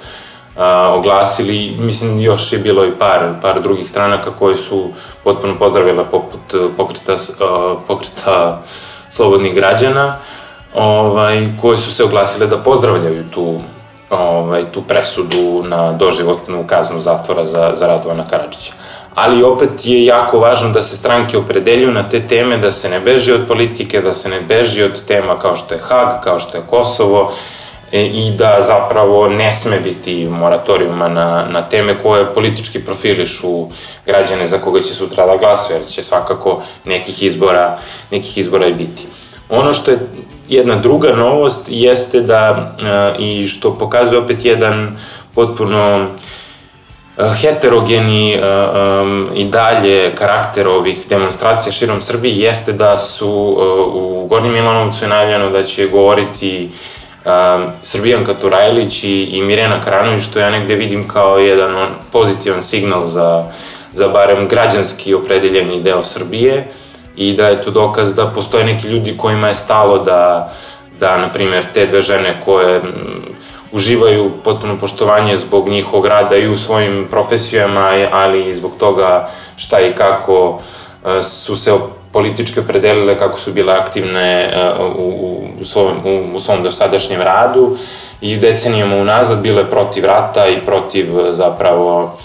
oglasili, 0.93 1.75
mislim 1.79 2.19
još 2.19 2.53
je 2.53 2.59
bilo 2.59 2.85
i 2.85 2.91
par, 2.91 3.19
par 3.41 3.61
drugih 3.61 3.89
stranaka 3.89 4.31
koje 4.39 4.57
su 4.57 4.89
potpuno 5.23 5.55
pozdravile 5.59 6.03
poput 6.11 6.39
pokreta, 6.77 7.17
pokreta 7.87 8.61
slobodnih 9.11 9.55
građana, 9.55 10.15
ovaj, 10.73 11.47
koje 11.61 11.77
su 11.77 11.93
se 11.93 12.03
oglasile 12.03 12.47
da 12.47 12.57
pozdravljaju 12.57 13.23
tu, 13.33 13.59
ovaj, 14.09 14.63
tu 14.71 14.81
presudu 14.81 15.63
na 15.63 15.91
doživotnu 15.91 16.63
kaznu 16.67 16.99
zatvora 16.99 17.45
za, 17.45 17.71
za 17.73 17.87
Radovana 17.87 18.27
Karadžića. 18.27 18.73
Ali 19.15 19.43
opet 19.43 19.69
je 19.83 20.05
jako 20.05 20.39
važno 20.39 20.69
da 20.69 20.81
se 20.81 20.97
stranke 20.97 21.37
opredeljuju 21.37 21.91
na 21.91 22.07
te 22.07 22.27
teme, 22.27 22.57
da 22.57 22.71
se 22.71 22.89
ne 22.89 22.99
beži 22.99 23.33
od 23.33 23.47
politike, 23.47 24.01
da 24.01 24.13
se 24.13 24.29
ne 24.29 24.41
beži 24.41 24.83
od 24.83 25.05
tema 25.05 25.39
kao 25.39 25.55
što 25.55 25.73
je 25.73 25.81
Hag, 25.81 26.23
kao 26.23 26.39
što 26.39 26.57
je 26.57 26.63
Kosovo, 26.69 27.31
E, 27.31 27.64
i 28.03 28.31
da 28.37 28.57
zapravo 28.61 29.27
ne 29.27 29.51
sme 29.51 29.79
biti 29.79 30.27
moratorijuma 30.29 31.07
na, 31.07 31.45
na 31.49 31.61
teme 31.61 31.99
koje 32.03 32.33
politički 32.33 32.79
profilišu 32.79 33.67
građane 34.05 34.47
za 34.47 34.57
koga 34.57 34.81
će 34.81 34.93
sutra 34.93 35.25
da 35.25 35.37
glasu, 35.37 35.73
jer 35.73 35.85
će 35.85 36.03
svakako 36.03 36.61
nekih 36.85 37.23
izbora, 37.23 37.77
nekih 38.11 38.37
izbora 38.37 38.67
i 38.67 38.73
biti. 38.73 39.07
Ono 39.49 39.73
što 39.73 39.91
je 39.91 39.99
jedna 40.49 40.75
druga 40.75 41.13
novost 41.15 41.61
jeste 41.67 42.21
da, 42.21 42.75
e, 42.83 43.23
i 43.23 43.47
što 43.47 43.77
pokazuje 43.77 44.19
opet 44.19 44.45
jedan 44.45 44.97
potpuno 45.35 46.07
heterogeni 47.41 48.37
um, 48.37 49.29
i 49.35 49.45
dalje 49.45 50.15
karakter 50.15 50.67
ovih 50.67 50.97
demonstracija 51.09 51.71
širom 51.71 52.01
Srbije 52.01 52.37
jeste 52.37 52.73
da 52.73 52.97
su 52.97 53.29
u 53.93 54.27
Gornjem 54.29 54.53
Milanovcu 54.53 55.05
je 55.05 55.09
najavljeno 55.09 55.49
da 55.49 55.63
će 55.63 55.87
govoriti 55.87 56.69
um, 57.25 57.65
Srbijanka 57.83 58.33
Turajlić 58.33 59.03
i, 59.03 59.23
i 59.23 59.41
Mirjana 59.41 59.81
Karanović, 59.81 60.23
što 60.23 60.39
ja 60.39 60.49
negde 60.49 60.75
vidim 60.75 61.07
kao 61.07 61.37
jedan 61.37 61.75
on, 61.75 61.89
pozitivan 62.11 62.63
signal 62.63 63.05
za, 63.05 63.45
za 63.93 64.07
barem 64.07 64.47
građanski 64.47 65.13
opredeljeni 65.13 65.83
deo 65.83 66.03
Srbije 66.03 66.67
i 67.15 67.33
da 67.33 67.47
je 67.47 67.61
to 67.61 67.71
dokaz 67.71 68.13
da 68.13 68.27
postoje 68.27 68.65
neki 68.65 68.87
ljudi 68.87 69.17
kojima 69.17 69.47
je 69.47 69.55
stalo 69.55 69.97
da, 69.97 70.53
da 70.99 71.17
na 71.17 71.29
primjer, 71.29 71.65
te 71.73 71.85
dve 71.85 72.01
žene 72.01 72.41
koje 72.45 72.81
uživaju 73.71 74.31
potpuno 74.43 74.77
poštovanje 74.77 75.37
zbog 75.37 75.69
njihovog 75.69 76.05
rada 76.05 76.35
i 76.35 76.47
u 76.47 76.57
svojim 76.57 77.07
profesijama, 77.09 78.07
ali 78.11 78.49
i 78.49 78.55
zbog 78.55 78.71
toga 78.79 79.29
šta 79.55 79.79
i 79.79 79.93
kako 79.93 80.61
e, 81.05 81.23
su 81.23 81.55
se 81.55 81.73
političke 82.15 82.61
predelile, 82.61 83.17
kako 83.17 83.39
su 83.39 83.51
bile 83.53 83.73
aktivne 83.73 84.29
e, 84.43 84.73
u, 84.97 85.07
u, 85.61 85.65
svom, 85.65 85.97
u, 86.05 86.35
u 86.35 86.39
svom 86.39 86.63
dosadašnjem 86.63 87.21
radu 87.21 87.77
i 88.21 88.37
decenijama 88.37 88.95
unazad 88.95 89.41
bile 89.41 89.65
protiv 89.69 90.05
rata 90.05 90.47
i 90.47 90.61
protiv 90.65 91.05
zapravo 91.31 92.17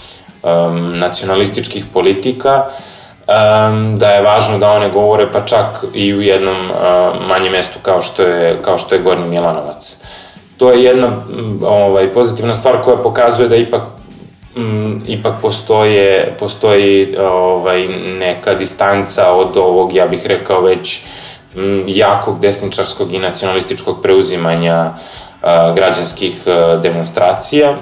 um, 0.43 0.99
nacionalističkih 0.99 1.85
politika, 1.93 2.63
um, 2.63 3.95
da 3.97 4.09
je 4.09 4.21
važno 4.21 4.59
da 4.59 4.71
one 4.71 4.89
govore 4.89 5.27
pa 5.31 5.41
čak 5.45 5.83
i 5.93 6.13
u 6.13 6.21
jednom 6.21 6.57
uh, 6.71 7.27
manjem 7.27 7.51
mestu 7.51 7.79
kao 7.81 8.01
što 8.01 8.23
je, 8.23 8.57
kao 8.61 8.77
što 8.77 8.95
je 8.95 9.01
Gornji 9.01 9.27
Milanovac. 9.29 9.97
To 10.57 10.71
je 10.71 10.83
jedna 10.83 11.11
ovaj, 11.65 12.13
pozitivna 12.13 12.55
stvar 12.55 12.81
koja 12.83 12.97
pokazuje 12.97 13.49
da 13.49 13.55
ipak 13.55 13.81
m, 14.55 15.01
ipak 15.07 15.41
postoje, 15.41 16.35
postoji 16.39 17.15
ovaj, 17.19 17.87
neka 18.19 18.53
distanca 18.53 19.31
od 19.31 19.57
ovog, 19.57 19.95
ja 19.95 20.07
bih 20.07 20.25
rekao 20.25 20.61
već 20.61 20.99
m, 21.55 21.83
jakog 21.87 22.39
desničarskog 22.39 23.13
i 23.13 23.19
nacionalističkog 23.19 24.01
preuzimanja 24.01 24.93
a, 25.41 25.73
građanskih 25.75 26.35
a, 26.45 26.79
demonstracija. 26.83 27.75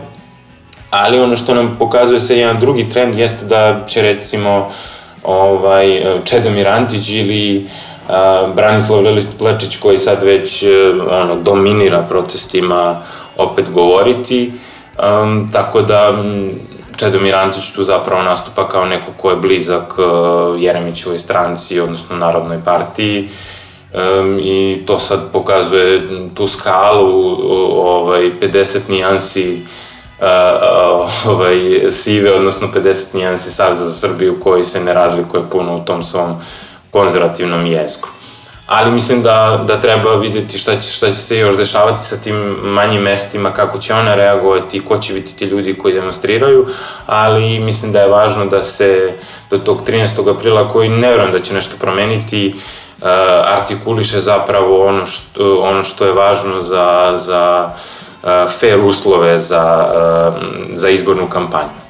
Ali 0.89 1.19
ono 1.19 1.36
što 1.36 1.53
nam 1.53 1.75
pokazuje 1.79 2.19
se 2.19 2.38
jedan 2.38 2.60
drugi 2.60 2.89
trend 2.89 3.19
jeste 3.19 3.45
da 3.45 3.79
će 3.88 4.01
recimo 4.01 4.71
ovaj, 5.23 6.03
Čedomir 6.23 6.67
Antić 6.67 7.10
ili 7.10 7.69
Branislav 8.55 9.03
Lečić 9.39 9.77
koji 9.77 9.97
sad 9.97 10.23
već 10.23 10.63
ono, 11.12 11.36
dominira 11.36 12.05
protestima 12.10 13.01
opet 13.38 13.69
govoriti, 13.69 14.51
um, 15.04 15.50
tako 15.54 15.82
da 15.82 16.24
Čedomir 16.98 17.36
Antić 17.36 17.72
tu 17.72 17.84
zapravo 17.84 18.24
nastupa 18.24 18.68
kao 18.68 18.86
neko 18.86 19.12
ko 19.18 19.30
je 19.30 19.36
blizak 19.36 19.94
uh, 19.98 20.62
Jeremićevoj 20.62 21.20
stranci, 21.20 21.80
odnosno 21.80 22.16
Narodnoj 22.16 22.60
partiji, 22.66 23.30
um, 23.94 24.40
i 24.40 24.84
to 24.88 25.00
sad 25.00 25.20
pokazuje 25.34 26.08
tu 26.34 26.48
skalu, 26.48 27.38
ovaj, 27.82 28.32
50 28.42 28.80
nijansi 28.90 29.62
uh, 30.20 30.26
ovaj, 31.34 31.92
sive, 31.92 32.34
odnosno 32.34 32.68
50 32.76 33.06
nijansi 33.14 33.52
Savza 33.52 33.86
za 33.86 33.94
Srbiju 33.94 34.40
koji 34.44 34.64
se 34.64 34.80
ne 34.80 34.94
razlikuje 34.94 35.44
puno 35.52 35.76
u 35.76 35.86
tom 35.86 36.04
svom 36.04 36.36
konzervativnom 36.92 37.66
jezgru. 37.66 38.18
Ali 38.69 38.91
mislim 38.91 39.21
da, 39.23 39.63
da 39.67 39.82
treba 39.82 40.15
videti 40.15 40.58
šta 40.58 40.79
će, 40.82 40.91
šta 40.91 41.08
će 41.08 41.17
se 41.17 41.38
još 41.38 41.58
dešavati 41.58 42.03
sa 42.03 42.17
tim 42.17 42.36
manjim 42.62 43.01
mestima, 43.01 43.53
kako 43.53 43.77
će 43.77 43.93
ona 43.93 44.15
reagovati, 44.15 44.79
ko 44.79 44.97
će 44.97 45.13
biti 45.13 45.36
ti 45.36 45.45
ljudi 45.45 45.73
koji 45.73 45.93
demonstriraju, 45.93 46.65
ali 47.05 47.60
mislim 47.60 47.91
da 47.91 48.01
je 48.01 48.08
važno 48.08 48.45
da 48.45 48.63
se 48.63 49.13
do 49.49 49.58
tog 49.58 49.82
13. 49.88 50.36
aprila, 50.36 50.69
koji 50.69 50.89
ne 50.89 51.10
verujem 51.10 51.32
da 51.32 51.39
će 51.39 51.53
nešto 51.53 51.75
promeniti, 51.79 52.53
uh, 52.55 53.08
artikuliše 53.45 54.19
zapravo 54.19 54.88
ono 54.88 55.05
što, 55.05 55.62
ono 55.62 55.84
što 55.84 56.05
je 56.05 56.13
važno 56.13 56.62
za, 56.62 57.13
za 57.15 57.69
uh, 58.23 58.29
fair 58.60 58.79
uslove 58.79 59.39
za, 59.39 59.89
uh, 59.95 60.43
za 60.73 60.89
izbornu 60.89 61.27
kampanju. 61.29 61.88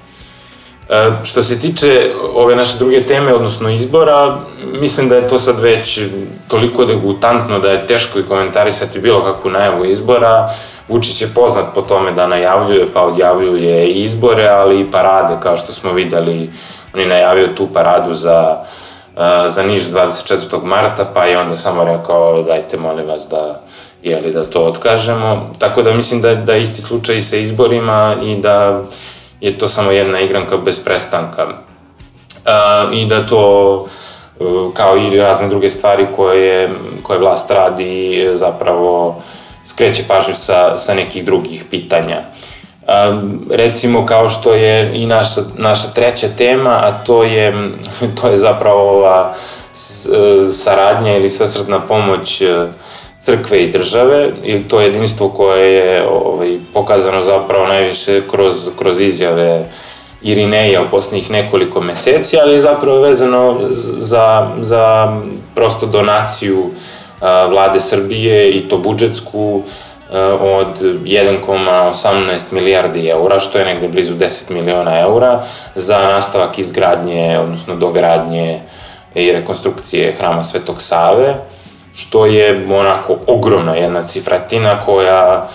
E, 0.89 1.11
što 1.23 1.43
se 1.43 1.59
tiče 1.59 2.11
ove 2.35 2.55
naše 2.55 2.77
druge 2.77 3.05
teme, 3.05 3.33
odnosno 3.33 3.69
izbora, 3.69 4.37
mislim 4.81 5.09
da 5.09 5.15
je 5.15 5.27
to 5.27 5.39
sad 5.39 5.59
već 5.59 5.99
toliko 6.47 6.85
degutantno 6.85 7.59
da 7.59 7.71
je 7.71 7.87
teško 7.87 8.19
i 8.19 8.23
komentarisati 8.23 8.99
bilo 8.99 9.23
kakvu 9.23 9.51
najavu 9.51 9.85
izbora. 9.85 10.49
Vučić 10.87 11.21
je 11.21 11.27
poznat 11.35 11.65
po 11.75 11.81
tome 11.81 12.11
da 12.11 12.27
najavljuje, 12.27 12.87
pa 12.93 13.01
odjavljuje 13.01 13.89
izbore, 13.89 14.47
ali 14.47 14.79
i 14.79 14.91
parade, 14.91 15.35
kao 15.43 15.57
što 15.57 15.73
smo 15.73 15.91
videli, 15.91 16.49
on 16.93 16.99
je 16.99 17.07
najavio 17.07 17.47
tu 17.47 17.67
paradu 17.73 18.13
za, 18.13 18.57
e, 19.17 19.49
za 19.49 19.63
Niš 19.63 19.83
24. 19.83 20.63
marta, 20.63 21.05
pa 21.13 21.25
je 21.25 21.39
onda 21.39 21.55
samo 21.55 21.83
rekao 21.83 22.43
dajte 22.43 22.77
molim 22.77 23.07
vas 23.07 23.27
da, 23.31 23.61
jeli, 24.03 24.33
da 24.33 24.43
to 24.43 24.61
otkažemo. 24.61 25.53
Tako 25.59 25.81
da 25.81 25.93
mislim 25.93 26.21
da, 26.21 26.35
da 26.35 26.55
isti 26.55 26.81
slučaj 26.81 27.17
i 27.17 27.21
sa 27.21 27.37
izborima 27.37 28.15
i 28.23 28.35
da 28.35 28.83
je 29.41 29.57
to 29.57 29.69
samo 29.69 29.91
jedna 29.91 30.19
igranka 30.19 30.57
bez 30.57 30.83
prestanka. 30.83 31.45
Uh, 31.45 32.93
I 32.93 33.05
da 33.05 33.25
to, 33.27 33.73
uh, 34.39 34.73
kao 34.73 34.97
i 34.97 35.17
razne 35.17 35.47
druge 35.47 35.69
stvari 35.69 36.07
koje, 36.15 36.69
koje 37.03 37.19
vlast 37.19 37.51
radi, 37.51 38.27
zapravo 38.33 39.21
skreće 39.65 40.03
pažnju 40.07 40.35
sa, 40.35 40.77
sa 40.77 40.93
nekih 40.93 41.25
drugih 41.25 41.63
pitanja. 41.71 42.21
Uh, 42.81 42.87
recimo 43.51 44.05
kao 44.05 44.29
što 44.29 44.53
je 44.53 44.91
i 45.01 45.05
naša, 45.05 45.41
naša 45.57 45.87
treća 45.87 46.27
tema, 46.37 46.69
a 46.69 47.03
to 47.03 47.23
je, 47.23 47.53
to 48.21 48.27
je 48.27 48.37
zapravo 48.37 48.97
ova 48.97 49.33
saradnja 50.51 51.15
ili 51.15 51.29
svesredna 51.29 51.79
pomoć 51.79 52.41
crkve 53.29 53.63
i 53.63 53.71
države, 53.71 54.31
ili 54.43 54.63
to 54.67 54.81
jedinstvo 54.81 55.29
koje 55.29 55.73
je 55.73 56.07
ovaj, 56.07 56.57
pokazano 56.73 57.23
zapravo 57.23 57.67
najviše 57.67 58.21
kroz, 58.31 58.69
kroz 58.79 58.99
izjave 58.99 59.65
Irineja 60.21 60.81
u 60.81 60.89
poslednjih 60.91 61.31
nekoliko 61.31 61.81
meseci, 61.81 62.39
ali 62.39 62.53
je 62.53 62.61
zapravo 62.61 63.01
vezano 63.01 63.59
za, 63.97 64.49
za 64.61 65.17
prosto 65.55 65.85
donaciju 65.85 66.65
a, 67.21 67.45
vlade 67.45 67.79
Srbije 67.79 68.51
i 68.51 68.69
to 68.69 68.77
budžetsku 68.77 69.61
a, 70.11 70.37
od 70.41 70.81
1,18 70.81 72.39
milijardi 72.51 73.07
eura, 73.07 73.39
što 73.39 73.59
je 73.59 73.65
negde 73.65 73.87
blizu 73.87 74.13
10 74.13 74.51
miliona 74.51 74.99
eura, 74.99 75.43
za 75.75 75.97
nastavak 75.97 76.59
izgradnje, 76.59 77.39
odnosno 77.39 77.75
dogradnje 77.75 78.61
i 79.15 79.31
rekonstrukcije 79.31 80.15
hrama 80.17 80.43
Svetog 80.43 80.81
Save 80.81 81.35
što 81.99 82.25
je 82.25 82.67
onako 82.71 83.17
ogromna 83.27 83.75
jedna 83.75 84.07
cifratina 84.07 84.79
koja 84.85 85.47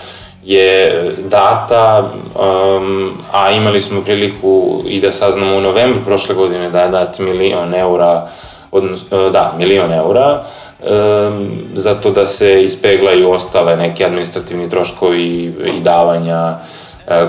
je 0.43 1.11
data, 1.29 2.11
um, 2.35 3.11
a 3.31 3.51
imali 3.51 3.81
smo 3.81 4.01
priliku 4.01 4.83
i 4.87 5.01
da 5.01 5.11
saznamo 5.11 5.57
u 5.57 5.61
novembru 5.61 5.99
prošle 6.05 6.35
godine 6.35 6.69
da 6.69 6.81
je 6.81 6.89
dat 6.89 7.19
milion 7.19 7.73
eura, 7.73 8.29
odnosno, 8.71 9.29
da, 9.29 9.53
milion 9.57 9.93
eura, 9.93 10.43
um, 10.79 11.47
zato 11.73 12.11
da 12.11 12.25
se 12.25 12.63
ispeglaju 12.63 13.31
ostale 13.31 13.75
neke 13.75 14.05
administrativni 14.05 14.69
troškovi 14.69 15.53
i 15.77 15.79
davanja 15.79 16.49
uh, 16.49 16.84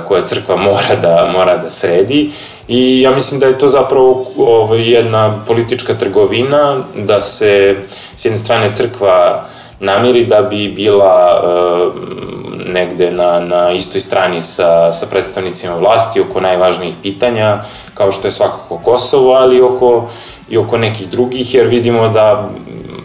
koje 0.09 0.27
crkva 0.27 0.57
mora 0.57 0.97
da, 1.03 1.31
mora 1.33 1.57
da 1.57 1.71
sredi. 1.71 2.31
I 2.69 3.01
ja 3.01 3.11
mislim 3.11 3.41
da 3.41 3.47
je 3.47 3.59
to 3.59 3.69
zapravo 3.69 4.25
ovaj, 4.39 4.91
jedna 4.93 5.45
politička 5.47 5.95
trgovina, 5.95 6.83
da 6.97 7.21
se 7.21 7.77
s 8.17 8.25
jedne 8.25 8.39
strane 8.39 8.75
crkva 8.75 9.45
namiri 9.81 10.25
da 10.25 10.43
bi 10.43 10.69
bila 10.69 11.43
e, 11.45 12.73
negde 12.73 13.11
na, 13.11 13.41
na 13.41 13.73
istoj 13.73 14.01
strani 14.01 14.41
sa, 14.41 14.93
sa 14.93 15.07
predstavnicima 15.07 15.75
vlasti 15.77 16.21
oko 16.21 16.41
najvažnijih 16.41 16.95
pitanja, 17.03 17.59
kao 17.95 18.13
što 18.13 18.29
je 18.29 18.33
svakako 18.33 18.79
Kosovo, 18.79 19.33
ali 19.33 19.61
oko, 19.61 20.09
i 20.49 20.59
oko 20.59 20.79
nekih 20.79 21.09
drugih, 21.09 21.55
jer 21.55 21.67
vidimo 21.67 22.09
da 22.09 22.49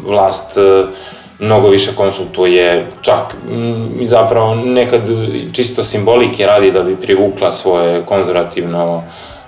vlast 0.05 0.57
e, 0.57 0.83
mnogo 1.41 1.67
više 1.67 1.95
konsultuje, 1.95 2.87
čak 3.01 3.35
i 3.99 4.05
zapravo 4.05 4.55
nekad 4.55 5.01
čisto 5.53 5.83
simbolike 5.83 6.45
radi 6.45 6.71
da 6.71 6.83
bi 6.83 6.95
privukla 6.95 7.53
svoje 7.53 8.05
konzervativno 8.05 9.03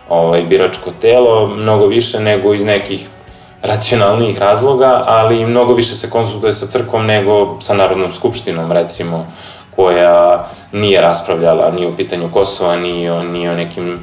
ovaj, 0.10 0.42
biračko 0.42 0.92
telo, 1.02 1.48
mnogo 1.48 1.86
više 1.86 2.20
nego 2.20 2.54
iz 2.54 2.64
nekih 2.64 3.08
racionalnijih 3.62 4.40
razloga, 4.40 5.04
ali 5.08 5.46
mnogo 5.46 5.74
više 5.74 5.96
se 5.96 6.10
konsultuje 6.10 6.54
sa 6.54 6.68
crkvom 6.68 7.06
nego 7.06 7.62
sa 7.62 7.74
Narodnom 7.74 8.14
skupštinom, 8.14 8.72
recimo, 8.72 9.28
koja 9.76 10.48
nije 10.72 11.02
raspravljala 11.02 11.72
ni 11.72 11.86
o 11.86 11.92
pitanju 11.98 12.30
Kosova, 12.34 12.76
ni 12.76 13.10
o, 13.10 13.24
ni 13.24 13.50
o 13.50 13.56
nekim 13.56 14.00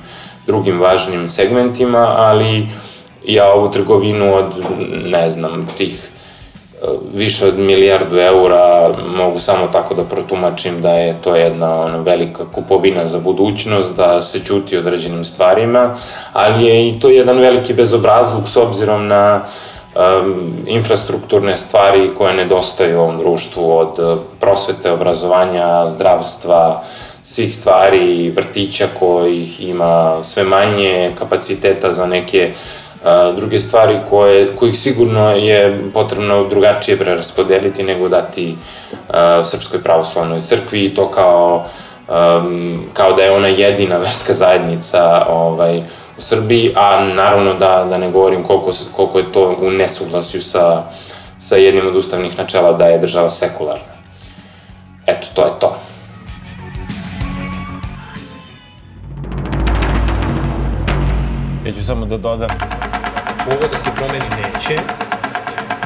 drugim 0.46 0.80
važnim 0.80 1.28
segmentima, 1.28 2.14
ali 2.16 2.68
ja 3.24 3.52
ovu 3.52 3.70
trgovinu 3.70 4.34
od, 4.36 4.54
ne 5.04 5.30
znam, 5.30 5.68
tih 5.76 6.09
više 7.14 7.46
od 7.46 7.58
milijardu 7.58 8.18
eura, 8.18 8.94
mogu 9.16 9.38
samo 9.38 9.66
tako 9.66 9.94
da 9.94 10.04
protumačim 10.04 10.82
da 10.82 10.90
je 10.90 11.16
to 11.24 11.36
jedna 11.36 11.80
ona 11.80 11.96
velika 11.96 12.44
kupovina 12.54 13.06
za 13.06 13.18
budućnost, 13.18 13.96
da 13.96 14.20
se 14.20 14.44
ćuti 14.44 14.76
određenim 14.76 15.24
stvarima, 15.24 15.96
ali 16.32 16.64
je 16.64 16.88
i 16.88 17.00
to 17.00 17.08
jedan 17.08 17.38
veliki 17.38 17.74
bezobrazluk 17.74 18.48
s 18.48 18.56
obzirom 18.56 19.06
na 19.06 19.40
um, 19.94 20.52
infrastrukturne 20.66 21.56
stvari 21.56 22.10
koje 22.18 22.34
nedostaju 22.34 23.00
ovom 23.00 23.18
društvu 23.18 23.72
od 23.72 24.20
prosvete, 24.40 24.92
obrazovanja, 24.92 25.90
zdravstva, 25.90 26.82
svih 27.22 27.56
stvari, 27.56 28.30
vrtića 28.30 28.88
kojih 28.98 29.60
ima 29.60 30.24
sve 30.24 30.44
manje, 30.44 31.10
kapaciteta 31.18 31.92
za 31.92 32.06
neke 32.06 32.52
a, 32.52 32.79
druge 33.36 33.60
stvari 33.60 33.98
koje, 34.10 34.56
kojih 34.56 34.78
sigurno 34.78 35.30
je 35.30 35.80
potrebno 35.94 36.48
drugačije 36.48 36.98
preraspodeliti 36.98 37.82
nego 37.82 38.08
dati 38.08 38.56
a, 39.08 39.44
Srpskoj 39.44 39.82
pravoslavnoj 39.82 40.40
crkvi 40.40 40.84
i 40.84 40.94
to 40.94 41.10
kao, 41.10 41.66
um, 42.08 42.84
kao 42.92 43.12
da 43.12 43.22
je 43.22 43.32
ona 43.32 43.48
jedina 43.48 43.98
verska 43.98 44.34
zajednica 44.34 45.26
ovaj, 45.28 45.78
u 46.18 46.22
Srbiji, 46.22 46.72
a 46.76 47.04
naravno 47.04 47.54
da, 47.54 47.86
da 47.90 47.98
ne 47.98 48.10
govorim 48.10 48.42
koliko, 48.42 48.72
koliko 48.96 49.18
je 49.18 49.32
to 49.32 49.56
u 49.60 49.70
nesuglasju 49.70 50.42
sa, 50.42 50.82
sa 51.38 51.56
jednim 51.56 51.86
od 51.86 51.96
ustavnih 51.96 52.38
načela 52.38 52.72
da 52.72 52.84
je 52.84 52.98
država 52.98 53.30
sekularna. 53.30 53.94
Eto, 55.06 55.28
to 55.34 55.44
je 55.44 55.52
to. 55.60 55.76
Ja 61.70 61.74
ću 61.74 61.84
samo 61.86 62.06
da 62.06 62.16
dodam, 62.16 62.48
Ovo 63.46 63.68
da 63.72 63.78
se 63.78 63.90
promeni 63.96 64.24
neće, 64.36 64.80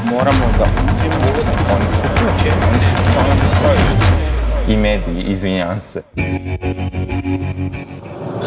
moramo 0.05 0.44
da 0.59 0.64
uđemo, 0.64 1.16
oni 1.75 1.85
su 1.94 2.09
tu, 2.18 2.25
oni 2.68 2.85
su 2.97 3.12
samo 3.14 3.27
postoji. 3.27 3.79
I 4.68 4.77
mediji, 4.77 5.23
izvinjam 5.23 5.81
se. 5.81 6.03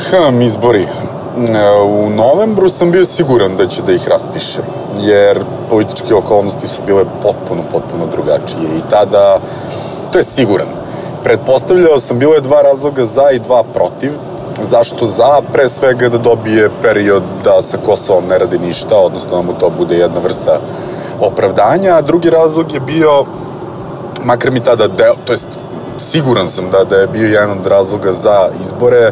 Hm, 0.10 0.41
izbori. 0.41 0.84
E, 0.84 0.88
U 1.82 2.10
novembru 2.10 2.69
sam 2.69 2.91
bio 2.91 3.06
siguran 3.06 3.58
da 3.58 3.67
će 3.67 3.82
da 3.82 3.91
ih 3.91 4.08
raspišem, 4.08 4.65
jer 5.00 5.39
političke 5.69 6.15
okolnosti 6.15 6.67
su 6.67 6.82
bile 6.86 7.04
potpuno, 7.21 7.63
potpuno 7.71 8.06
drugačije 8.12 8.78
i 8.78 8.89
tada, 8.89 9.39
to 10.12 10.17
je 10.17 10.23
siguran. 10.23 10.67
Pretpostavljao 11.23 12.00
sam, 12.00 12.19
bilo 12.19 12.34
je 12.34 12.41
dva 12.41 12.62
razloga 12.62 13.06
za 13.06 13.32
i 13.32 13.39
dva 13.39 13.63
protiv. 13.63 14.12
Zašto 14.61 15.05
za? 15.05 15.41
Pre 15.53 15.69
svega 15.69 16.09
da 16.09 16.17
dobije 16.17 16.69
period 16.81 17.23
da 17.43 17.61
sa 17.61 17.77
Kosovom 17.85 18.25
ne 18.29 18.37
radi 18.37 18.59
ništa, 18.59 18.97
odnosno 18.97 19.37
da 19.37 19.41
mu 19.41 19.53
to 19.59 19.69
bude 19.69 19.97
jedna 19.97 20.19
vrsta 20.19 20.59
opravdanja, 21.21 21.95
a 21.95 22.01
drugi 22.01 22.29
razlog 22.29 22.73
je 22.73 22.79
bio, 22.79 23.25
makar 24.23 24.51
mi 24.51 24.59
tada 24.59 24.87
deo, 24.87 25.13
to 25.25 25.33
jest 25.33 25.47
siguran 25.97 26.49
sam 26.49 26.69
da, 26.71 26.83
da 26.83 26.95
je 26.95 27.07
bio 27.07 27.27
jedan 27.27 27.59
od 27.59 27.67
razloga 27.67 28.11
za 28.11 28.49
izbore, 28.61 29.11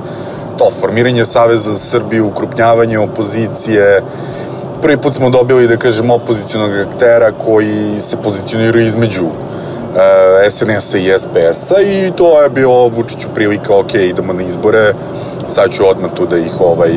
to 0.58 0.70
formiranje 0.80 1.26
Saveza 1.26 1.72
za 1.72 1.80
Srbiju, 1.80 2.28
ukrupnjavanje 2.28 3.00
opozicije, 3.00 4.02
prvi 4.82 4.98
put 4.98 5.14
smo 5.14 5.30
dobili, 5.30 5.68
da 5.68 5.78
kažem, 5.78 6.12
opozicijonog 6.12 6.72
aktera 6.78 7.32
koji 7.46 8.00
se 8.00 8.18
pozicionira 8.18 8.82
između 8.82 9.26
e, 9.26 10.52
SNS-a 10.52 10.98
i 10.98 11.20
SPS-a 11.20 11.82
i 11.82 12.12
to 12.16 12.42
je 12.42 12.50
bilo 12.50 12.88
Vučiću 12.88 13.28
prilika, 13.36 13.76
ok, 13.76 13.94
idemo 13.94 14.34
na 14.34 14.44
izbore, 14.44 14.94
sad 15.48 15.72
ću 15.72 15.88
odmah 15.90 16.12
tu 16.12 16.26
da 16.26 16.38
ih 16.38 16.62
ovaj, 16.62 16.94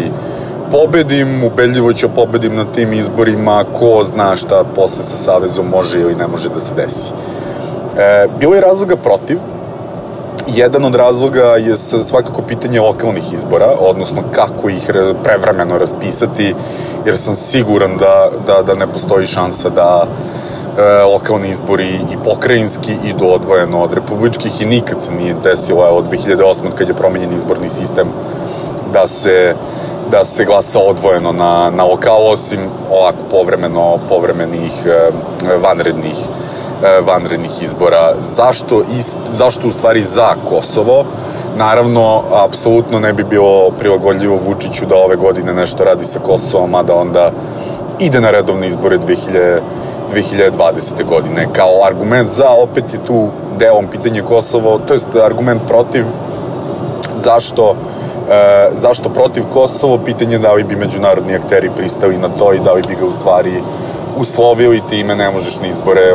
pobedim, 0.70 1.44
ubedljivo 1.44 1.92
ću 1.92 2.08
pobedim 2.14 2.56
na 2.56 2.64
tim 2.64 2.92
izborima, 2.92 3.64
ko 3.78 4.04
zna 4.04 4.36
šta 4.36 4.64
posle 4.74 5.04
sa 5.04 5.16
Savezom 5.16 5.68
može 5.68 6.00
ili 6.00 6.14
ne 6.14 6.26
može 6.26 6.48
da 6.48 6.60
se 6.60 6.74
desi. 6.74 7.10
E, 7.98 8.26
bilo 8.40 8.54
je 8.54 8.60
razloga 8.60 8.96
protiv, 8.96 9.38
Jedan 10.54 10.84
od 10.84 10.94
razloga 10.94 11.44
je 11.44 11.76
svakako 11.76 12.42
pitanje 12.42 12.80
lokalnih 12.80 13.32
izbora, 13.32 13.74
odnosno 13.78 14.22
kako 14.32 14.68
ih 14.68 14.90
prevremeno 15.22 15.78
raspisati, 15.78 16.54
jer 17.06 17.18
sam 17.18 17.34
siguran 17.34 17.96
da, 17.96 18.30
da, 18.46 18.62
da 18.62 18.74
ne 18.74 18.92
postoji 18.92 19.26
šansa 19.26 19.68
da 19.68 20.06
lokalni 21.12 21.48
izbori 21.48 21.94
i 21.94 22.16
pokrajinski 22.24 22.96
idu 23.04 23.28
odvojeno 23.28 23.82
od 23.82 23.92
republičkih 23.92 24.62
i 24.62 24.66
nikad 24.66 25.02
se 25.02 25.12
nije 25.12 25.34
desilo 25.44 25.82
od 25.82 26.10
2008. 26.10 26.70
kad 26.74 26.88
je 26.88 26.94
promenjen 26.94 27.32
izborni 27.32 27.68
sistem 27.68 28.08
da 28.92 29.08
se 29.08 29.54
da 30.10 30.24
se 30.24 30.44
glasa 30.44 30.78
odvojeno 30.78 31.32
na, 31.32 31.70
na 31.70 31.84
lokal, 31.84 32.32
osim 32.32 32.60
ovako 32.90 33.18
povremeno, 33.30 33.98
povremenih 34.08 34.72
e, 34.86 35.10
vanrednih 35.62 36.16
e, 36.82 37.00
vanrednih 37.00 37.62
izbora. 37.62 38.14
Zašto, 38.18 38.82
ist, 38.98 39.18
zašto 39.28 39.68
u 39.68 39.70
stvari 39.70 40.02
za 40.02 40.34
Kosovo? 40.48 41.04
Naravno, 41.56 42.22
apsolutno 42.32 43.00
ne 43.00 43.12
bi 43.12 43.24
bilo 43.24 43.70
prilagodljivo 43.78 44.38
Vučiću 44.46 44.86
da 44.86 44.96
ove 44.96 45.16
godine 45.16 45.54
nešto 45.54 45.84
radi 45.84 46.04
sa 46.04 46.20
Kosovom, 46.20 46.74
a 46.74 46.82
da 46.82 46.94
onda 46.94 47.32
ide 47.98 48.20
na 48.20 48.30
redovne 48.30 48.68
izbore 48.68 48.98
2000, 48.98 49.60
2020. 50.14 51.04
godine. 51.04 51.48
Kao 51.52 51.84
argument 51.84 52.30
za, 52.30 52.48
opet 52.62 52.94
je 52.94 53.04
tu 53.06 53.28
delom 53.58 53.86
pitanje 53.86 54.22
Kosovo, 54.22 54.78
to 54.78 54.92
jest 54.92 55.08
argument 55.24 55.62
protiv 55.66 56.04
zašto 57.16 57.74
e, 58.30 58.70
zašto 58.74 59.08
protiv 59.08 59.44
Kosovo, 59.52 59.98
pitanje 59.98 60.38
da 60.38 60.52
li 60.52 60.64
bi 60.64 60.76
međunarodni 60.76 61.34
akteri 61.34 61.70
pristali 61.76 62.18
na 62.18 62.28
to 62.28 62.52
i 62.52 62.58
da 62.58 62.72
li 62.72 62.82
bi 62.88 62.94
ga 62.94 63.06
u 63.06 63.12
stvari 63.12 63.62
uslovili 64.18 64.80
time 64.90 65.16
ne 65.16 65.30
možeš 65.30 65.60
na 65.60 65.66
izbore 65.66 66.12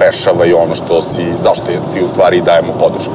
rešava 0.00 0.46
i 0.46 0.52
ono 0.52 0.74
što 0.74 1.02
si, 1.02 1.24
zašto 1.38 1.64
ti 1.92 2.02
u 2.02 2.06
stvari 2.06 2.40
dajemo 2.40 2.72
podršku. 2.78 3.14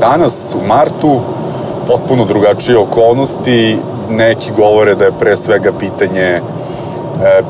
Danas 0.00 0.56
u 0.62 0.66
martu 0.66 1.20
potpuno 1.86 2.24
drugačije 2.24 2.78
okolnosti, 2.78 3.78
neki 4.10 4.50
govore 4.56 4.94
da 4.94 5.04
je 5.04 5.18
pre 5.18 5.36
svega 5.36 5.72
pitanje 5.72 6.40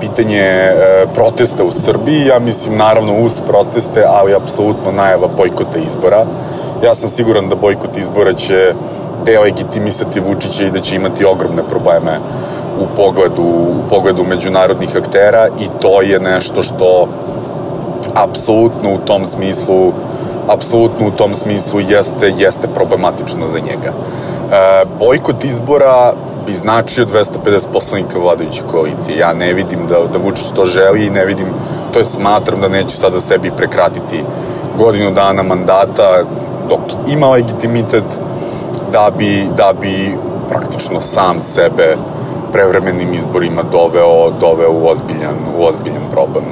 pitanje 0.00 0.72
protesta 1.14 1.64
u 1.64 1.70
Srbiji, 1.70 2.26
ja 2.26 2.38
mislim 2.38 2.76
naravno 2.76 3.24
uz 3.24 3.40
proteste, 3.46 4.04
ali 4.08 4.34
apsolutno 4.34 4.92
najava 4.92 5.28
bojkota 5.36 5.78
izbora. 5.78 6.24
Ja 6.84 6.94
sam 6.94 7.08
siguran 7.08 7.48
da 7.48 7.54
bojkot 7.54 7.96
izbora 7.96 8.32
će 8.32 8.74
delegitimisati 9.26 10.20
Vučića 10.20 10.64
i 10.64 10.70
da 10.70 10.80
će 10.80 10.96
imati 10.96 11.24
ogromne 11.24 11.62
probleme 11.68 12.18
u 12.80 12.86
pogledu, 12.96 13.42
u 13.42 13.88
pogledu 13.88 14.24
međunarodnih 14.24 14.96
aktera 14.96 15.48
i 15.60 15.68
to 15.80 16.02
je 16.02 16.20
nešto 16.20 16.62
što 16.62 17.08
apsolutno 18.14 18.94
u 18.94 18.98
tom 18.98 19.26
smislu 19.26 19.92
apsolutno 20.48 21.08
u 21.08 21.10
tom 21.10 21.34
smislu 21.34 21.80
jeste, 21.80 22.32
jeste 22.36 22.68
problematično 22.74 23.48
za 23.48 23.58
njega. 23.58 23.92
E, 23.92 24.84
bojkot 24.98 25.44
izbora 25.44 26.12
bi 26.46 26.54
značio 26.54 27.06
250 27.06 27.66
poslanika 27.72 28.18
vladajuće 28.18 28.62
koalicije. 28.70 29.18
Ja 29.18 29.32
ne 29.32 29.52
vidim 29.52 29.86
da, 29.86 29.94
da 30.12 30.18
Vučić 30.18 30.46
to 30.54 30.64
želi 30.64 31.06
i 31.06 31.10
ne 31.10 31.24
vidim, 31.24 31.46
to 31.92 31.98
je 31.98 32.04
smatram 32.04 32.60
da 32.60 32.68
neće 32.68 32.96
sada 32.96 33.20
sebi 33.20 33.50
prekratiti 33.56 34.24
godinu 34.78 35.10
dana 35.10 35.42
mandata 35.42 36.22
dok 36.68 36.80
ima 37.08 37.30
legitimitet 37.30 38.20
da 38.92 39.10
bi, 39.18 39.48
da 39.56 39.72
bi 39.80 40.18
praktično 40.48 41.00
sam 41.00 41.40
sebe 41.40 41.96
prevremenim 42.54 43.14
izborima 43.14 43.62
doveo, 43.62 44.30
doveo 44.30 44.72
u 44.72 44.88
ozbiljan, 44.88 45.36
u 45.58 45.64
ozbiljan 45.64 46.06
problem. 46.10 46.44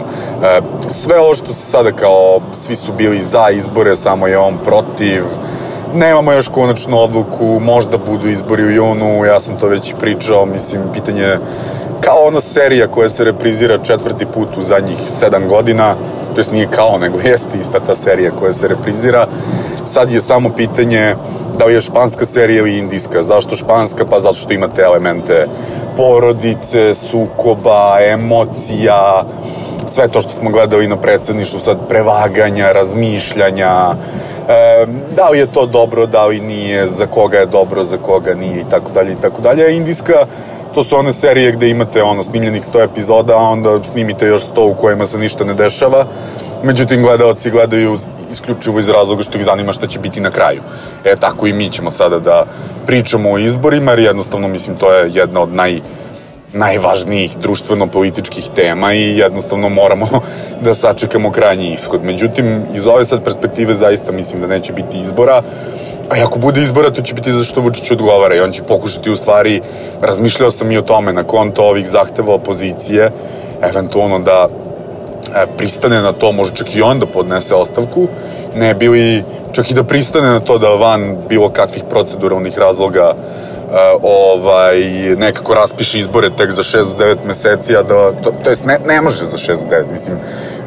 E, 0.42 0.60
sve 0.88 1.20
ovo 1.20 1.34
što 1.34 1.52
se 1.52 1.66
sada 1.66 1.92
kao, 1.92 2.40
svi 2.52 2.76
su 2.76 2.92
bili 2.92 3.20
za 3.20 3.50
izbore, 3.50 3.96
samo 3.96 4.26
je 4.26 4.38
on 4.38 4.58
protiv, 4.64 5.22
nemamo 5.94 6.32
još 6.32 6.48
konačnu 6.48 6.98
odluku, 6.98 7.60
možda 7.60 7.98
budu 7.98 8.28
izbori 8.28 8.64
u 8.64 8.70
junu, 8.70 9.24
ja 9.24 9.40
sam 9.40 9.58
to 9.58 9.66
već 9.66 9.94
pričao, 10.00 10.46
mislim, 10.46 10.82
pitanje 10.92 11.38
kao 12.00 12.24
ona 12.26 12.40
serija 12.40 12.88
koja 12.88 13.08
se 13.08 13.24
reprizira 13.24 13.78
četvrti 13.78 14.26
put 14.26 14.48
u 14.56 14.62
zadnjih 14.62 14.96
sedam 15.06 15.48
godina, 15.48 15.94
to 16.34 16.40
jest 16.40 16.52
nije 16.52 16.68
kao, 16.70 16.98
nego 16.98 17.18
jeste 17.30 17.58
ista 17.58 17.80
ta 17.80 17.94
serija 17.94 18.30
koja 18.30 18.52
se 18.52 18.68
reprizira. 18.68 19.26
Sad 19.84 20.12
je 20.12 20.20
samo 20.20 20.50
pitanje 20.56 21.16
da 21.58 21.64
li 21.64 21.74
je 21.74 21.80
španska 21.80 22.24
serija 22.24 22.58
ili 22.58 22.78
indijska. 22.78 23.22
Zašto 23.22 23.56
španska? 23.56 24.04
Pa 24.10 24.20
zato 24.20 24.34
što 24.34 24.52
imate 24.52 24.82
elemente 24.82 25.46
porodice, 25.96 26.94
sukoba, 26.94 27.98
emocija, 28.00 29.24
sve 29.86 30.08
to 30.08 30.20
što 30.20 30.30
smo 30.30 30.50
gledali 30.50 30.88
na 30.88 30.96
predsedništvu, 30.96 31.60
sad 31.60 31.88
prevaganja, 31.88 32.72
razmišljanja, 32.72 33.94
e, 34.48 34.86
da 35.16 35.28
li 35.28 35.38
je 35.38 35.46
to 35.46 35.66
dobro, 35.66 36.06
da 36.06 36.26
li 36.26 36.40
nije, 36.40 36.86
za 36.86 37.06
koga 37.06 37.38
je 37.38 37.46
dobro, 37.46 37.84
za 37.84 37.96
koga 37.96 38.34
nije 38.34 38.60
i 38.60 38.68
tako 38.70 38.90
dalje 38.94 39.12
i 39.12 39.20
tako 39.20 39.40
dalje. 39.42 39.76
Indijska 39.76 40.26
to 40.74 40.82
su 40.82 40.96
one 40.96 41.12
serije 41.12 41.52
gde 41.52 41.70
imate 41.70 42.02
ono 42.02 42.22
snimljenih 42.22 42.62
100 42.62 42.84
epizoda, 42.84 43.36
a 43.36 43.42
onda 43.42 43.84
snimite 43.84 44.26
još 44.26 44.42
100 44.42 44.60
u 44.60 44.74
kojima 44.74 45.06
se 45.06 45.18
ništa 45.18 45.44
ne 45.44 45.54
dešava. 45.54 46.06
Međutim, 46.62 47.02
gledalci 47.02 47.50
gledaju 47.50 47.96
isključivo 48.30 48.78
iz 48.78 48.88
razloga 48.88 49.22
što 49.22 49.38
ih 49.38 49.44
zanima 49.44 49.72
šta 49.72 49.86
će 49.86 49.98
biti 49.98 50.20
na 50.20 50.30
kraju. 50.30 50.62
E, 51.04 51.16
tako 51.16 51.46
i 51.46 51.52
mi 51.52 51.70
ćemo 51.70 51.90
sada 51.90 52.18
da 52.18 52.44
pričamo 52.86 53.30
o 53.30 53.38
izborima, 53.38 53.90
jer 53.90 53.98
jednostavno, 53.98 54.48
mislim, 54.48 54.76
to 54.76 54.92
je 54.92 55.10
jedna 55.14 55.40
od 55.40 55.52
naj 55.52 55.80
najvažnijih 56.52 57.38
društveno-političkih 57.38 58.48
tema 58.54 58.92
i 58.94 59.18
jednostavno 59.18 59.68
moramo 59.68 60.06
da 60.64 60.74
sačekamo 60.74 61.30
krajnji 61.30 61.72
ishod. 61.72 62.04
Međutim, 62.04 62.62
iz 62.74 62.86
ove 62.86 63.04
sad 63.04 63.24
perspektive 63.24 63.74
zaista 63.74 64.12
mislim 64.12 64.40
da 64.40 64.46
neće 64.46 64.72
biti 64.72 64.98
izbora, 64.98 65.42
a 66.10 66.14
ako 66.24 66.38
bude 66.38 66.62
izbora, 66.62 66.90
to 66.90 67.02
će 67.02 67.14
biti 67.14 67.32
zašto 67.32 67.60
Vučić 67.60 67.90
odgovara 67.90 68.34
i 68.34 68.40
on 68.40 68.52
će 68.52 68.62
pokušati 68.62 69.10
u 69.10 69.16
stvari, 69.16 69.60
razmišljao 70.00 70.50
sam 70.50 70.70
i 70.70 70.78
o 70.78 70.82
tome, 70.82 71.12
na 71.12 71.24
konto 71.24 71.64
ovih 71.64 71.88
zahteva 71.88 72.34
opozicije, 72.34 73.10
eventualno 73.62 74.18
da 74.18 74.48
e, 74.48 75.46
pristane 75.56 76.02
na 76.02 76.12
to, 76.12 76.32
može 76.32 76.54
čak 76.54 76.76
i 76.76 76.82
on 76.82 76.98
da 76.98 77.06
podnese 77.06 77.54
ostavku, 77.54 78.08
ne 78.56 78.74
bili 78.74 79.24
čak 79.52 79.70
i 79.70 79.74
da 79.74 79.84
pristane 79.84 80.28
na 80.28 80.40
to 80.40 80.58
da 80.58 80.68
van 80.68 81.16
bilo 81.28 81.48
kakvih 81.48 81.84
proceduralnih 81.90 82.58
razloga 82.58 83.14
ovaj, 84.02 84.80
nekako 85.16 85.54
raspiše 85.54 85.98
izbore 85.98 86.30
tek 86.36 86.50
za 86.50 86.62
6 86.62 86.96
do 86.96 87.04
9 87.04 87.16
meseci, 87.26 87.76
a 87.76 87.82
da, 87.82 88.12
to, 88.22 88.32
to 88.44 88.50
jest 88.50 88.64
ne, 88.64 88.78
ne 88.86 89.00
može 89.00 89.24
za 89.24 89.36
6 89.36 89.46
do 89.68 89.76
9, 89.76 89.90
mislim, 89.90 90.18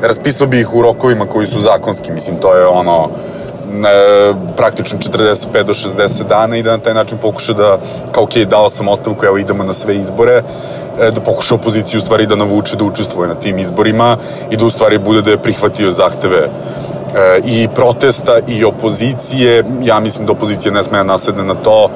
raspisao 0.01 0.47
bi 0.47 0.59
ih 0.59 0.73
u 0.73 0.81
rokovima 0.81 1.25
koji 1.25 1.47
su 1.47 1.59
zakonski, 1.59 2.11
mislim, 2.11 2.37
to 2.37 2.53
je 2.53 2.65
ono, 2.65 3.09
ne, 3.71 3.89
praktično 4.57 4.99
45 4.99 5.63
do 5.63 5.73
60 5.73 6.27
dana 6.27 6.57
i 6.57 6.63
da 6.63 6.71
na 6.71 6.77
taj 6.77 6.93
način 6.93 7.17
pokuša 7.17 7.53
da, 7.53 7.77
kao 8.11 8.23
ok, 8.23 8.35
dao 8.35 8.69
sam 8.69 8.87
ostavku, 8.87 9.25
evo 9.25 9.37
idemo 9.37 9.63
na 9.63 9.73
sve 9.73 9.95
izbore, 9.95 10.43
e, 10.99 11.11
da 11.11 11.21
pokuša 11.21 11.55
opoziciju 11.55 11.97
u 11.97 12.01
stvari 12.01 12.25
da 12.25 12.35
navuče 12.35 12.75
da 12.75 12.83
učestvuje 12.83 13.27
na 13.27 13.35
tim 13.35 13.59
izborima 13.59 14.17
i 14.49 14.57
da 14.57 14.65
u 14.65 14.69
stvari 14.69 14.97
bude 14.97 15.21
da 15.21 15.31
je 15.31 15.37
prihvatio 15.37 15.91
zahteve 15.91 16.49
E, 16.94 16.94
i 17.45 17.67
protesta 17.75 18.39
i 18.47 18.65
opozicije, 18.65 19.63
ja 19.83 19.99
mislim 19.99 20.25
da 20.25 20.31
opozicija 20.31 20.71
ne 20.71 20.83
sme 20.83 20.97
da 20.97 21.03
nasedne 21.03 21.43
na 21.43 21.55
to, 21.55 21.89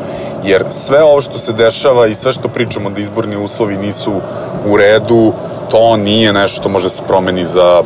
jer 0.44 0.64
sve 0.70 1.04
ovo 1.04 1.22
što 1.22 1.38
se 1.38 1.54
dešava 1.54 2.08
i 2.08 2.16
sve 2.16 2.32
što 2.32 2.48
pričamo 2.48 2.90
da 2.90 3.00
izborni 3.00 3.38
uslovi 3.38 3.78
nisu 3.78 4.14
u 4.68 4.78
redu, 4.78 5.34
to 5.72 5.98
nije 5.98 6.34
nešto 6.34 6.62
što 6.62 6.70
može 6.70 6.90
se 6.90 7.04
promeni 7.08 7.46
za 7.46 7.84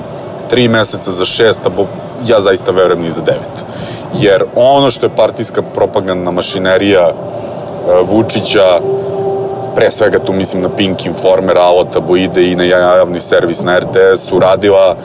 tri 0.50 0.68
meseca, 0.68 1.12
za 1.12 1.26
šest, 1.26 1.66
a 1.66 1.70
bo, 1.70 1.88
ja 2.28 2.42
zaista 2.42 2.72
verujem 2.72 3.02
ni 3.02 3.10
za 3.10 3.22
devet. 3.22 3.66
Jer 4.20 4.44
ono 4.56 4.92
što 4.92 5.06
je 5.06 5.16
partijska 5.16 5.62
propagandna 5.62 6.32
mašinerija 6.32 7.10
e, 7.10 7.14
Vučića, 8.06 8.80
pre 9.76 9.92
svega 9.92 10.20
tu 10.20 10.34
mislim 10.34 10.62
na 10.62 10.70
Pink 10.70 11.06
Informer, 11.06 11.58
Alo 11.58 11.84
Taboide 11.84 12.52
i 12.52 12.56
na 12.56 12.64
javni 12.64 13.20
servis 13.20 13.62
na 13.62 13.80
RTS 13.80 14.32
uradila 14.32 14.96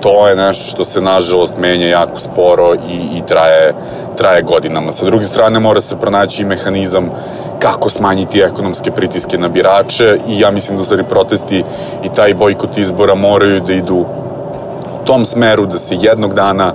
to 0.00 0.28
je 0.28 0.36
nešto 0.36 0.70
što 0.70 0.84
se 0.84 1.00
nažalost 1.00 1.56
menja 1.58 1.86
jako 1.86 2.20
sporo 2.20 2.74
i, 2.74 3.18
i 3.18 3.22
traje, 3.26 3.74
traje 4.16 4.42
godinama. 4.42 4.92
Sa 4.92 5.04
druge 5.04 5.24
strane 5.24 5.60
mora 5.60 5.80
se 5.80 5.96
pronaći 5.96 6.42
i 6.42 6.46
mehanizam 6.46 7.10
kako 7.58 7.90
smanjiti 7.90 8.40
ekonomske 8.40 8.90
pritiske 8.90 9.38
na 9.38 9.48
birače 9.48 10.18
i 10.28 10.40
ja 10.40 10.50
mislim 10.50 10.78
da 10.78 10.84
stvari 10.84 11.04
protesti 11.04 11.64
i 12.04 12.08
taj 12.14 12.34
bojkot 12.34 12.78
izbora 12.78 13.14
moraju 13.14 13.60
da 13.60 13.72
idu 13.72 13.96
u 13.96 15.04
tom 15.04 15.24
smeru 15.24 15.66
da 15.66 15.78
se 15.78 15.96
jednog 16.00 16.34
dana 16.34 16.74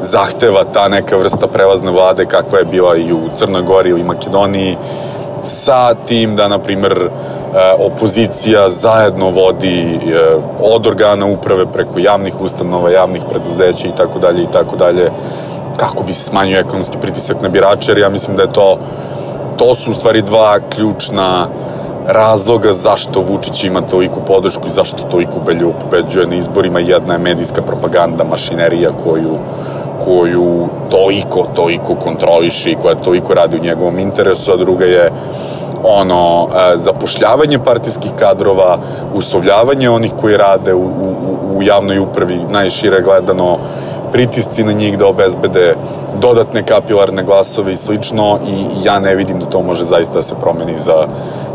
zahteva 0.00 0.64
ta 0.72 0.88
neka 0.88 1.16
vrsta 1.16 1.46
prelazne 1.46 1.90
vlade 1.90 2.26
kakva 2.26 2.58
je 2.58 2.64
bila 2.64 2.96
i 2.96 3.12
u 3.12 3.20
Crnoj 3.36 3.62
Gori 3.62 3.90
ili 3.90 4.04
Makedoniji 4.04 4.76
sa 5.42 5.94
tim 5.94 6.36
da, 6.36 6.48
na 6.48 6.58
primer, 6.58 7.08
opozicija 7.78 8.68
zajedno 8.68 9.30
vodi 9.30 9.80
e, 9.80 9.98
od 10.60 10.86
organa 10.86 11.26
uprave 11.26 11.66
preko 11.72 11.98
javnih 11.98 12.40
ustanova, 12.40 12.90
javnih 12.90 13.22
preduzeća 13.30 13.88
i 13.88 13.96
tako 13.96 14.18
dalje 14.18 14.42
i 14.42 14.50
tako 14.52 14.76
dalje 14.76 15.10
kako 15.76 16.02
bi 16.02 16.12
se 16.12 16.24
smanjio 16.24 16.60
ekonomski 16.60 16.98
pritisak 16.98 17.42
na 17.42 17.48
birače, 17.48 17.90
jer 17.90 17.98
ja 17.98 18.08
mislim 18.08 18.36
da 18.36 18.42
je 18.42 18.52
to 18.52 18.78
to 19.56 19.74
su 19.74 19.90
u 19.90 19.94
stvari 19.94 20.22
dva 20.22 20.58
ključna 20.68 21.46
razloga 22.06 22.72
zašto 22.72 23.20
Vučić 23.20 23.64
ima 23.64 23.80
toliko 23.80 24.20
podršku 24.20 24.66
i 24.66 24.70
zašto 24.70 25.02
toliko 25.02 25.40
Belju 25.46 25.72
pobeđuje 25.80 26.26
na 26.26 26.34
izborima. 26.34 26.80
Jedna 26.80 27.12
je 27.12 27.18
medijska 27.18 27.62
propaganda, 27.62 28.24
mašinerija 28.24 28.90
koju 29.04 29.38
koju 30.04 30.68
toliko, 30.90 31.46
toliko 31.54 31.94
kontroliše 31.94 32.70
i 32.70 32.76
koja 32.82 32.94
toliko 32.94 33.34
radi 33.34 33.56
u 33.56 33.62
njegovom 33.62 33.98
interesu, 33.98 34.52
a 34.52 34.56
druga 34.56 34.84
je 34.84 35.10
ono, 35.84 36.48
e, 36.54 36.76
zapošljavanje 36.76 37.58
partijskih 37.58 38.10
kadrova, 38.18 38.78
uslovljavanje 39.14 39.90
onih 39.90 40.12
koji 40.20 40.36
rade 40.36 40.74
u, 40.74 40.84
u, 40.84 41.56
u 41.56 41.62
javnoj 41.62 41.98
upravi, 41.98 42.40
najšire 42.50 43.02
gledano, 43.02 43.58
pritisci 44.12 44.64
na 44.64 44.72
njih 44.72 44.98
da 44.98 45.06
obezbede 45.06 45.74
dodatne 46.20 46.62
kapilarne 46.62 47.24
glasove 47.24 47.72
i 47.72 47.76
slično 47.76 48.38
i 48.46 48.84
ja 48.84 48.98
ne 48.98 49.14
vidim 49.14 49.38
da 49.38 49.46
to 49.46 49.62
može 49.62 49.84
zaista 49.84 50.14
da 50.14 50.22
se 50.22 50.34
promeni 50.40 50.78
za 50.78 51.06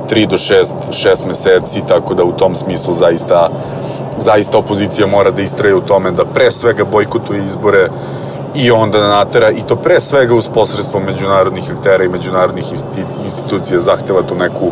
3 0.09 0.27
do 0.27 0.37
6, 0.37 0.73
6 0.91 1.27
meseci, 1.27 1.81
tako 1.87 2.13
da 2.13 2.23
u 2.23 2.31
tom 2.31 2.55
smislu 2.55 2.93
zaista 2.93 3.49
zaista 4.19 4.57
opozicija 4.57 5.07
mora 5.07 5.31
da 5.31 5.41
istraje 5.41 5.75
u 5.75 5.81
tome 5.81 6.11
da 6.11 6.25
pre 6.25 6.51
svega 6.51 6.85
bojkotuje 6.85 7.45
izbore, 7.45 7.89
i 8.57 8.71
onda 8.71 8.99
da 8.99 9.07
natera, 9.07 9.51
i 9.51 9.61
to 9.67 9.75
pre 9.75 9.99
svega 9.99 10.35
uz 10.35 10.49
posredstvo 10.53 10.99
međunarodnih 10.99 11.71
aktera 11.77 12.03
i 12.03 12.09
međunarodnih 12.09 12.65
institucija 13.23 13.79
zahteva 13.79 14.21
tu 14.21 14.35
neku 14.35 14.71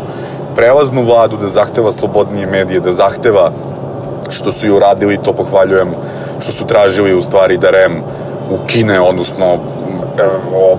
prelaznu 0.55 1.03
vladu, 1.03 1.37
da 1.37 1.47
zahteva 1.47 1.91
slobodnije 1.91 2.47
medije, 2.47 2.79
da 2.79 2.91
zahteva 2.91 3.51
što 4.29 4.51
su 4.51 4.65
i 4.65 4.71
uradili, 4.71 5.19
to 5.23 5.33
pohvaljujem, 5.33 5.93
što 6.39 6.51
su 6.51 6.65
tražili 6.65 7.13
u 7.13 7.21
stvari 7.21 7.57
da 7.57 7.69
REM 7.69 8.01
ukine, 8.51 9.01
odnosno 9.01 9.57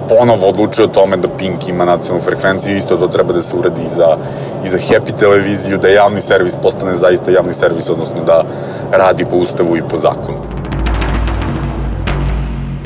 ponovo 0.08 0.48
odlučuje 0.48 0.84
o 0.84 0.94
tome 0.94 1.16
da 1.16 1.28
Pink 1.38 1.68
ima 1.68 1.84
nacionalnu 1.84 2.24
frekvenciju, 2.24 2.76
isto 2.76 2.96
to 2.96 3.08
treba 3.08 3.32
da 3.32 3.42
se 3.42 3.56
uradi 3.56 3.82
i 3.84 3.88
za, 3.88 4.16
i 4.64 4.68
za 4.68 4.78
Happy 4.78 5.18
televiziju, 5.18 5.78
da 5.78 5.88
javni 5.88 6.20
servis 6.20 6.56
postane 6.56 6.94
zaista 6.94 7.30
javni 7.30 7.54
servis, 7.54 7.90
odnosno 7.90 8.24
da 8.26 8.44
radi 8.92 9.24
po 9.24 9.36
ustavu 9.36 9.76
i 9.76 9.82
po 9.82 9.96
zakonu. 9.98 10.55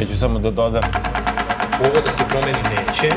Ja 0.01 0.07
ću 0.07 0.19
samo 0.19 0.39
da 0.39 0.51
dodam. 0.51 0.83
Ovo 1.81 2.01
da 2.05 2.13
se 2.13 2.23
promeni 2.29 2.59
neće. 2.63 3.15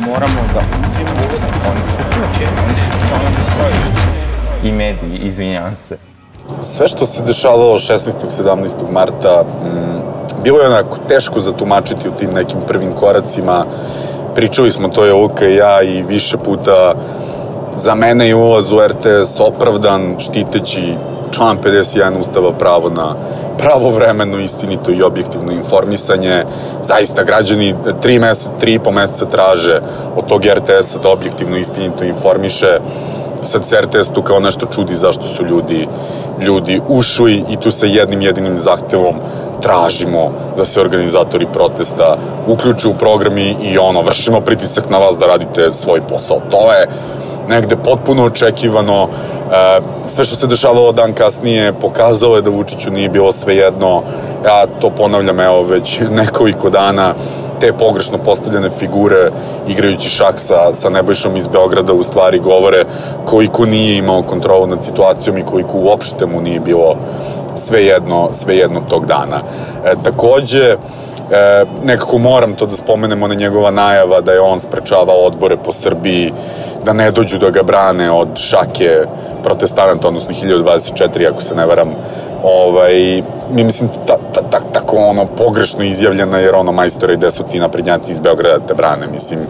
Moramo 0.00 0.40
da 0.54 0.60
uđemo 0.60 1.10
ovo 1.10 1.38
da 1.38 1.70
oni 1.70 1.80
su 1.90 2.02
tu, 2.10 2.38
će, 2.38 2.44
oni 2.64 2.80
su 2.92 3.08
samo 3.08 3.22
da 3.22 3.44
stoji. 3.50 4.70
I 4.70 4.72
mediji, 4.72 5.18
izvinjam 5.26 5.76
se. 5.76 5.98
Sve 6.60 6.88
što 6.88 7.06
se 7.06 7.22
dešavalo 7.22 7.78
16. 7.78 8.42
17. 8.42 8.92
marta 8.92 9.44
m, 9.64 9.72
mm, 9.72 10.02
bilo 10.44 10.58
je 10.58 10.66
onako 10.66 10.98
teško 11.08 11.40
zatumačiti 11.40 12.08
u 12.08 12.12
tim 12.12 12.30
nekim 12.30 12.58
prvim 12.66 12.92
koracima. 12.92 13.66
Pričali 14.34 14.70
smo 14.70 14.88
to 14.88 15.04
je 15.04 15.12
Luka 15.12 15.48
i 15.48 15.56
ja 15.56 15.82
i 15.82 16.02
više 16.02 16.36
puta 16.36 16.94
za 17.76 17.94
mene 17.94 18.28
je 18.28 18.34
ulaz 18.34 18.72
u 18.72 18.80
RTS 18.86 19.40
opravdan 19.40 20.16
štiteći 20.18 20.94
član 21.32 21.58
51 21.64 22.20
Ustava 22.20 22.52
pravo 22.52 22.90
na 22.90 23.14
pravovremeno, 23.58 24.38
istinito 24.38 24.90
i 24.90 25.02
objektivno 25.02 25.52
informisanje. 25.52 26.44
Zaista 26.82 27.24
građani 27.24 27.74
tri 28.02 28.18
meseca, 28.18 28.50
tri 28.60 28.74
i 28.74 28.78
po 28.78 28.90
meseca 28.90 29.26
traže 29.26 29.80
od 30.16 30.26
tog 30.26 30.44
RTS-a 30.44 30.98
da 31.02 31.08
objektivno, 31.08 31.56
istinito 31.56 32.04
informiše. 32.04 32.78
Sad 33.42 33.64
se 33.64 33.80
RTS 33.80 34.10
tu 34.14 34.22
kao 34.22 34.40
nešto 34.40 34.66
čudi 34.74 34.94
zašto 34.94 35.26
su 35.26 35.44
ljudi, 35.44 35.88
ljudi 36.40 36.80
ušli 36.88 37.44
i 37.50 37.56
tu 37.56 37.70
sa 37.70 37.86
jednim 37.86 38.22
jedinim 38.22 38.58
zahtevom 38.58 39.14
tražimo 39.62 40.30
da 40.56 40.64
se 40.64 40.80
organizatori 40.80 41.46
protesta 41.52 42.16
uključe 42.46 42.88
u 42.88 42.98
programi 42.98 43.56
i 43.62 43.78
ono, 43.78 44.02
vršimo 44.02 44.40
pritisak 44.40 44.90
na 44.90 44.98
vas 44.98 45.18
da 45.18 45.26
radite 45.26 45.72
svoj 45.72 46.00
posao. 46.00 46.40
To 46.50 46.72
je 46.72 46.88
negde 47.48 47.76
potpuno 47.76 48.24
očekivano. 48.24 49.08
E, 49.52 49.80
sve 50.06 50.24
što 50.24 50.36
se 50.36 50.46
dešavalo 50.46 50.92
dan 50.92 51.12
kasnije 51.12 51.72
pokazalo 51.72 52.36
je 52.36 52.42
da 52.42 52.50
Vučiću 52.50 52.90
nije 52.90 53.08
bilo 53.08 53.32
sve 53.32 53.56
jedno. 53.56 54.02
Ja 54.44 54.66
to 54.80 54.90
ponavljam 54.90 55.40
evo 55.40 55.62
već 55.62 56.00
nekoliko 56.20 56.70
dana 56.70 57.14
te 57.60 57.72
pogrešno 57.72 58.18
postavljene 58.18 58.70
figure 58.70 59.30
igrajući 59.68 60.08
šak 60.08 60.34
sa, 60.40 60.74
sa 60.74 60.90
Nebojšom 60.90 61.36
iz 61.36 61.46
Beograda 61.48 61.92
u 61.92 62.02
stvari 62.02 62.38
govore 62.38 62.84
koliko 63.24 63.66
nije 63.66 63.96
imao 63.96 64.22
kontrolu 64.22 64.66
nad 64.66 64.84
situacijom 64.84 65.38
i 65.38 65.44
koliko 65.44 65.78
uopšte 65.78 66.26
mu 66.26 66.40
nije 66.40 66.60
bilo 66.60 66.96
sve 67.54 67.84
jedno, 67.84 68.28
sve 68.32 68.56
jedno 68.56 68.80
tog 68.88 69.06
dana. 69.06 69.40
E, 69.84 69.94
takođe, 70.02 70.76
E, 71.30 71.64
nekako 71.84 72.18
moram 72.18 72.54
to 72.54 72.66
da 72.66 72.76
spomenem, 72.76 73.22
ona 73.22 73.34
njegova 73.34 73.70
najava 73.70 74.20
da 74.20 74.32
je 74.32 74.40
on 74.40 74.60
sprečavao 74.60 75.16
odbore 75.16 75.56
po 75.56 75.72
Srbiji, 75.72 76.32
da 76.84 76.92
ne 76.92 77.10
dođu 77.10 77.38
da 77.38 77.50
ga 77.50 77.62
brane 77.62 78.10
od 78.10 78.28
šake 78.36 79.02
protestanta, 79.42 80.08
odnosno 80.08 80.34
1024, 80.34 81.30
ako 81.30 81.42
se 81.42 81.54
ne 81.54 81.66
varam, 81.66 81.94
ovaj, 82.42 83.22
mi 83.50 83.64
mislim, 83.64 83.90
ta, 84.06 84.16
ta, 84.32 84.40
ta, 84.50 84.60
tako 84.72 84.96
ono 84.96 85.26
pogrešno 85.26 85.84
izjavljena, 85.84 86.38
jer 86.38 86.54
ono 86.54 86.72
majstora 86.72 87.14
gde 87.14 87.30
su 87.30 87.42
ti 87.42 87.60
naprednjaci 87.60 88.10
iz 88.10 88.20
Beograda 88.20 88.66
te 88.66 88.74
brane, 88.74 89.06
mislim. 89.06 89.40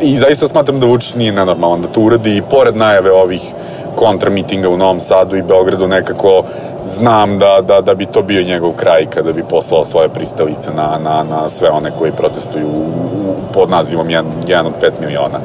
I 0.00 0.16
zaista 0.16 0.48
smatram 0.48 0.80
da 0.80 0.86
Vučić 0.86 1.14
nije 1.14 1.32
nenormalan 1.32 1.82
da 1.82 1.88
to 1.88 2.00
uradi 2.00 2.36
i 2.36 2.42
pored 2.42 2.76
najave 2.76 3.12
ovih 3.12 3.54
kontra 3.96 4.30
mitinga 4.30 4.68
u 4.68 4.76
Novom 4.76 5.00
Sadu 5.00 5.36
i 5.36 5.42
Beogradu 5.42 5.88
nekako 5.88 6.44
znam 6.84 7.38
da, 7.38 7.60
da, 7.68 7.80
da 7.80 7.94
bi 7.94 8.06
to 8.06 8.22
bio 8.22 8.42
njegov 8.42 8.72
kraj 8.72 9.06
kada 9.06 9.32
bi 9.32 9.44
poslao 9.44 9.84
svoje 9.84 10.08
pristalice 10.08 10.70
na, 10.70 10.98
na, 11.04 11.24
na 11.30 11.48
sve 11.48 11.70
one 11.70 11.90
koji 11.98 12.12
protestuju 12.12 12.66
u, 12.66 12.80
u, 12.80 13.34
pod 13.52 13.70
nazivom 13.70 14.06
1, 14.08 14.24
1 14.46 14.66
od 14.66 14.72
5 14.82 14.90
miliona. 15.00 15.38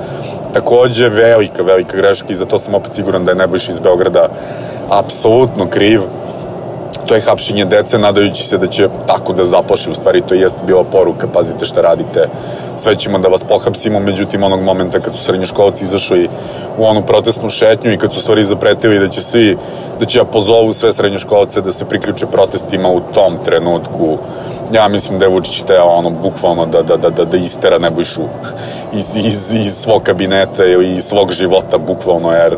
Takođe, 0.54 1.10
velika, 1.10 1.64
velika 1.64 1.98
greška 1.98 2.28
i 2.30 2.36
za 2.36 2.46
to 2.46 2.60
sam 2.60 2.76
opet 2.76 2.94
siguran 2.94 3.26
da 3.26 3.32
je 3.32 3.36
Nebojša 3.36 3.72
iz 3.72 3.80
Beograda 3.80 4.30
apsolutno 4.90 5.68
kriv 5.70 6.02
to 7.06 7.16
je 7.16 7.22
hapšenje 7.22 7.66
dece, 7.66 7.98
nadajući 7.98 8.44
se 8.44 8.58
da 8.58 8.68
će 8.68 8.90
tako 9.08 9.34
da 9.34 9.46
zaplaši, 9.46 9.92
u 9.92 9.94
stvari 9.94 10.22
to 10.22 10.34
jeste 10.34 10.60
bila 10.66 10.84
poruka, 10.84 11.28
pazite 11.28 11.66
šta 11.66 11.82
radite, 11.82 12.30
sve 12.76 12.96
ćemo 12.96 13.20
da 13.20 13.28
vas 13.28 13.44
pohapsimo, 13.44 14.00
međutim 14.00 14.44
onog 14.44 14.62
momenta 14.62 15.00
kad 15.00 15.14
su 15.14 15.24
srednjoškolci 15.24 15.84
izašli 15.84 16.30
u 16.78 16.86
onu 16.86 17.02
protestnu 17.06 17.50
šetnju 17.50 17.94
i 17.94 17.98
kad 17.98 18.14
su 18.14 18.22
stvari 18.22 18.44
zapretili 18.44 19.00
da 19.00 19.08
će 19.08 19.22
svi, 19.22 19.58
da 20.00 20.06
će 20.06 20.20
ja 20.20 20.26
pozovu 20.26 20.74
sve 20.74 20.94
srednjoškolce 20.94 21.62
da 21.62 21.72
se 21.72 21.86
priključe 21.86 22.26
protestima 22.26 22.90
u 22.90 23.02
tom 23.14 23.38
trenutku, 23.46 24.18
ja 24.74 24.88
mislim 24.88 25.20
da 25.20 25.26
je 25.26 25.32
Vučić 25.32 25.62
teo 25.68 25.84
ono, 25.84 26.10
bukvalno 26.10 26.66
da, 26.66 26.82
da, 26.82 26.98
da, 26.98 27.10
da, 27.10 27.26
da 27.26 27.38
istera 27.38 27.80
Nebojšu 27.80 28.22
iz, 28.94 29.16
iz, 29.16 29.54
iz 29.54 29.74
svog 29.74 30.04
kabineta 30.04 30.66
ili 30.66 30.96
iz 30.96 31.04
svog 31.04 31.32
života, 31.32 31.78
bukvalno, 31.78 32.32
jer 32.32 32.58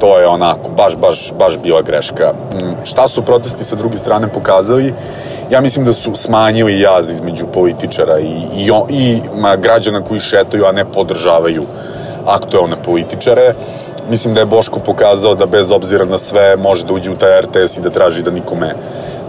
to 0.00 0.18
je 0.18 0.26
onako, 0.26 0.70
baš, 0.76 0.96
baš, 0.96 1.32
baš 1.38 1.58
bila 1.58 1.82
greška. 1.82 2.32
Mm, 2.32 2.84
šta 2.84 3.08
su 3.08 3.22
protesti 3.22 3.64
sa 3.64 3.76
druge 3.76 3.98
strane 3.98 4.28
pokazali? 4.28 4.94
Ja 5.50 5.60
mislim 5.60 5.84
da 5.84 5.92
su 5.92 6.14
smanjili 6.14 6.80
jaz 6.80 7.10
između 7.10 7.46
političara 7.46 8.18
i, 8.18 8.42
i, 8.56 8.70
i 8.88 9.20
ma, 9.34 9.56
građana 9.56 10.04
koji 10.04 10.20
šetaju, 10.20 10.64
a 10.64 10.72
ne 10.72 10.84
podržavaju 10.84 11.64
aktuelne 12.26 12.76
političare. 12.84 13.54
Mislim 14.10 14.34
da 14.34 14.40
je 14.40 14.46
Boško 14.46 14.80
pokazao 14.80 15.34
da 15.34 15.46
bez 15.46 15.70
obzira 15.70 16.04
na 16.04 16.18
sve 16.18 16.56
može 16.56 16.86
da 16.86 16.92
uđe 16.92 17.10
u 17.10 17.16
taj 17.16 17.40
RTS 17.40 17.78
i 17.78 17.80
da 17.80 17.90
traži 17.90 18.22
da 18.22 18.30
nikome 18.30 18.74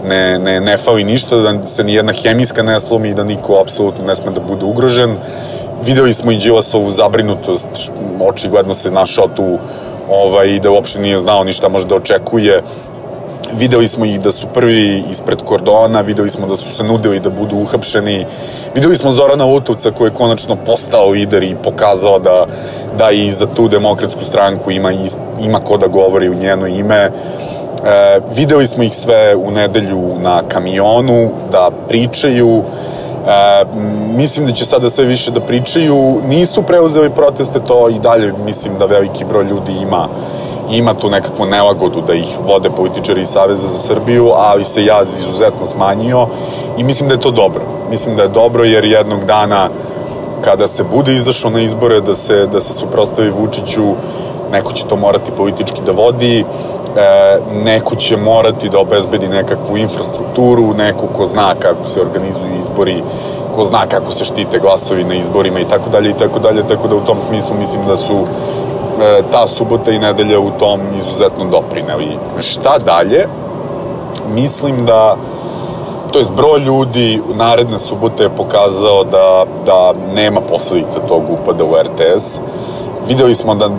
ne, 0.08 0.38
ne, 0.38 0.60
ne 0.60 0.76
fali 0.76 1.04
ništa, 1.04 1.36
da 1.36 1.66
se 1.66 1.84
ni 1.84 1.94
jedna 1.94 2.12
hemijska 2.12 2.62
ne 2.62 2.80
slomi 2.80 3.08
i 3.08 3.14
da 3.14 3.24
niko 3.24 3.60
apsolutno 3.60 4.04
ne 4.04 4.16
sme 4.16 4.32
da 4.32 4.40
bude 4.40 4.64
ugrožen. 4.64 5.16
Videli 5.84 6.12
smo 6.14 6.32
i 6.32 6.36
Đilasovu 6.36 6.90
zabrinutost, 6.90 7.68
očigledno 8.20 8.74
se 8.74 8.90
našao 8.90 9.28
tu 9.28 9.58
ovaj, 10.12 10.48
i 10.48 10.60
da 10.60 10.70
uopšte 10.70 11.00
nije 11.00 11.18
znao 11.18 11.44
ništa 11.44 11.68
može 11.68 11.86
da 11.86 11.94
očekuje. 11.94 12.62
Videli 13.58 13.88
smo 13.88 14.04
ih 14.04 14.20
da 14.20 14.32
su 14.32 14.46
prvi 14.54 15.04
ispred 15.10 15.42
kordona, 15.42 16.00
videli 16.00 16.30
smo 16.30 16.46
da 16.46 16.56
su 16.56 16.72
se 16.74 16.84
nudili 16.84 17.20
da 17.20 17.30
budu 17.30 17.56
uhapšeni. 17.56 18.26
Videli 18.74 18.96
smo 18.96 19.10
Zorana 19.10 19.44
Lutovca 19.44 19.90
koji 19.90 20.08
je 20.08 20.14
konačno 20.14 20.56
postao 20.56 21.10
lider 21.10 21.42
i 21.42 21.56
pokazao 21.62 22.18
da, 22.18 22.46
da 22.98 23.10
i 23.10 23.30
za 23.30 23.46
tu 23.46 23.68
demokratsku 23.68 24.24
stranku 24.24 24.70
ima, 24.70 24.92
ima 25.40 25.60
ko 25.60 25.76
da 25.76 25.86
govori 25.86 26.28
u 26.28 26.34
njeno 26.34 26.66
ime. 26.66 26.96
E, 26.96 27.10
videli 28.36 28.66
smo 28.66 28.82
ih 28.82 28.96
sve 28.96 29.36
u 29.36 29.50
nedelju 29.50 30.02
na 30.22 30.42
kamionu, 30.48 31.30
da 31.50 31.70
pričaju, 31.88 32.62
E, 33.26 33.64
mislim 34.16 34.46
da 34.46 34.52
će 34.52 34.64
sada 34.64 34.90
sve 34.90 35.04
više 35.04 35.30
da 35.30 35.40
pričaju. 35.40 36.20
Nisu 36.28 36.62
preuzeli 36.62 37.10
proteste, 37.10 37.60
to 37.60 37.88
i 37.88 37.98
dalje 37.98 38.32
mislim 38.44 38.78
da 38.78 38.84
veliki 38.84 39.24
broj 39.24 39.44
ljudi 39.44 39.72
ima 39.82 40.08
ima 40.70 40.94
tu 40.94 41.10
nekakvu 41.10 41.46
nelagodu 41.46 42.00
da 42.00 42.14
ih 42.14 42.38
vode 42.46 42.70
političari 42.70 43.22
iz 43.22 43.28
Saveza 43.28 43.68
za 43.68 43.78
Srbiju, 43.78 44.30
ali 44.36 44.64
se 44.64 44.84
jaz 44.84 45.18
izuzetno 45.18 45.66
smanjio 45.66 46.26
i 46.78 46.84
mislim 46.84 47.08
da 47.08 47.14
je 47.14 47.20
to 47.20 47.30
dobro. 47.30 47.62
Mislim 47.90 48.16
da 48.16 48.22
je 48.22 48.28
dobro 48.28 48.64
jer 48.64 48.84
jednog 48.84 49.24
dana 49.24 49.68
kada 50.44 50.66
se 50.66 50.84
bude 50.84 51.14
izašao 51.14 51.50
na 51.50 51.60
izbore 51.60 52.00
da 52.00 52.14
se, 52.14 52.46
da 52.46 52.60
se 52.60 52.72
suprostavi 52.72 53.30
Vučiću, 53.30 53.94
neko 54.52 54.72
će 54.72 54.84
to 54.84 54.96
morati 54.96 55.30
politički 55.36 55.80
da 55.86 55.92
vodi, 55.92 56.40
e, 56.40 57.38
neko 57.64 57.96
će 57.96 58.16
morati 58.16 58.68
da 58.68 58.78
obezbedi 58.78 59.28
nekakvu 59.28 59.76
infrastrukturu, 59.76 60.74
neko 60.74 61.06
ko 61.16 61.24
zna 61.24 61.54
kako 61.58 61.88
se 61.88 62.00
organizuju 62.00 62.56
izbori, 62.58 63.02
ko 63.54 63.64
zna 63.64 63.86
kako 63.86 64.12
se 64.12 64.24
štite 64.24 64.58
glasovi 64.58 65.04
na 65.04 65.14
izborima 65.14 65.60
i 65.60 65.68
tako 65.68 65.90
dalje 65.90 66.10
i 66.10 66.16
tako 66.18 66.38
dalje, 66.38 66.66
tako 66.66 66.88
da 66.88 66.96
u 66.96 67.04
tom 67.04 67.20
smislu 67.20 67.56
mislim 67.56 67.86
da 67.86 67.96
su 67.96 68.14
e, 68.14 69.22
ta 69.30 69.46
subota 69.46 69.90
i 69.90 69.98
nedelja 69.98 70.40
u 70.40 70.50
tom 70.58 70.80
izuzetno 70.96 71.44
doprineli. 71.44 72.18
Šta 72.40 72.78
dalje? 72.78 73.26
Mislim 74.34 74.86
da 74.86 75.16
to 76.12 76.18
je 76.18 76.24
broj 76.36 76.60
ljudi 76.60 77.22
naredne 77.34 77.78
subote 77.78 78.22
je 78.22 78.36
pokazao 78.36 79.04
da, 79.04 79.44
da 79.66 79.94
nema 80.14 80.40
posledica 80.40 80.98
tog 81.08 81.22
upada 81.30 81.64
u 81.64 81.74
RTS. 81.82 82.40
Videli 83.08 83.34
smo 83.34 83.54
da, 83.54 83.70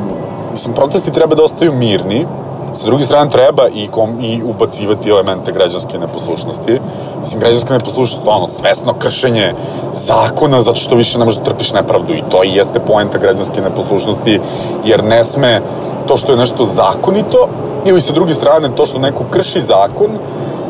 mislim, 0.53 0.75
protesti 0.75 1.11
treba 1.11 1.35
da 1.35 1.43
ostaju 1.43 1.73
mirni, 1.73 2.25
Sa 2.73 2.87
druge 2.87 3.03
strane, 3.03 3.29
treba 3.29 3.67
i, 3.73 3.87
kom, 3.87 4.17
i 4.21 4.41
ubacivati 4.43 5.09
elemente 5.09 5.51
građanske 5.51 5.97
neposlušnosti. 5.97 6.79
Mislim, 7.19 7.39
građanska 7.39 7.73
neposlušnost, 7.73 8.27
ono, 8.27 8.47
svesno 8.47 8.93
kršenje 8.93 9.53
zakona 9.93 10.61
zato 10.61 10.79
što 10.79 10.95
više 10.95 11.19
ne 11.19 11.25
možeš 11.25 11.39
da 11.39 11.45
trpiš 11.45 11.73
nepravdu 11.73 12.13
i 12.13 12.23
to 12.29 12.43
i 12.43 12.55
jeste 12.55 12.79
poenta 12.79 13.17
građanske 13.17 13.61
neposlušnosti, 13.61 14.39
jer 14.85 15.03
ne 15.03 15.23
sme 15.23 15.61
to 16.07 16.17
što 16.17 16.31
je 16.31 16.37
nešto 16.37 16.65
zakonito 16.65 17.47
ili 17.85 18.01
sa 18.01 18.13
druge 18.13 18.33
strane 18.33 18.75
to 18.75 18.85
što 18.85 18.99
neko 18.99 19.23
krši 19.31 19.61
zakon, 19.61 20.17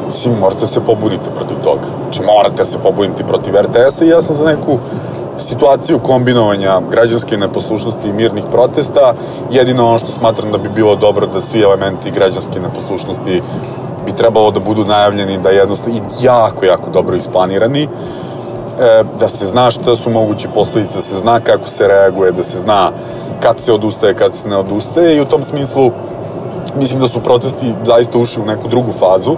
mislim, 0.08 0.40
morate 0.40 0.68
se 0.68 0.80
pobuditi 0.80 1.30
protiv 1.36 1.58
toga. 1.64 1.88
Znači, 2.04 2.22
morate 2.22 2.66
se 2.66 2.80
pobuditi 2.80 3.24
protiv 3.24 3.54
RTS-a 3.56 4.06
i 4.06 4.10
ja 4.10 4.22
sam 4.22 4.36
za 4.36 4.46
neku 4.46 4.78
situaciju 5.38 6.00
kombinovanja 6.00 6.82
građanske 6.92 7.38
neposlušnosti 7.38 8.10
i 8.10 8.14
mirnih 8.14 8.44
protesta. 8.52 9.14
Jedino 9.52 9.88
ono 9.88 10.00
što 10.00 10.12
smatram 10.12 10.52
da 10.52 10.58
bi 10.58 10.70
bilo 10.70 10.96
dobro 10.96 11.28
da 11.28 11.42
svi 11.42 11.62
elementi 11.62 12.12
građanske 12.12 12.60
neposlušnosti 12.60 13.42
bi 14.06 14.12
trebalo 14.12 14.52
da 14.52 14.60
budu 14.60 14.86
najavljeni, 14.86 15.38
da 15.38 15.50
jednostavno 15.50 15.96
i 15.96 16.26
jako, 16.26 16.66
jako 16.66 16.90
dobro 16.90 17.16
isplanirani, 17.16 17.84
e, 17.84 17.88
da 19.20 19.28
se 19.28 19.46
zna 19.46 19.72
šta 19.72 19.96
su 19.96 20.10
moguće 20.10 20.48
posledice, 20.54 20.96
da 20.96 21.02
se 21.02 21.16
zna 21.16 21.40
kako 21.40 21.68
se 21.68 21.88
reaguje, 21.88 22.32
da 22.32 22.44
se 22.44 22.58
zna 22.58 22.92
kad 23.40 23.60
se 23.60 23.74
odustaje, 23.74 24.14
kad 24.14 24.34
se 24.34 24.50
ne 24.50 24.58
odustaje 24.58 25.18
i 25.18 25.22
u 25.22 25.26
tom 25.26 25.44
smislu 25.44 25.92
mislim 26.76 27.00
da 27.00 27.08
su 27.08 27.20
protesti 27.20 27.74
zaista 27.86 28.18
ušli 28.18 28.44
u 28.44 28.46
neku 28.46 28.68
drugu 28.68 28.92
fazu. 28.92 29.36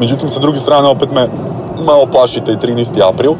Međutim, 0.00 0.30
sa 0.30 0.40
druge 0.40 0.58
strane, 0.58 0.88
opet 0.88 1.10
me 1.12 1.28
malo 1.86 2.06
plaši 2.06 2.40
taj 2.40 2.56
13. 2.56 3.08
april, 3.08 3.34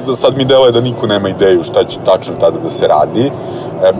za 0.00 0.14
sad 0.14 0.36
mi 0.36 0.44
deluje 0.44 0.72
da 0.72 0.80
niko 0.80 1.06
nema 1.06 1.28
ideju 1.28 1.62
šta 1.62 1.84
će 1.84 1.98
tačno 2.04 2.34
tada 2.40 2.58
da 2.58 2.70
se 2.70 2.86
radi. 2.86 3.26
E, 3.26 3.92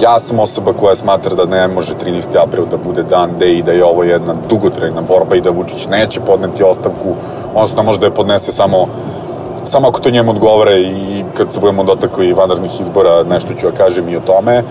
ja 0.00 0.20
sam 0.20 0.38
osoba 0.40 0.72
koja 0.72 0.96
smatra 0.96 1.34
da 1.34 1.44
ne 1.44 1.68
može 1.68 1.94
13. 1.94 2.42
april 2.46 2.64
da 2.70 2.76
bude 2.76 3.02
dan 3.02 3.30
D 3.38 3.52
i 3.52 3.62
da 3.62 3.72
je 3.72 3.84
ovo 3.84 4.02
jedna 4.02 4.34
dugotrajna 4.48 5.00
borba 5.00 5.36
i 5.36 5.40
da 5.40 5.50
Vučić 5.50 5.86
neće 5.86 6.20
podneti 6.20 6.62
ostavku, 6.62 7.14
odnosno 7.54 7.82
može 7.82 7.98
da 7.98 8.06
je 8.06 8.14
podnese 8.14 8.52
samo 8.52 8.86
samo 9.64 9.88
ako 9.88 10.00
to 10.00 10.10
njemu 10.10 10.30
odgovore 10.30 10.80
i 10.80 11.24
kad 11.34 11.52
se 11.52 11.60
budemo 11.60 11.84
dotakli 11.84 12.32
vanrednih 12.32 12.80
izbora, 12.80 13.22
nešto 13.22 13.54
ću 13.54 13.66
ja 13.66 13.72
kažem 13.72 14.08
i 14.08 14.16
o 14.16 14.20
tome. 14.20 14.62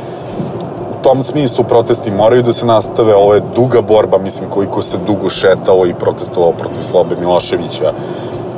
U 0.92 1.04
tom 1.04 1.22
smislu 1.24 1.64
protesti 1.64 2.12
moraju 2.12 2.44
da 2.44 2.54
se 2.54 2.66
nastave, 2.66 3.16
ovo 3.16 3.34
je 3.34 3.42
duga 3.56 3.82
borba, 3.82 4.18
mislim 4.18 4.50
koliko 4.50 4.82
se 4.82 4.98
dugo 5.08 5.30
šetalo 5.30 5.86
i 5.86 5.94
protestovalo 5.94 6.52
protiv 6.52 6.82
Slobe 6.82 7.16
Miloševića. 7.20 7.94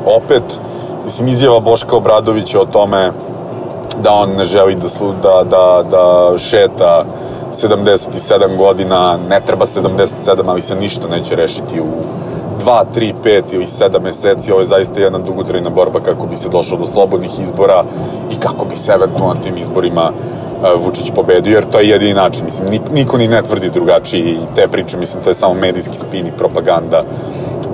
Opet, 0.06 0.60
Mislim, 1.04 1.28
izjava 1.28 1.60
Boška 1.60 1.96
Obradovića 1.96 2.62
o 2.62 2.66
tome 2.66 3.12
da 4.04 4.12
on 4.12 4.30
ne 4.30 4.46
želi 4.46 4.76
da, 4.76 4.90
slu, 4.90 5.14
da, 5.24 5.44
da, 5.50 5.84
da 5.92 6.38
šeta 6.38 7.06
77 7.52 8.58
godina, 8.58 9.18
ne 9.30 9.42
treba 9.46 9.66
77, 9.66 10.42
ali 10.46 10.62
se 10.62 10.76
ništa 10.76 11.08
neće 11.08 11.36
rešiti 11.36 11.82
u 11.82 11.86
2, 12.66 12.84
3, 12.96 13.14
5 13.24 13.42
ili 13.52 13.66
7 13.66 14.04
meseci. 14.04 14.52
Ovo 14.52 14.62
je 14.62 14.66
zaista 14.66 15.00
jedna 15.00 15.20
dugotrajna 15.20 15.70
borba 15.70 16.00
kako 16.00 16.26
bi 16.26 16.38
se 16.38 16.50
došlo 16.50 16.78
do 16.78 16.86
slobodnih 16.86 17.40
izbora 17.40 17.84
i 18.32 18.36
kako 18.36 18.66
bi 18.66 18.76
se 18.76 18.92
eventualno 18.92 19.34
na 19.34 19.42
tim 19.42 19.58
izborima 19.58 20.04
uh, 20.10 20.43
Vučić 20.78 21.12
pobedio, 21.16 21.54
jer 21.54 21.66
to 21.72 21.80
je 21.80 21.90
jedini 21.90 22.14
način. 22.14 22.46
Mislim, 22.46 22.82
niko 22.94 23.18
ni 23.18 23.28
ne 23.28 23.42
tvrdi 23.42 23.70
drugačiji 23.70 24.32
i 24.32 24.56
te 24.56 24.68
priče, 24.68 24.98
mislim, 24.98 25.24
to 25.24 25.30
je 25.30 25.34
samo 25.34 25.54
medijski 25.54 25.98
spin 25.98 26.28
i 26.28 26.38
propaganda 26.38 27.04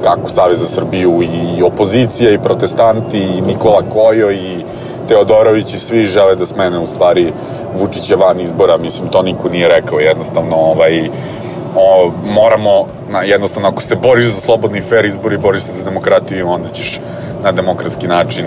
kako 0.03 0.29
Savez 0.29 0.59
za 0.59 0.65
Srbiju 0.65 1.21
i 1.23 1.63
opozicija 1.63 2.31
i 2.31 2.39
protestanti 2.39 3.19
i 3.19 3.41
Nikola 3.41 3.81
Kojo 3.93 4.31
i 4.31 4.63
Teodorović 5.07 5.73
i 5.73 5.79
svi 5.79 6.05
žele 6.05 6.35
da 6.35 6.45
smene 6.45 6.79
u 6.79 6.87
stvari 6.87 7.33
Vučića 7.79 8.15
van 8.15 8.39
izbora, 8.39 8.77
mislim 8.77 9.09
to 9.09 9.21
niko 9.21 9.49
nije 9.49 9.67
rekao, 9.67 9.99
jednostavno 9.99 10.55
ovaj, 10.55 11.09
o, 11.75 12.11
moramo, 12.25 12.85
na, 13.11 13.21
jednostavno 13.21 13.69
ako 13.69 13.81
se 13.81 13.95
boriš 13.95 14.25
za 14.25 14.41
slobodni 14.41 14.77
i 14.77 14.81
fair 14.81 15.05
izbor 15.05 15.33
i 15.33 15.37
boriš 15.37 15.61
se 15.61 15.71
za 15.71 15.83
demokratiju, 15.83 16.49
onda 16.49 16.69
ćeš 16.69 16.99
na 17.43 17.51
demokratski 17.51 18.07
način 18.07 18.45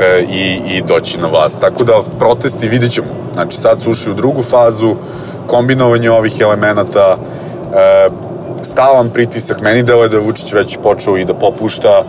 e, 0.00 0.24
i, 0.30 0.60
i 0.76 0.82
doći 0.82 1.18
na 1.18 1.28
vlast. 1.28 1.60
Tako 1.60 1.84
da 1.84 2.02
protesti 2.18 2.68
vidit 2.68 2.92
ćemo. 2.92 3.08
Znači 3.34 3.56
sad 3.56 3.80
su 3.80 3.90
ušli 3.90 4.12
u 4.12 4.14
drugu 4.14 4.42
fazu, 4.42 4.94
kombinovanje 5.46 6.10
ovih 6.10 6.40
elemenata, 6.40 7.16
e, 7.16 8.08
stalan 8.62 9.10
pritisak, 9.10 9.60
meni 9.60 9.82
deluje 9.82 10.08
da 10.08 10.16
je 10.16 10.22
Vučić 10.22 10.52
već 10.52 10.78
počeo 10.82 11.16
i 11.16 11.24
da 11.24 11.34
popušta, 11.34 12.02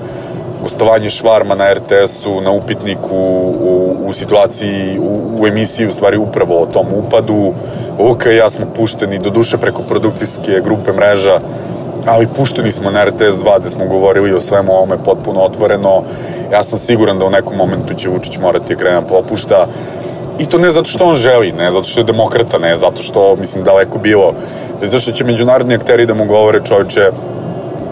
gostovanje 0.64 1.10
Švarma 1.10 1.56
na 1.56 1.74
RTS-u, 1.74 2.42
na 2.42 2.52
upitniku, 2.52 3.16
u, 3.60 3.96
u 4.06 4.14
situaciji, 4.14 5.00
u, 5.00 5.42
u 5.42 5.48
emisiji 5.48 5.88
u 5.88 5.92
stvari 5.92 6.18
upravo 6.18 6.62
o 6.62 6.66
tom 6.66 6.88
upadu. 6.94 7.54
Luka 8.00 8.32
i 8.32 8.38
ja 8.38 8.50
smo 8.50 8.66
pušteni, 8.76 9.20
do 9.20 9.30
duše 9.30 9.58
preko 9.58 9.82
produkcijske 9.82 10.62
grupe 10.64 10.92
mreža, 10.92 11.40
ali 12.06 12.28
pušteni 12.28 12.72
smo 12.72 12.92
na 12.92 13.06
RTS 13.06 13.36
2 13.44 13.60
gde 13.60 13.70
smo 13.70 13.86
govorili 13.86 14.34
o 14.34 14.40
svemu 14.40 14.72
ovome 14.72 14.98
potpuno 15.04 15.40
otvoreno. 15.40 16.04
Ja 16.52 16.64
sam 16.64 16.80
siguran 16.80 17.20
da 17.20 17.26
u 17.26 17.30
nekom 17.30 17.58
momentu 17.58 17.94
će 17.94 18.10
Vučić 18.10 18.38
morati 18.38 18.74
da 18.74 18.80
krene 18.80 19.02
da 19.02 19.08
popušta. 19.08 19.68
I 20.40 20.46
to 20.46 20.58
ne 20.58 20.72
zato 20.72 20.86
što 20.86 21.06
on 21.06 21.16
želi, 21.16 21.52
ne 21.52 21.72
zato 21.72 21.84
što 21.84 22.00
je 22.00 22.04
demokrata, 22.04 22.58
ne 22.58 22.76
zato 22.76 23.02
što, 23.02 23.36
mislim, 23.36 23.64
daleko 23.64 23.98
bilo. 23.98 24.34
Zašto 24.82 25.12
će 25.12 25.24
međunarodni 25.24 25.76
akteri 25.76 26.06
da 26.06 26.14
mu 26.14 26.26
govore 26.26 26.60
čovječe, 26.66 27.12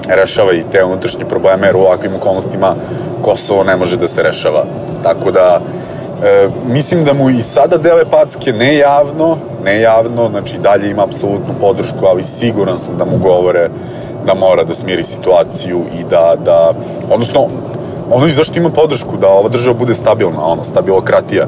rešava 0.07 0.53
i 0.53 0.63
te 0.71 0.83
unutrašnje 0.83 1.25
probleme, 1.25 1.67
jer 1.67 1.75
u 1.75 1.79
ovakvim 1.79 2.15
okolnostima 2.15 2.75
Kosovo 3.21 3.63
ne 3.63 3.77
može 3.77 3.97
da 3.97 4.07
se 4.07 4.23
rešava. 4.23 4.65
Tako 5.03 5.31
da, 5.31 5.61
e, 6.23 6.47
mislim 6.67 7.05
da 7.05 7.13
mu 7.13 7.29
i 7.29 7.41
sada 7.41 7.77
dele 7.77 8.05
packe, 8.11 8.53
ne 8.53 8.77
javno, 8.77 9.37
ne 9.63 9.81
javno, 9.81 10.29
znači 10.29 10.57
dalje 10.57 10.89
ima 10.89 11.03
apsolutnu 11.03 11.53
podršku, 11.59 12.05
ali 12.05 12.23
siguran 12.23 12.79
sam 12.79 12.97
da 12.97 13.05
mu 13.05 13.17
govore 13.17 13.69
da 14.25 14.33
mora 14.33 14.63
da 14.63 14.73
smiri 14.73 15.03
situaciju 15.03 15.81
i 15.99 16.03
da, 16.03 16.35
da 16.45 16.73
odnosno, 17.09 17.47
ono 18.09 18.25
i 18.25 18.29
zašto 18.29 18.59
ima 18.59 18.69
podršku, 18.69 19.17
da 19.17 19.27
ova 19.27 19.49
država 19.49 19.77
bude 19.77 19.93
stabilna, 19.93 20.45
ono, 20.45 20.63
stabilokratija, 20.63 21.47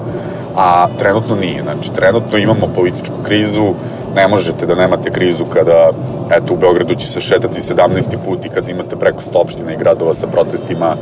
a 0.55 0.87
trenutno 0.97 1.35
nije, 1.35 1.63
znači 1.63 1.93
trenutno 1.93 2.37
imamo 2.37 2.67
političku 2.75 3.15
krizu, 3.23 3.73
ne 4.15 4.27
možete 4.27 4.65
da 4.65 4.75
nemate 4.75 5.11
krizu 5.11 5.45
kada, 5.45 5.89
eto, 6.31 6.53
u 6.53 6.57
Beogradu 6.57 6.95
će 6.95 7.07
se 7.07 7.21
šetati 7.21 7.61
17. 7.61 8.17
put 8.25 8.45
i 8.45 8.49
kad 8.49 8.69
imate 8.69 8.95
preko 8.95 9.21
100 9.21 9.37
opština 9.37 9.73
i 9.73 9.77
gradova 9.77 10.13
sa 10.13 10.27
protestima, 10.27 10.95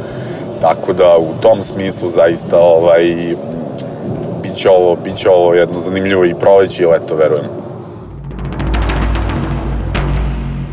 tako 0.62 0.94
da 0.94 1.18
u 1.18 1.42
tom 1.42 1.64
smislu 1.64 2.08
zaista 2.08 2.60
ovaj, 2.60 3.36
biće 4.44 4.70
ovo, 4.70 4.96
biće 5.04 5.30
ovo 5.30 5.54
jedno 5.54 5.80
zanimljivo 5.80 6.26
i 6.26 6.36
proleće 6.36 6.84
i 6.84 6.86
leto, 6.86 7.16
verujem. 7.16 7.71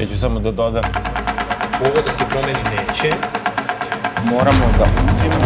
Ja 0.01 0.07
ću 0.07 0.18
samo 0.20 0.40
da 0.40 0.51
dodam, 0.51 0.82
Ovo 1.80 2.03
da 2.07 2.12
se 2.12 2.24
promeni 2.30 2.59
neće, 2.59 3.14
moramo 4.24 4.66
da 4.78 4.84
uđemo, 4.84 5.36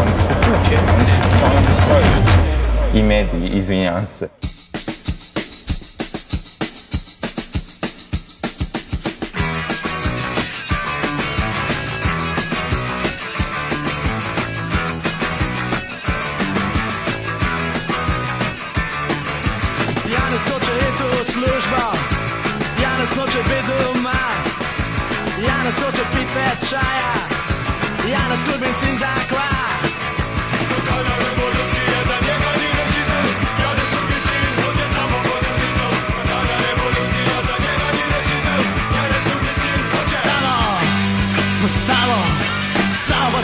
oni 0.00 0.10
su 0.20 0.34
kuće, 0.40 0.76
oni 0.94 1.10
su 1.22 1.38
samo 1.40 1.54
ne 1.54 1.74
stoji. 1.82 2.04
I 2.94 3.02
mediji, 3.02 3.48
izvinjavam 3.48 4.06
se. 4.06 4.28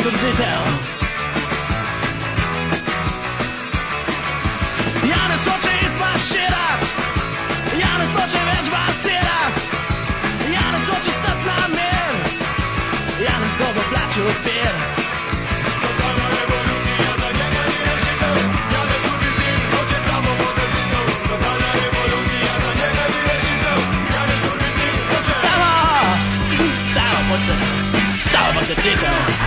Saturn 0.00 0.16
Diesel. 0.20 0.62
Ja 5.10 5.22
ne 5.28 5.36
skoči 5.42 5.74
iz 5.84 5.92
baširat, 6.00 6.80
ja 7.82 7.90
ne 8.00 8.06
skoči 8.12 8.40
več 8.48 8.70
basirat, 8.72 9.54
ja 10.54 10.64
ne 10.72 10.80
skoči 10.86 11.12
stat 11.18 11.44
na 11.48 11.58
mir, 11.74 12.16
ja 13.26 13.34
ne 13.42 13.48
zgobo 13.56 13.84
plače 13.90 14.24
upir. 14.30 14.72
Samo, 25.44 25.76
samo 26.94 27.20
pod 27.28 27.40
the, 27.46 27.54
samo 28.32 28.50
pod 28.54 28.66
the 28.66 29.39